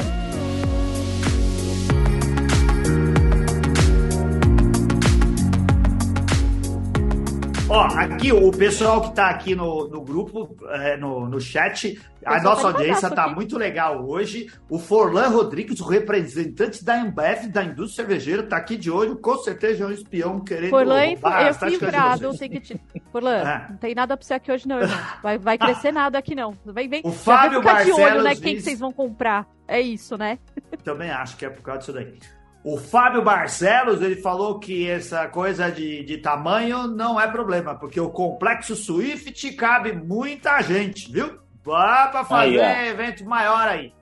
Ó, 7.70 7.84
aqui 7.84 8.32
o 8.32 8.50
pessoal 8.50 9.00
que 9.00 9.10
está 9.10 9.30
aqui 9.30 9.54
no, 9.54 9.86
no 9.86 10.00
grupo, 10.00 10.56
é, 10.70 10.96
no, 10.96 11.28
no 11.28 11.40
chat, 11.40 12.00
a 12.26 12.42
nossa 12.42 12.66
audiência 12.66 13.06
está 13.06 13.28
muito 13.28 13.56
legal 13.56 14.04
hoje. 14.04 14.50
O 14.68 14.76
Forlan 14.76 15.28
Rodrigues, 15.28 15.78
o 15.78 15.86
representante 15.86 16.84
da 16.84 16.98
Embev, 16.98 17.46
da 17.46 17.62
indústria 17.62 18.04
cervejeira, 18.04 18.42
está 18.42 18.56
aqui 18.56 18.76
de 18.76 18.90
olho. 18.90 19.16
Com 19.18 19.38
certeza 19.38 19.84
é 19.84 19.86
um 19.86 19.92
espião 19.92 20.40
querendo 20.40 20.70
Forlan, 20.70 21.10
roubar 21.10 21.46
eu 21.46 21.54
fui 21.54 21.78
brado, 21.78 22.32
sei 22.36 22.48
que 22.48 22.58
te... 22.58 22.80
Forlan, 23.12 23.38
é. 23.48 23.66
não 23.70 23.76
tem 23.76 23.94
nada 23.94 24.16
para 24.16 24.26
você 24.26 24.34
aqui 24.34 24.50
hoje 24.50 24.66
não, 24.66 24.80
irmão. 24.80 24.98
Vai, 25.22 25.38
vai 25.38 25.56
crescer 25.58 25.92
nada 25.92 26.18
aqui 26.18 26.34
não. 26.34 26.52
Vem, 26.66 26.88
vem. 26.88 27.02
O 27.04 27.12
Fábio 27.12 27.62
Barcelos 27.62 27.94
de 27.94 28.02
olho, 28.02 28.22
né, 28.24 28.34
quem 28.34 28.56
que 28.56 28.62
vocês 28.62 28.80
vão 28.80 28.90
comprar. 28.90 29.46
É 29.68 29.80
isso, 29.80 30.18
né? 30.18 30.40
Também 30.82 31.08
acho 31.08 31.36
que 31.36 31.46
é 31.46 31.50
por 31.50 31.62
causa 31.62 31.78
disso 31.78 31.92
daí. 31.92 32.18
O 32.62 32.76
Fábio 32.76 33.22
Barcelos, 33.22 34.02
ele 34.02 34.16
falou 34.16 34.58
que 34.58 34.88
essa 34.88 35.26
coisa 35.28 35.70
de, 35.70 36.04
de 36.04 36.18
tamanho 36.18 36.86
não 36.86 37.18
é 37.18 37.26
problema, 37.26 37.74
porque 37.74 37.98
o 37.98 38.11
complexo 38.11 38.76
Swift 38.76 39.52
cabe 39.52 39.92
muita 39.92 40.61
gente, 40.61 41.11
viu? 41.11 41.38
Vá 41.64 42.08
para 42.08 42.24
fazer 42.24 42.61
aí, 42.61 42.88
evento 42.88 43.24
maior 43.24 43.66
aí. 43.66 43.94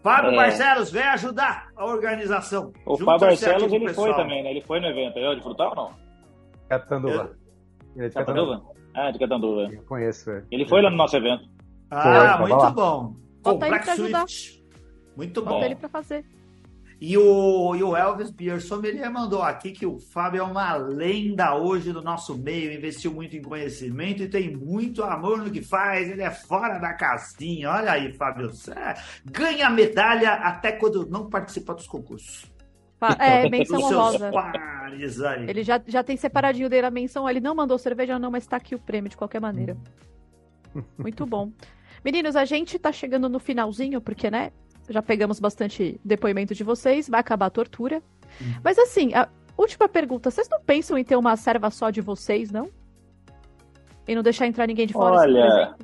Fábio 0.00 0.30
é. 0.30 0.36
Barcelos, 0.36 0.92
vem 0.92 1.02
ajudar 1.02 1.68
a 1.76 1.86
organização. 1.86 2.72
O 2.86 2.96
Fábio 2.96 3.28
Barcelos, 3.28 3.72
ele 3.72 3.92
foi 3.92 4.14
também, 4.14 4.44
né? 4.44 4.50
Ele 4.50 4.62
foi 4.62 4.78
no 4.78 4.86
evento. 4.86 5.16
Ele 5.16 5.26
é 5.26 5.34
de 5.34 5.42
Frutal 5.42 5.70
ou 5.70 5.76
não? 5.76 5.94
Catanduva. 6.68 7.32
Ele 7.96 8.06
é 8.06 8.08
de 8.08 8.14
Catanduva? 8.14 8.62
Ah, 8.94 9.10
de 9.10 9.18
Catanduva. 9.18 9.72
Eu 9.72 9.82
conheço. 9.82 10.30
Ele, 10.30 10.46
ele 10.52 10.68
foi 10.68 10.82
lá 10.82 10.90
no 10.90 10.96
nosso 10.96 11.16
evento. 11.16 11.44
Ah, 11.90 12.36
foi, 12.38 12.48
muito 12.48 12.70
bom. 12.72 13.16
Complexo 13.42 13.96
Swift. 13.96 14.64
Muito 15.16 15.42
bom. 15.42 15.50
Bota 15.50 15.66
ele 15.66 15.76
para 15.76 15.88
fazer. 15.88 16.24
E 17.00 17.16
o, 17.16 17.76
e 17.76 17.82
o 17.82 17.96
Elvis 17.96 18.30
Pearson, 18.32 18.80
ele 18.82 19.08
mandou 19.08 19.40
aqui 19.40 19.70
que 19.70 19.86
o 19.86 20.00
Fábio 20.00 20.40
é 20.40 20.42
uma 20.42 20.74
lenda 20.74 21.54
hoje 21.54 21.92
do 21.92 22.02
nosso 22.02 22.36
meio, 22.36 22.72
investiu 22.72 23.12
muito 23.12 23.36
em 23.36 23.42
conhecimento 23.42 24.24
e 24.24 24.28
tem 24.28 24.56
muito 24.56 25.04
amor 25.04 25.38
no 25.38 25.50
que 25.50 25.62
faz, 25.62 26.10
ele 26.10 26.22
é 26.22 26.30
fora 26.30 26.78
da 26.78 26.92
casinha. 26.94 27.70
Olha 27.70 27.92
aí, 27.92 28.12
Fábio, 28.12 28.50
ganha 29.24 29.70
medalha 29.70 30.32
até 30.32 30.72
quando 30.72 31.08
não 31.08 31.30
participa 31.30 31.72
dos 31.72 31.86
concursos. 31.86 32.50
É, 33.20 33.48
menção 33.48 33.80
honrosa. 33.80 34.30
Ele 35.46 35.62
já, 35.62 35.80
já 35.86 36.02
tem 36.02 36.16
separadinho 36.16 36.68
dele 36.68 36.86
a 36.86 36.90
menção, 36.90 37.30
ele 37.30 37.38
não 37.38 37.54
mandou 37.54 37.78
cerveja 37.78 38.18
não, 38.18 38.30
mas 38.30 38.44
tá 38.44 38.56
aqui 38.56 38.74
o 38.74 38.78
prêmio 38.78 39.08
de 39.08 39.16
qualquer 39.16 39.40
maneira. 39.40 39.76
Muito 40.98 41.24
bom. 41.24 41.52
Meninos, 42.04 42.34
a 42.34 42.44
gente 42.44 42.76
tá 42.76 42.90
chegando 42.90 43.28
no 43.28 43.38
finalzinho, 43.38 44.00
porque, 44.00 44.30
né, 44.30 44.50
já 44.88 45.02
pegamos 45.02 45.38
bastante 45.38 46.00
depoimento 46.04 46.54
de 46.54 46.64
vocês, 46.64 47.08
vai 47.08 47.20
acabar 47.20 47.46
a 47.46 47.50
tortura. 47.50 48.02
Uhum. 48.40 48.54
Mas 48.62 48.78
assim, 48.78 49.14
a 49.14 49.28
última 49.56 49.88
pergunta, 49.88 50.30
vocês 50.30 50.48
não 50.48 50.60
pensam 50.60 50.96
em 50.96 51.04
ter 51.04 51.16
uma 51.16 51.36
serva 51.36 51.70
só 51.70 51.90
de 51.90 52.00
vocês, 52.00 52.50
não? 52.50 52.70
E 54.06 54.14
não 54.14 54.22
deixar 54.22 54.46
entrar 54.46 54.66
ninguém 54.66 54.86
de 54.86 54.92
fora? 54.92 55.16
Olha, 55.16 55.74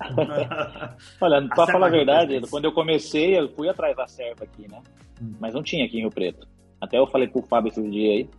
Olha, 1.20 1.48
pra 1.48 1.66
falar 1.66 1.88
a 1.88 1.90
verdade, 1.90 2.40
quando 2.50 2.64
eu 2.64 2.72
comecei, 2.72 3.38
eu 3.38 3.48
fui 3.50 3.68
atrás 3.68 3.94
da 3.96 4.06
serva 4.06 4.44
aqui, 4.44 4.66
né? 4.70 4.80
Hum. 5.20 5.34
Mas 5.38 5.54
não 5.54 5.62
tinha 5.62 5.84
aqui 5.84 5.98
em 5.98 6.00
Rio 6.00 6.10
Preto. 6.10 6.48
Até 6.80 6.98
eu 6.98 7.06
falei 7.06 7.28
pro 7.28 7.42
Fábio 7.42 7.68
esse 7.68 7.82
dia 7.90 8.10
aí, 8.10 8.30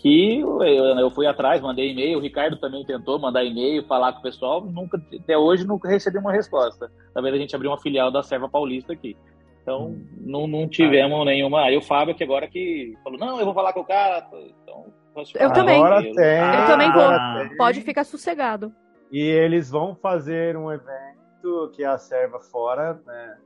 que 0.00 0.40
eu, 0.40 0.62
eu 0.62 1.10
fui 1.10 1.26
atrás, 1.26 1.60
mandei 1.60 1.90
e-mail, 1.90 2.18
o 2.18 2.20
Ricardo 2.20 2.56
também 2.56 2.84
tentou 2.84 3.18
mandar 3.18 3.44
e-mail, 3.44 3.84
falar 3.84 4.12
com 4.12 4.20
o 4.20 4.22
pessoal, 4.22 4.64
nunca, 4.64 5.00
até 5.20 5.36
hoje 5.36 5.66
nunca 5.66 5.88
recebi 5.88 6.18
uma 6.18 6.32
resposta. 6.32 6.90
Talvez 7.12 7.34
a 7.34 7.38
gente 7.38 7.54
abriu 7.54 7.70
uma 7.70 7.80
filial 7.80 8.10
da 8.10 8.22
Serva 8.22 8.48
Paulista 8.48 8.92
aqui. 8.92 9.16
Então, 9.62 9.96
não, 10.20 10.46
não 10.46 10.68
tivemos 10.68 11.20
ah, 11.20 11.24
nenhuma. 11.24 11.62
Aí 11.62 11.76
o 11.76 11.82
Fábio 11.82 12.14
que 12.14 12.24
agora 12.24 12.48
que 12.48 12.96
falou, 13.04 13.18
não, 13.18 13.38
eu 13.38 13.44
vou 13.44 13.52
falar 13.52 13.72
com 13.72 13.80
o 13.80 13.84
cara. 13.84 14.26
Então, 14.62 14.86
eu 15.34 15.52
também. 15.52 15.82
Tem. 16.14 16.38
Eu 16.38 16.66
também 16.66 16.92
vou. 16.92 17.56
Pode 17.56 17.80
ficar 17.82 18.04
sossegado. 18.04 18.72
E 19.10 19.20
eles 19.20 19.70
vão 19.70 19.94
fazer 19.94 20.56
um 20.56 20.72
evento 20.72 21.70
que 21.74 21.82
é 21.82 21.86
a 21.86 21.98
Serva 21.98 22.40
fora, 22.40 23.00
né? 23.04 23.36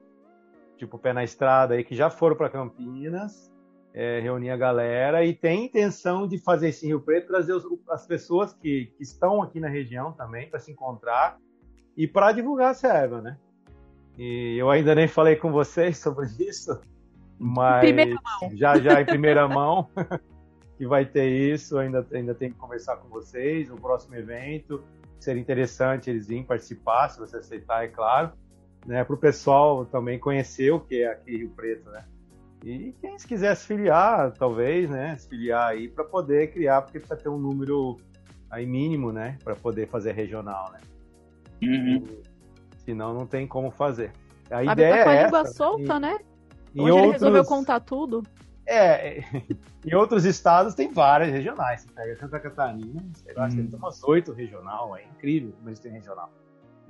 Tipo, 0.77 0.99
pé 0.99 1.13
na 1.13 1.25
estrada 1.25 1.75
aí, 1.75 1.83
que 1.83 1.95
já 1.95 2.11
foram 2.11 2.37
para 2.37 2.49
Campinas 2.51 3.52
é, 3.95 4.21
reunir 4.21 4.51
a 4.51 4.57
galera 4.57 5.25
e 5.25 5.35
tem 5.35 5.67
intenção 5.67 6.27
de 6.27 6.39
fazer 6.39 6.69
esse 6.69 6.87
Rio 6.87 7.01
Preto, 7.01 7.29
trazer 7.29 7.53
os, 7.53 7.65
as 7.91 8.07
pessoas 8.07 8.53
que, 8.53 8.87
que, 8.97 9.03
estão 9.03 9.43
aqui 9.43 9.61
na 9.61 9.69
região 9.69 10.13
também 10.13 10.49
para 10.49 10.59
se 10.59 10.71
encontrar 10.71 11.39
e 11.97 12.07
para 12.07 12.33
divulgar 12.33 12.71
a 12.71 12.75
serva, 12.75 13.21
né? 13.21 13.37
E 14.17 14.57
eu 14.59 14.71
ainda 14.71 14.95
nem 14.95 15.09
falei 15.09 15.37
com 15.37 15.51
vocês 15.53 15.99
sobre 15.99 16.27
isso, 16.39 16.81
mas 17.39 17.85
já 18.55 18.79
já 18.79 19.01
em 19.01 19.07
primeira 19.07 19.47
mão 19.49 19.89
que 20.77 20.87
vai 20.87 21.05
ter 21.05 21.29
isso, 21.29 21.79
ainda 21.79 22.07
ainda 22.13 22.35
tem 22.35 22.51
que 22.51 22.59
conversar 22.59 22.97
com 22.97 23.09
vocês, 23.09 23.71
o 23.71 23.77
próximo 23.77 24.15
evento 24.15 24.83
seria 25.23 25.41
interessante 25.41 26.11
eles 26.11 26.27
virem 26.27 26.43
participar, 26.43 27.09
se 27.09 27.21
você 27.21 27.37
aceitar, 27.37 27.85
é 27.85 27.89
claro, 27.89 28.33
né? 28.85 29.05
Para 29.05 29.15
o 29.15 29.19
pessoal 29.19 29.85
também 29.85 30.19
conhecer 30.19 30.73
o 30.73 30.81
que 30.81 31.03
é 31.03 31.13
aqui 31.13 31.37
Rio 31.37 31.51
Preto, 31.51 31.89
né? 31.91 32.05
E 32.65 32.95
quem 33.01 33.19
se 33.19 33.27
quiser 33.27 33.55
se 33.57 33.67
filiar, 33.67 34.33
talvez, 34.33 34.89
né? 34.89 35.17
Se 35.19 35.29
filiar 35.29 35.71
aí 35.71 35.89
para 35.89 36.05
poder 36.05 36.53
criar, 36.53 36.83
porque 36.83 36.99
precisa 36.99 37.21
ter 37.21 37.29
um 37.29 37.39
número 37.39 37.97
aí 38.51 38.67
mínimo, 38.67 39.13
né? 39.13 39.37
Para 39.43 39.57
poder 39.57 39.89
fazer 39.89 40.13
regional, 40.13 40.71
né? 40.73 40.81
Uhum. 41.63 42.21
Senão 42.79 43.13
não 43.15 43.27
tem 43.27 43.47
como 43.47 43.71
fazer. 43.71 44.13
A 44.51 44.59
a 44.59 44.65
ideia 44.65 44.99
tá 44.99 45.05
com 45.05 45.11
a 45.11 45.15
é 45.15 45.25
língua 45.25 45.41
essa, 45.41 45.53
solta, 45.53 46.01
né? 46.01 46.19
Hoje 46.75 46.91
outros... 46.91 47.03
ele 47.03 47.13
resolveu 47.13 47.45
contar 47.45 47.81
tudo. 47.81 48.23
É, 48.67 49.25
em 49.85 49.95
outros 49.95 50.25
estados 50.25 50.75
tem 50.75 50.93
várias 50.93 51.31
regionais. 51.31 51.83
Você 51.83 51.89
pega 51.93 52.17
Santa 52.17 52.39
Catarina, 52.39 53.03
sei 53.15 53.35
lá, 53.35 53.47
hum. 53.47 53.51
tem 53.51 53.79
umas 53.79 54.03
oito 54.05 54.33
regional, 54.33 54.97
é 54.97 55.05
incrível, 55.05 55.53
mas 55.63 55.79
tem 55.81 55.91
regional. 55.91 56.31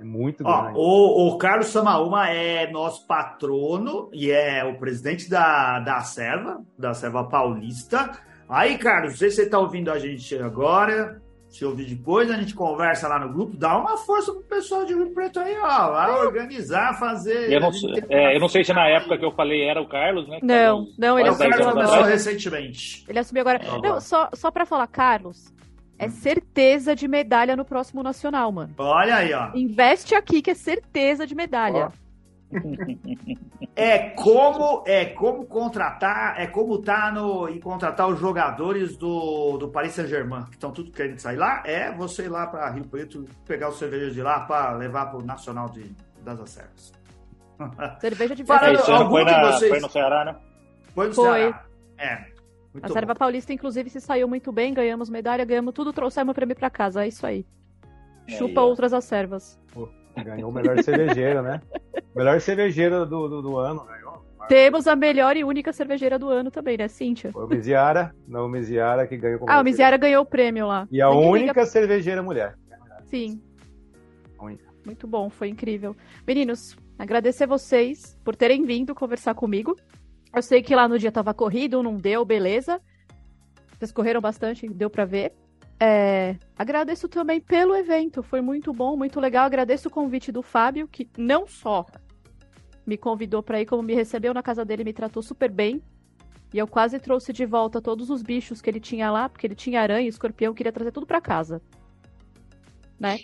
É 0.03 0.05
muito 0.05 0.43
grande. 0.43 0.73
o, 0.75 1.29
o, 1.29 1.37
Carlos 1.37 1.67
Samaúma 1.67 2.29
é 2.29 2.69
nosso 2.69 3.07
patrono 3.07 4.09
e 4.11 4.29
é 4.29 4.61
o 4.65 4.77
presidente 4.77 5.29
da, 5.29 5.79
da 5.79 6.01
Serva, 6.01 6.61
da 6.77 6.93
Serva 6.93 7.23
Paulista. 7.23 8.11
Aí, 8.49 8.77
Carlos, 8.77 9.11
não 9.11 9.17
sei 9.17 9.29
se 9.29 9.37
você 9.37 9.43
está 9.43 9.57
ouvindo 9.57 9.89
a 9.89 9.97
gente 9.97 10.35
agora. 10.37 11.21
Se 11.47 11.63
ouvir 11.63 11.85
depois, 11.85 12.29
a 12.31 12.35
gente 12.35 12.55
conversa 12.55 13.07
lá 13.07 13.19
no 13.19 13.31
grupo, 13.31 13.55
dá 13.55 13.77
uma 13.77 13.95
força 13.95 14.33
pro 14.33 14.41
pessoal 14.41 14.85
de 14.85 14.93
Rio 14.95 15.13
Preto 15.13 15.39
aí, 15.39 15.55
ó. 15.59 15.91
Vai 15.91 16.11
organizar, 16.25 16.99
fazer. 16.99 17.51
Eu 17.51 17.61
não, 17.61 17.69
é, 18.09 18.35
eu 18.35 18.39
não 18.39 18.49
sei 18.49 18.63
se 18.63 18.73
na 18.73 18.87
época 18.87 19.19
que 19.19 19.23
eu 19.23 19.31
falei 19.31 19.61
era 19.61 19.79
o 19.79 19.87
Carlos, 19.87 20.27
né? 20.27 20.39
Não, 20.41 20.87
não, 20.97 21.17
ele 21.17 21.29
assumiu 21.29 21.69
agora. 21.69 22.05
recentemente. 22.07 23.05
Ele 23.07 23.19
assumiu 23.19 23.41
agora. 23.41 23.61
Não, 23.83 24.01
só, 24.01 24.29
só 24.33 24.49
pra 24.49 24.65
falar, 24.65 24.87
Carlos, 24.87 25.53
é 25.97 26.09
certeza 26.09 26.95
de 26.95 27.07
medalha 27.07 27.55
no 27.55 27.65
próximo 27.65 28.03
nacional, 28.03 28.51
mano. 28.51 28.73
Olha 28.77 29.15
aí, 29.15 29.33
ó. 29.33 29.51
Investe 29.53 30.15
aqui 30.15 30.41
que 30.41 30.51
é 30.51 30.55
certeza 30.55 31.25
de 31.25 31.35
medalha. 31.35 31.91
é 33.75 34.09
como 34.11 34.83
é 34.85 35.05
como 35.05 35.45
contratar, 35.45 36.39
é 36.39 36.45
como 36.45 36.79
tá 36.79 37.11
no 37.11 37.49
e 37.49 37.59
contratar 37.59 38.07
os 38.07 38.19
jogadores 38.19 38.95
do, 38.95 39.57
do 39.57 39.69
Paris 39.69 39.93
Saint-Germain, 39.93 40.45
que 40.45 40.55
estão 40.55 40.71
tudo 40.71 40.91
querendo 40.91 41.19
sair 41.19 41.37
lá, 41.37 41.63
é 41.65 41.91
você 41.91 42.25
ir 42.25 42.29
lá 42.29 42.45
para 42.45 42.69
Rio 42.69 42.85
Preto 42.85 43.25
pegar 43.45 43.69
os 43.69 43.79
cervejos 43.79 44.13
de 44.13 44.21
lá 44.21 44.41
para 44.41 44.73
levar 44.73 45.07
para 45.07 45.19
o 45.19 45.25
Nacional 45.25 45.69
de 45.69 45.95
das 46.23 46.39
Acervas. 46.39 46.93
Cerveja 47.99 48.35
de 48.35 48.43
Falando, 48.45 49.09
foi, 49.09 49.25
na, 49.25 49.51
vocês... 49.51 49.69
foi 49.69 49.79
no 49.79 49.89
Ceará, 49.89 50.25
né? 50.25 50.35
Foi 50.93 51.07
no 51.07 51.13
foi. 51.13 51.39
Ceará. 51.39 51.65
É. 51.97 52.32
Muito 52.73 52.85
a 52.85 52.89
Serva 52.89 53.13
Paulista, 53.13 53.53
inclusive, 53.53 53.89
se 53.89 54.01
saiu 54.01 54.27
muito 54.27 54.51
bem, 54.51 54.73
ganhamos 54.73 55.09
medalha, 55.09 55.45
ganhamos 55.45 55.73
tudo, 55.73 55.93
trouxemos 55.93 56.33
prêmio 56.33 56.55
pra 56.55 56.69
casa. 56.69 57.05
É 57.05 57.07
isso 57.07 57.25
aí. 57.25 57.45
É 58.27 58.31
Chupa 58.31 58.61
aí, 58.61 58.67
outras 58.67 58.93
acervas. 58.93 59.59
ganhou 60.23 60.49
o 60.49 60.53
melhor 60.53 60.81
cervejeiro, 60.81 61.41
né? 61.41 61.61
Melhor 62.15 62.39
cervejeiro 62.39 63.07
do, 63.07 63.27
do, 63.27 63.41
do 63.41 63.57
ano, 63.57 63.83
ganhou. 63.85 64.23
Temos 64.47 64.87
a 64.87 64.95
melhor 64.95 65.35
e 65.35 65.43
única 65.43 65.73
cervejeira 65.73 66.19
do 66.19 66.29
ano 66.29 66.51
também, 66.51 66.77
né, 66.77 66.87
Cíntia? 66.87 67.31
Foi 67.31 67.45
o 67.45 67.47
Miziara, 67.47 68.13
não 68.27 68.45
o 68.45 68.49
Miziara 68.49 69.07
que 69.07 69.17
ganhou. 69.17 69.45
Ah, 69.47 69.59
o 69.59 69.63
Miziara 69.63 69.97
ganhou 69.97 70.21
o 70.21 70.25
prêmio 70.25 70.67
lá. 70.67 70.87
E 70.91 71.01
a 71.01 71.09
única 71.09 71.65
cervejeira 71.65 72.21
mulher. 72.21 72.55
Sim. 73.05 73.41
Única. 74.39 74.65
Muito 74.85 75.07
bom, 75.07 75.29
foi 75.29 75.47
incrível. 75.47 75.95
Meninos, 76.27 76.77
agradecer 76.99 77.47
vocês 77.47 78.19
por 78.23 78.35
terem 78.35 78.63
vindo 78.65 78.93
conversar 78.93 79.33
comigo. 79.33 79.75
Eu 80.33 80.41
sei 80.41 80.63
que 80.63 80.75
lá 80.75 80.87
no 80.87 80.97
dia 80.97 81.11
tava 81.11 81.33
corrido, 81.33 81.83
não 81.83 81.95
deu, 81.95 82.25
beleza. 82.25 82.81
Vocês 83.77 83.91
correram 83.91 84.19
bastante, 84.19 84.67
deu 84.67 84.89
para 84.89 85.05
ver. 85.05 85.33
É, 85.79 86.37
agradeço 86.57 87.07
também 87.07 87.39
pelo 87.39 87.75
evento, 87.75 88.23
foi 88.23 88.41
muito 88.41 88.73
bom, 88.73 88.97
muito 88.97 89.19
legal. 89.19 89.45
Agradeço 89.45 89.89
o 89.89 89.91
convite 89.91 90.31
do 90.31 90.41
Fábio, 90.41 90.87
que 90.87 91.07
não 91.17 91.45
só 91.45 91.85
me 92.85 92.97
convidou 92.97 93.43
para 93.43 93.61
ir, 93.61 93.65
como 93.65 93.83
me 93.83 93.93
recebeu 93.93 94.33
na 94.33 94.41
casa 94.41 94.65
dele, 94.65 94.83
me 94.83 94.93
tratou 94.93 95.21
super 95.21 95.51
bem. 95.51 95.83
E 96.51 96.57
eu 96.57 96.67
quase 96.67 96.99
trouxe 96.99 97.31
de 97.31 97.45
volta 97.45 97.81
todos 97.81 98.09
os 98.09 98.21
bichos 98.21 98.61
que 98.61 98.69
ele 98.69 98.79
tinha 98.79 99.11
lá, 99.11 99.29
porque 99.29 99.45
ele 99.45 99.55
tinha 99.55 99.81
aranha, 99.81 100.07
escorpião, 100.07 100.53
queria 100.53 100.71
trazer 100.71 100.91
tudo 100.91 101.05
para 101.05 101.21
casa. 101.21 101.61
Né? 102.99 103.19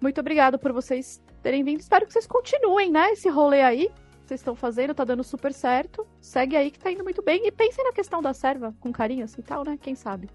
Muito 0.00 0.20
obrigado 0.20 0.58
por 0.58 0.72
vocês 0.72 1.20
terem 1.42 1.62
vindo. 1.62 1.80
Espero 1.80 2.06
que 2.06 2.12
vocês 2.12 2.26
continuem, 2.26 2.90
né? 2.90 3.10
Esse 3.12 3.28
rolê 3.28 3.62
aí 3.62 3.90
vocês 4.28 4.40
estão 4.40 4.54
fazendo, 4.54 4.94
tá 4.94 5.04
dando 5.04 5.24
super 5.24 5.52
certo. 5.52 6.06
Segue 6.20 6.56
aí 6.56 6.70
que 6.70 6.78
tá 6.78 6.90
indo 6.92 7.02
muito 7.02 7.22
bem. 7.22 7.46
E 7.46 7.50
pensem 7.50 7.84
na 7.84 7.92
questão 7.92 8.20
da 8.20 8.34
serva 8.34 8.74
com 8.78 8.92
carinho 8.92 9.24
assim 9.24 9.40
e 9.40 9.42
tal, 9.42 9.64
né? 9.64 9.78
Quem 9.80 9.94
sabe? 9.94 10.28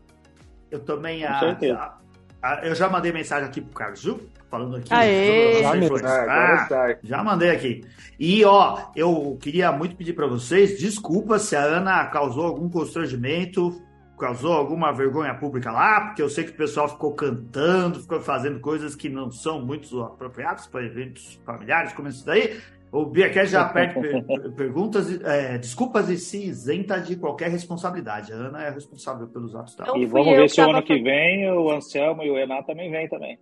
Eu 0.71 0.79
também. 0.79 1.23
A, 1.23 1.39
a, 1.39 1.99
a, 2.41 2.65
eu 2.65 2.73
já 2.73 2.89
mandei 2.89 3.11
mensagem 3.11 3.47
aqui 3.47 3.61
pro 3.61 3.73
Carlos 3.73 4.03
falando 4.49 4.77
aqui. 4.77 4.91
Aê! 4.91 5.61
Já, 5.61 6.25
ah, 6.27 6.97
já 7.03 7.23
mandei 7.23 7.51
aqui. 7.51 7.85
E, 8.19 8.43
ó, 8.43 8.91
eu 8.95 9.37
queria 9.41 9.71
muito 9.71 9.95
pedir 9.95 10.13
para 10.13 10.27
vocês 10.27 10.79
desculpa 10.79 11.37
se 11.37 11.55
a 11.55 11.61
Ana 11.63 12.05
causou 12.07 12.45
algum 12.45 12.69
constrangimento, 12.69 13.79
causou 14.17 14.53
alguma 14.53 14.91
vergonha 14.91 15.33
pública 15.33 15.71
lá, 15.71 16.01
porque 16.01 16.21
eu 16.21 16.29
sei 16.29 16.43
que 16.43 16.51
o 16.51 16.55
pessoal 16.55 16.87
ficou 16.87 17.13
cantando, 17.13 17.99
ficou 17.99 18.21
fazendo 18.21 18.59
coisas 18.59 18.95
que 18.95 19.09
não 19.09 19.31
são 19.31 19.61
muito 19.61 20.01
apropriadas 20.01 20.65
para 20.67 20.83
eventos 20.83 21.39
familiares, 21.45 21.93
como 21.93 22.07
isso 22.07 22.25
daí. 22.25 22.59
O 22.93 23.07
Biacast 23.07 23.51
já 23.51 23.65
pede 23.73 23.99
per 23.99 24.51
perguntas, 24.51 25.19
é, 25.23 25.57
desculpas 25.57 26.09
e 26.09 26.17
se 26.17 26.45
isenta 26.45 27.01
de 27.01 27.15
qualquer 27.15 27.49
responsabilidade. 27.49 28.31
A 28.31 28.35
Ana 28.35 28.63
é 28.65 28.69
responsável 28.69 29.27
pelos 29.27 29.55
atos 29.55 29.75
dela. 29.75 29.97
E 29.97 30.05
vamos 30.05 30.37
ver 30.37 30.47
se 30.47 30.61
o 30.61 30.69
ano 30.69 30.83
que 30.83 31.01
vem 31.01 31.51
o 31.51 31.71
Anselmo 31.71 32.21
e 32.21 32.29
o 32.29 32.35
Renato 32.35 32.67
também 32.67 32.91
vêm 32.91 33.09
também. 33.09 33.39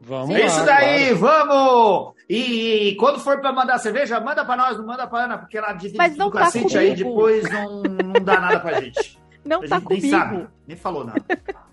Vamos 0.00 0.34
é 0.34 0.46
Isso 0.46 0.64
daí, 0.64 1.16
claro. 1.16 1.48
vamos! 1.48 2.14
E, 2.28 2.88
e, 2.88 2.96
quando 2.96 3.20
for 3.20 3.40
para 3.40 3.52
mandar 3.52 3.78
cerveja, 3.78 4.20
manda 4.20 4.44
para 4.44 4.56
nós, 4.56 4.78
não 4.78 4.86
manda 4.86 5.06
para 5.06 5.24
Ana, 5.24 5.38
porque 5.38 5.56
ela 5.56 5.72
divide 5.72 5.98
Mas 5.98 6.16
não 6.16 6.26
do 6.28 6.32
tá 6.32 6.40
cacete 6.40 6.76
aí, 6.76 6.94
depois 6.94 7.48
não, 7.50 7.82
não 7.82 8.24
dá 8.24 8.40
nada 8.40 8.60
pra 8.60 8.80
gente. 8.80 9.22
Não 9.44 9.62
a 9.62 9.68
tá 9.68 9.76
gente 9.76 9.84
comigo. 9.84 10.02
Nem 10.06 10.10
sabe, 10.10 10.48
nem 10.66 10.74
falou 10.74 11.04
nada. 11.04 11.22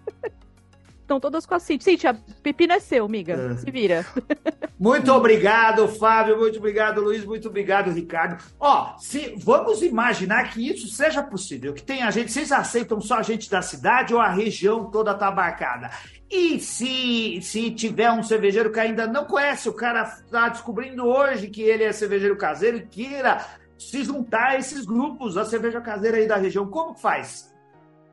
Estão 1.12 1.20
todas 1.20 1.45
com 1.45 1.55
a 1.55 1.59
Cintia. 1.59 1.91
Cintia, 1.91 2.18
pepino 2.41 2.72
é 2.72 2.80
seu, 2.80 3.03
amiga. 3.03 3.34
É. 3.34 3.55
Se 3.55 3.70
vira. 3.70 4.05
Muito 4.80 5.12
obrigado, 5.12 5.86
Fábio. 5.89 6.38
Muito 6.38 6.57
obrigado, 6.57 7.01
Luiz. 7.01 7.26
Muito 7.26 7.49
obrigado, 7.49 7.91
Ricardo. 7.91 8.41
Ó, 8.57 8.95
se 8.97 9.36
vamos 9.38 9.82
imaginar 9.82 10.53
que 10.53 10.66
isso 10.66 10.88
seja 10.88 11.22
possível, 11.22 11.74
que 11.74 11.84
tenha 11.84 12.09
gente, 12.12 12.32
vocês 12.32 12.49
aceitam 12.49 13.01
só 13.01 13.16
a 13.16 13.22
gente 13.24 13.51
da 13.51 13.62
cidade 13.62 14.14
ou 14.14 14.22
a 14.22 14.30
região 14.30 14.89
toda 14.89 15.14
tá 15.14 15.28
abarcada? 15.28 15.89
E 16.30 16.62
se, 16.62 17.41
se 17.41 17.72
tiver 17.72 18.09
um 18.09 18.24
cervejeiro 18.24 18.72
que 18.72 18.80
ainda 18.80 19.05
não 19.05 19.26
conhece, 19.26 19.68
o 19.68 19.74
cara 19.74 20.03
está 20.03 20.47
descobrindo 20.47 21.05
hoje 21.05 21.49
que 21.49 21.62
ele 21.62 21.84
é 21.84 21.91
cervejeiro 21.91 22.38
caseiro 22.38 22.78
e 22.78 22.88
queira 22.88 23.45
se 23.78 24.01
juntar 24.01 24.51
a 24.51 24.57
esses 24.57 24.86
grupos, 24.86 25.36
a 25.36 25.43
cerveja 25.43 25.82
caseira 25.82 26.16
aí 26.16 26.26
da 26.26 26.38
região, 26.38 26.66
como 26.68 26.95
que 26.95 27.01
faz? 27.01 27.53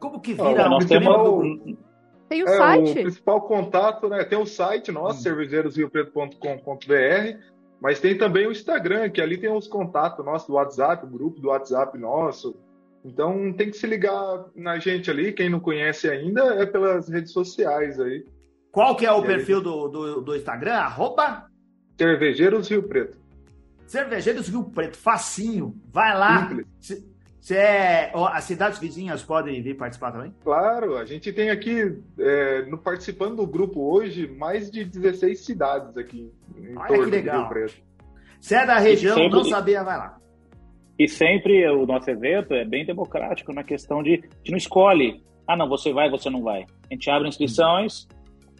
Como 0.00 0.20
que 0.20 0.32
vira? 0.32 0.66
Oh, 0.66 0.70
nós 0.70 0.84
temos, 0.84 1.78
tem 2.28 2.42
o 2.42 2.48
é, 2.48 2.56
site. 2.56 2.90
O 2.90 3.02
principal 3.02 3.40
contato, 3.42 4.08
né? 4.08 4.24
Tem 4.24 4.38
o 4.38 4.46
site 4.46 4.92
nosso, 4.92 5.20
hum. 5.20 5.22
cervejeirosriopreto.com.br, 5.22 7.38
mas 7.80 8.00
tem 8.00 8.18
também 8.18 8.46
o 8.46 8.52
Instagram, 8.52 9.10
que 9.10 9.20
ali 9.20 9.38
tem 9.38 9.50
os 9.50 9.66
contatos 9.66 10.24
nossos 10.24 10.48
do 10.48 10.54
WhatsApp, 10.54 11.06
o 11.06 11.08
grupo 11.08 11.40
do 11.40 11.48
WhatsApp 11.48 11.96
nosso. 11.96 12.56
Então 13.04 13.52
tem 13.52 13.70
que 13.70 13.76
se 13.76 13.86
ligar 13.86 14.46
na 14.54 14.78
gente 14.78 15.10
ali, 15.10 15.32
quem 15.32 15.48
não 15.48 15.60
conhece 15.60 16.10
ainda, 16.10 16.42
é 16.56 16.66
pelas 16.66 17.08
redes 17.08 17.32
sociais 17.32 17.98
aí. 17.98 18.24
Qual 18.70 18.94
que 18.96 19.06
é 19.06 19.12
o 19.12 19.24
e 19.24 19.26
perfil 19.26 19.58
aí... 19.58 19.64
do, 19.64 19.88
do, 19.88 20.20
do, 20.20 20.36
Instagram? 20.36 20.74
Arroba? 20.74 21.46
Cervejeiros 21.96 22.68
Rio 22.68 22.82
Preto. 22.82 23.16
Cervejeiros 23.86 24.48
Rio 24.48 24.64
Preto, 24.64 24.96
facinho. 24.96 25.74
Vai 25.90 26.16
lá. 26.16 26.48
Simples. 26.48 26.66
Se 26.80 27.17
é, 27.50 28.12
as 28.32 28.44
cidades 28.44 28.78
vizinhas 28.78 29.22
podem 29.22 29.62
vir 29.62 29.76
participar 29.76 30.12
também? 30.12 30.34
Claro, 30.42 30.96
a 30.96 31.04
gente 31.04 31.32
tem 31.32 31.50
aqui, 31.50 31.98
é, 32.18 32.62
no, 32.62 32.76
participando 32.76 33.36
do 33.36 33.46
grupo 33.46 33.80
hoje, 33.92 34.26
mais 34.26 34.70
de 34.70 34.84
16 34.84 35.44
cidades 35.44 35.96
aqui 35.96 36.32
em 36.56 36.76
Olha 36.76 36.88
torno 36.88 37.04
que 37.04 37.10
legal. 37.10 37.50
Se 38.40 38.54
é 38.54 38.66
da 38.66 38.78
região, 38.78 39.14
sempre, 39.14 39.36
não 39.36 39.44
sabia, 39.44 39.82
vai 39.82 39.98
lá. 39.98 40.18
E 40.98 41.08
sempre 41.08 41.68
o 41.68 41.86
nosso 41.86 42.10
evento 42.10 42.54
é 42.54 42.64
bem 42.64 42.84
democrático 42.84 43.52
na 43.52 43.62
questão 43.62 44.02
de, 44.02 44.18
de 44.42 44.50
não 44.50 44.58
escolhe, 44.58 45.22
ah 45.46 45.56
não, 45.56 45.68
você 45.68 45.92
vai, 45.92 46.10
você 46.10 46.28
não 46.28 46.42
vai. 46.42 46.66
A 46.90 46.94
gente 46.94 47.08
abre 47.08 47.28
inscrições, 47.28 48.08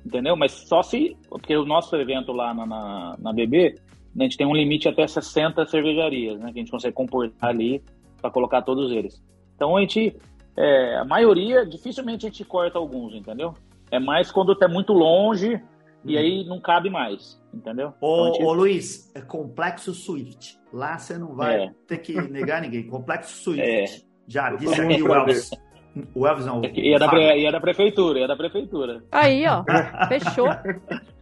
entendeu? 0.06 0.36
Mas 0.36 0.52
só 0.52 0.82
se, 0.82 1.16
porque 1.28 1.56
o 1.56 1.64
nosso 1.64 1.94
evento 1.96 2.32
lá 2.32 2.54
na, 2.54 2.64
na, 2.64 3.16
na 3.18 3.32
BB, 3.32 3.74
a 4.18 4.22
gente 4.22 4.36
tem 4.36 4.46
um 4.46 4.54
limite 4.54 4.88
até 4.88 5.06
60 5.06 5.66
cervejarias, 5.66 6.38
né? 6.38 6.52
Que 6.52 6.58
a 6.58 6.62
gente 6.62 6.70
consegue 6.70 6.94
comportar 6.94 7.50
ali 7.50 7.82
para 8.20 8.30
colocar 8.30 8.62
todos 8.62 8.90
eles. 8.92 9.22
Então 9.54 9.76
a 9.76 9.80
gente, 9.80 10.16
é, 10.56 10.96
a 10.96 11.04
maioria, 11.04 11.64
dificilmente 11.66 12.26
a 12.26 12.28
gente 12.28 12.44
corta 12.44 12.78
alguns, 12.78 13.14
entendeu? 13.14 13.54
É 13.90 13.98
mais 13.98 14.30
quando 14.30 14.54
tá 14.54 14.68
muito 14.68 14.92
longe 14.92 15.60
e 16.04 16.16
aí 16.16 16.44
não 16.44 16.60
cabe 16.60 16.90
mais, 16.90 17.40
entendeu? 17.52 17.92
Ô, 18.00 18.28
então, 18.28 18.34
gente... 18.34 18.44
ô 18.44 18.52
Luiz, 18.52 19.12
é 19.14 19.20
complexo 19.20 19.92
Swift. 19.92 20.58
Lá 20.72 20.98
você 20.98 21.18
não 21.18 21.34
vai 21.34 21.64
é. 21.64 21.70
ter 21.86 21.98
que 21.98 22.12
negar 22.30 22.60
ninguém. 22.60 22.86
Complexo 22.86 23.36
Swift. 23.42 23.62
É. 23.62 23.84
Já 24.26 24.54
disse 24.54 24.80
aqui 24.80 25.02
o 25.02 25.14
Elvis. 25.14 25.50
O 26.14 26.26
Elvis 26.26 26.46
não. 26.46 26.62
E 26.62 26.94
é, 26.94 26.98
da 26.98 27.08
pre... 27.08 27.40
e 27.40 27.46
é 27.46 27.50
da 27.50 27.60
prefeitura, 27.60 28.20
é 28.20 28.26
da 28.26 28.36
prefeitura. 28.36 29.02
Aí, 29.10 29.44
ó. 29.46 29.64
Fechou. 30.08 30.48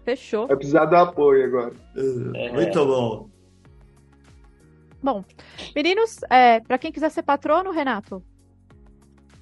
Fechou. 0.05 0.47
Vai 0.49 0.57
precisar 0.57 0.86
dar 0.86 1.03
apoio 1.03 1.47
agora. 1.47 1.72
É. 2.34 2.53
Muito 2.53 2.84
bom. 2.84 3.28
Bom, 5.07 5.24
meninos, 5.72 6.18
é, 6.28 6.59
para 6.59 6.76
quem 6.78 6.90
quiser 6.90 7.12
ser 7.12 7.22
patrono, 7.22 7.70
Renato. 7.70 8.20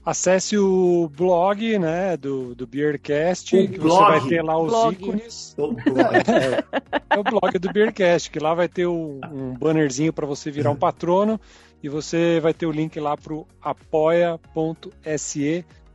Acesse 0.05 0.59
o 0.59 1.11
blog, 1.17 1.79
né, 1.79 2.19
do, 2.19 2.55
do 2.55 2.67
Beercast, 2.67 3.57
o 3.57 3.67
que 3.67 3.79
blog. 3.79 4.13
você 4.13 4.21
vai 4.21 4.29
ter 4.29 4.43
lá 4.43 4.59
os 4.61 4.71
blog. 4.71 4.93
ícones. 4.93 5.57
O 5.57 5.73
é, 5.97 6.63
é, 7.09 7.19
o 7.19 7.25
blog 7.25 7.59
do 7.59 7.73
Beercast, 7.73 8.31
que 8.31 8.39
lá 8.39 8.53
vai 8.53 8.69
ter 8.69 8.87
um, 8.87 9.19
um 9.33 9.55
bannerzinho 9.55 10.13
para 10.13 10.27
você 10.27 10.51
virar 10.51 10.71
um 10.71 10.77
patrono 10.77 11.41
e 11.83 11.89
você 11.89 12.41
vai 12.41 12.53
ter 12.53 12.67
o 12.67 12.71
link 12.71 13.01
lá 13.01 13.17
para 13.17 13.33
o 13.33 13.49
apoia.se 13.63 14.45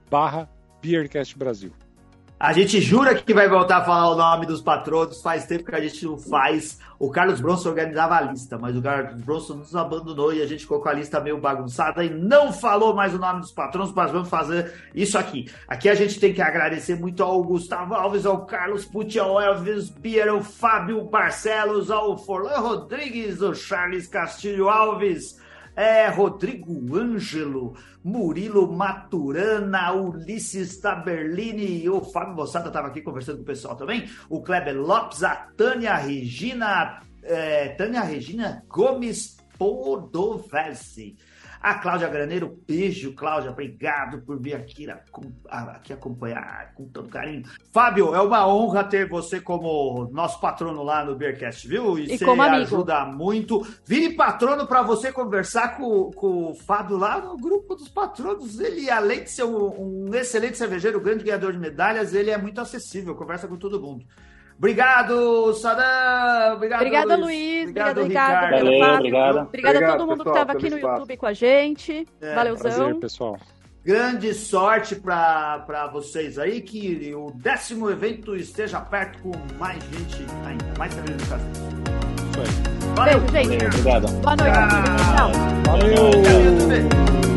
barra 0.10 0.50
Beercast 0.82 1.38
Brasil. 1.38 1.72
A 2.40 2.54
gente 2.54 2.80
jura 2.80 3.16
que 3.16 3.34
vai 3.34 3.50
voltar 3.50 3.80
a 3.80 3.84
falar 3.84 4.12
o 4.12 4.16
nome 4.16 4.46
dos 4.46 4.62
patronos, 4.62 5.22
faz 5.22 5.46
tempo 5.46 5.66
que 5.66 5.76
a 5.76 5.82
gente 5.82 6.06
não 6.06 6.18
faz. 6.18 6.80
O 6.98 7.12
Carlos 7.12 7.42
Bronson 7.42 7.68
organizava 7.68 8.16
a 8.16 8.22
lista, 8.22 8.58
mas 8.58 8.78
o 8.78 8.82
Carlos 8.82 9.22
Bronson 9.24 9.56
nos 9.56 9.76
abandonou 9.76 10.34
e 10.34 10.42
a 10.42 10.48
gente 10.48 10.62
ficou 10.62 10.80
com 10.80 10.88
a 10.88 10.94
lista 10.94 11.20
meio 11.20 11.38
bagunçada 11.38 12.02
e 12.02 12.10
não 12.10 12.54
falou 12.54 12.96
mais 12.96 13.14
o 13.14 13.18
nome 13.18 13.42
dos 13.42 13.52
patronos, 13.52 13.92
mas 13.92 14.10
vamos 14.10 14.30
fazer 14.30 14.74
isso 14.96 15.18
aqui. 15.18 15.52
Aqui 15.68 15.90
a 15.90 15.96
gente 15.96 16.18
tem 16.18 16.34
que 16.34 16.42
agradecer 16.42 16.98
muito 16.98 17.22
ao 17.22 17.44
Gustavo 17.44 17.94
Alves, 17.94 18.26
ao 18.26 18.46
Carlos 18.46 18.86
Pucci, 18.86 19.20
ao 19.20 19.42
Elvis 19.42 19.90
Bier, 19.90 20.30
ao 20.30 20.42
Fábio 20.42 21.04
Barcelos, 21.04 21.92
ao 21.92 22.18
Forlan 22.18 22.62
Rodrigues, 22.62 23.44
ao 23.44 23.54
Charles 23.54 24.08
Castilho 24.08 24.70
Alves, 24.70 25.38
é, 25.80 26.10
Rodrigo 26.10 26.94
Ângelo, 26.94 27.74
Murilo 28.04 28.70
Maturana, 28.70 29.94
Ulisses 29.94 30.78
Taberlini, 30.78 31.88
o 31.90 32.02
Fábio 32.02 32.36
Mossada 32.36 32.68
estava 32.68 32.90
aqui 32.90 33.02
conversando 33.02 33.38
com 33.38 33.44
o 33.44 33.46
pessoal 33.46 33.78
também, 33.78 34.10
o 34.30 34.42
Kleber 34.42 34.78
Lopes, 34.78 35.24
a 35.24 35.36
Tânia 35.56 35.96
Regina, 35.96 37.02
é, 37.24 37.70
Tânia 37.70 38.02
Regina 38.02 38.62
Gomes 38.68 39.38
Podoversi. 39.58 41.16
A 41.62 41.74
Cláudia 41.74 42.08
Graneiro, 42.08 42.58
beijo, 42.66 43.14
Cláudia, 43.14 43.52
obrigado 43.52 44.22
por 44.22 44.40
vir 44.40 44.56
aqui, 44.56 44.88
aqui 45.50 45.92
acompanhar 45.92 46.74
com 46.74 46.88
todo 46.88 47.10
carinho. 47.10 47.44
Fábio, 47.74 48.16
é 48.16 48.22
uma 48.22 48.48
honra 48.48 48.82
ter 48.86 49.10
você 49.10 49.42
como 49.42 50.10
nosso 50.14 50.40
patrono 50.40 50.84
lá 50.84 51.04
no 51.04 51.16
Beercast, 51.16 51.68
viu? 51.68 52.00
E, 52.00 52.14
e 52.14 52.18
você 52.18 52.26
ajuda 52.26 53.06
muito. 53.06 53.68
Vire 53.86 54.16
patrono 54.16 54.66
para 54.68 54.82
você 54.82 55.12
conversar 55.12 55.76
com, 55.76 56.12
com 56.12 56.52
o 56.52 56.56
Fábio 56.56 56.96
lá 56.96 57.20
no 57.20 57.36
grupo 57.36 57.76
dos 57.76 57.90
patronos. 57.90 58.58
Ele, 58.58 58.90
além 58.90 59.26
de 59.26 59.30
ser 59.30 59.44
um, 59.44 60.08
um 60.08 60.16
excelente 60.16 60.58
cervejeiro, 60.58 61.02
grande 61.02 61.26
ganhador 61.26 61.52
de 61.52 61.60
medalhas, 61.60 62.14
ele 62.14 62.32
é 62.32 62.38
muito 62.38 62.62
acessível, 62.62 63.16
conversa 63.16 63.50
com 63.50 63.58
todo 63.58 63.82
mundo. 63.82 64.06
Obrigado, 64.60 65.54
Sadam! 65.54 66.56
Obrigado, 66.56 66.82
Obrigada, 66.82 67.16
Luiz. 67.16 67.26
Luiz. 67.26 67.62
Obrigado, 67.62 68.04
Ricardo. 68.04 68.56
Ricardo. 68.58 68.66
Valeu, 68.66 68.96
obrigada. 68.96 69.42
Obrigada 69.44 69.80
a 69.80 69.92
todo 69.94 70.08
mundo 70.08 70.18
pessoal, 70.18 70.36
que 70.36 70.42
estava 70.42 70.52
aqui 70.52 70.70
no 70.70 70.76
espaço. 70.76 71.00
YouTube 71.00 71.18
com 71.18 71.26
a 71.26 71.34
gente. 71.34 72.08
É. 72.22 72.36
Valeuzão. 72.36 72.72
Prazer, 72.72 72.96
pessoal. 72.96 73.40
Grande 73.86 74.34
sorte 74.34 74.96
para 74.98 75.90
vocês 75.94 76.38
aí, 76.38 76.60
que 76.60 77.16
o 77.16 77.32
décimo 77.36 77.90
evento 77.90 78.36
esteja 78.36 78.82
perto 78.82 79.20
com 79.24 79.32
mais 79.58 79.82
gente 79.82 80.26
ainda, 80.46 80.66
mais 80.78 80.98
habilitações. 80.98 81.42
Isso 82.30 82.42
aí. 82.42 82.96
Valeu, 82.96 83.20
gente. 83.30 83.66
Obrigado. 83.66 84.08
Boa 84.22 84.36
noite. 84.36 84.54
Tchau. 85.16 85.32
Valeu. 85.66 86.12
Valeu. 86.60 87.29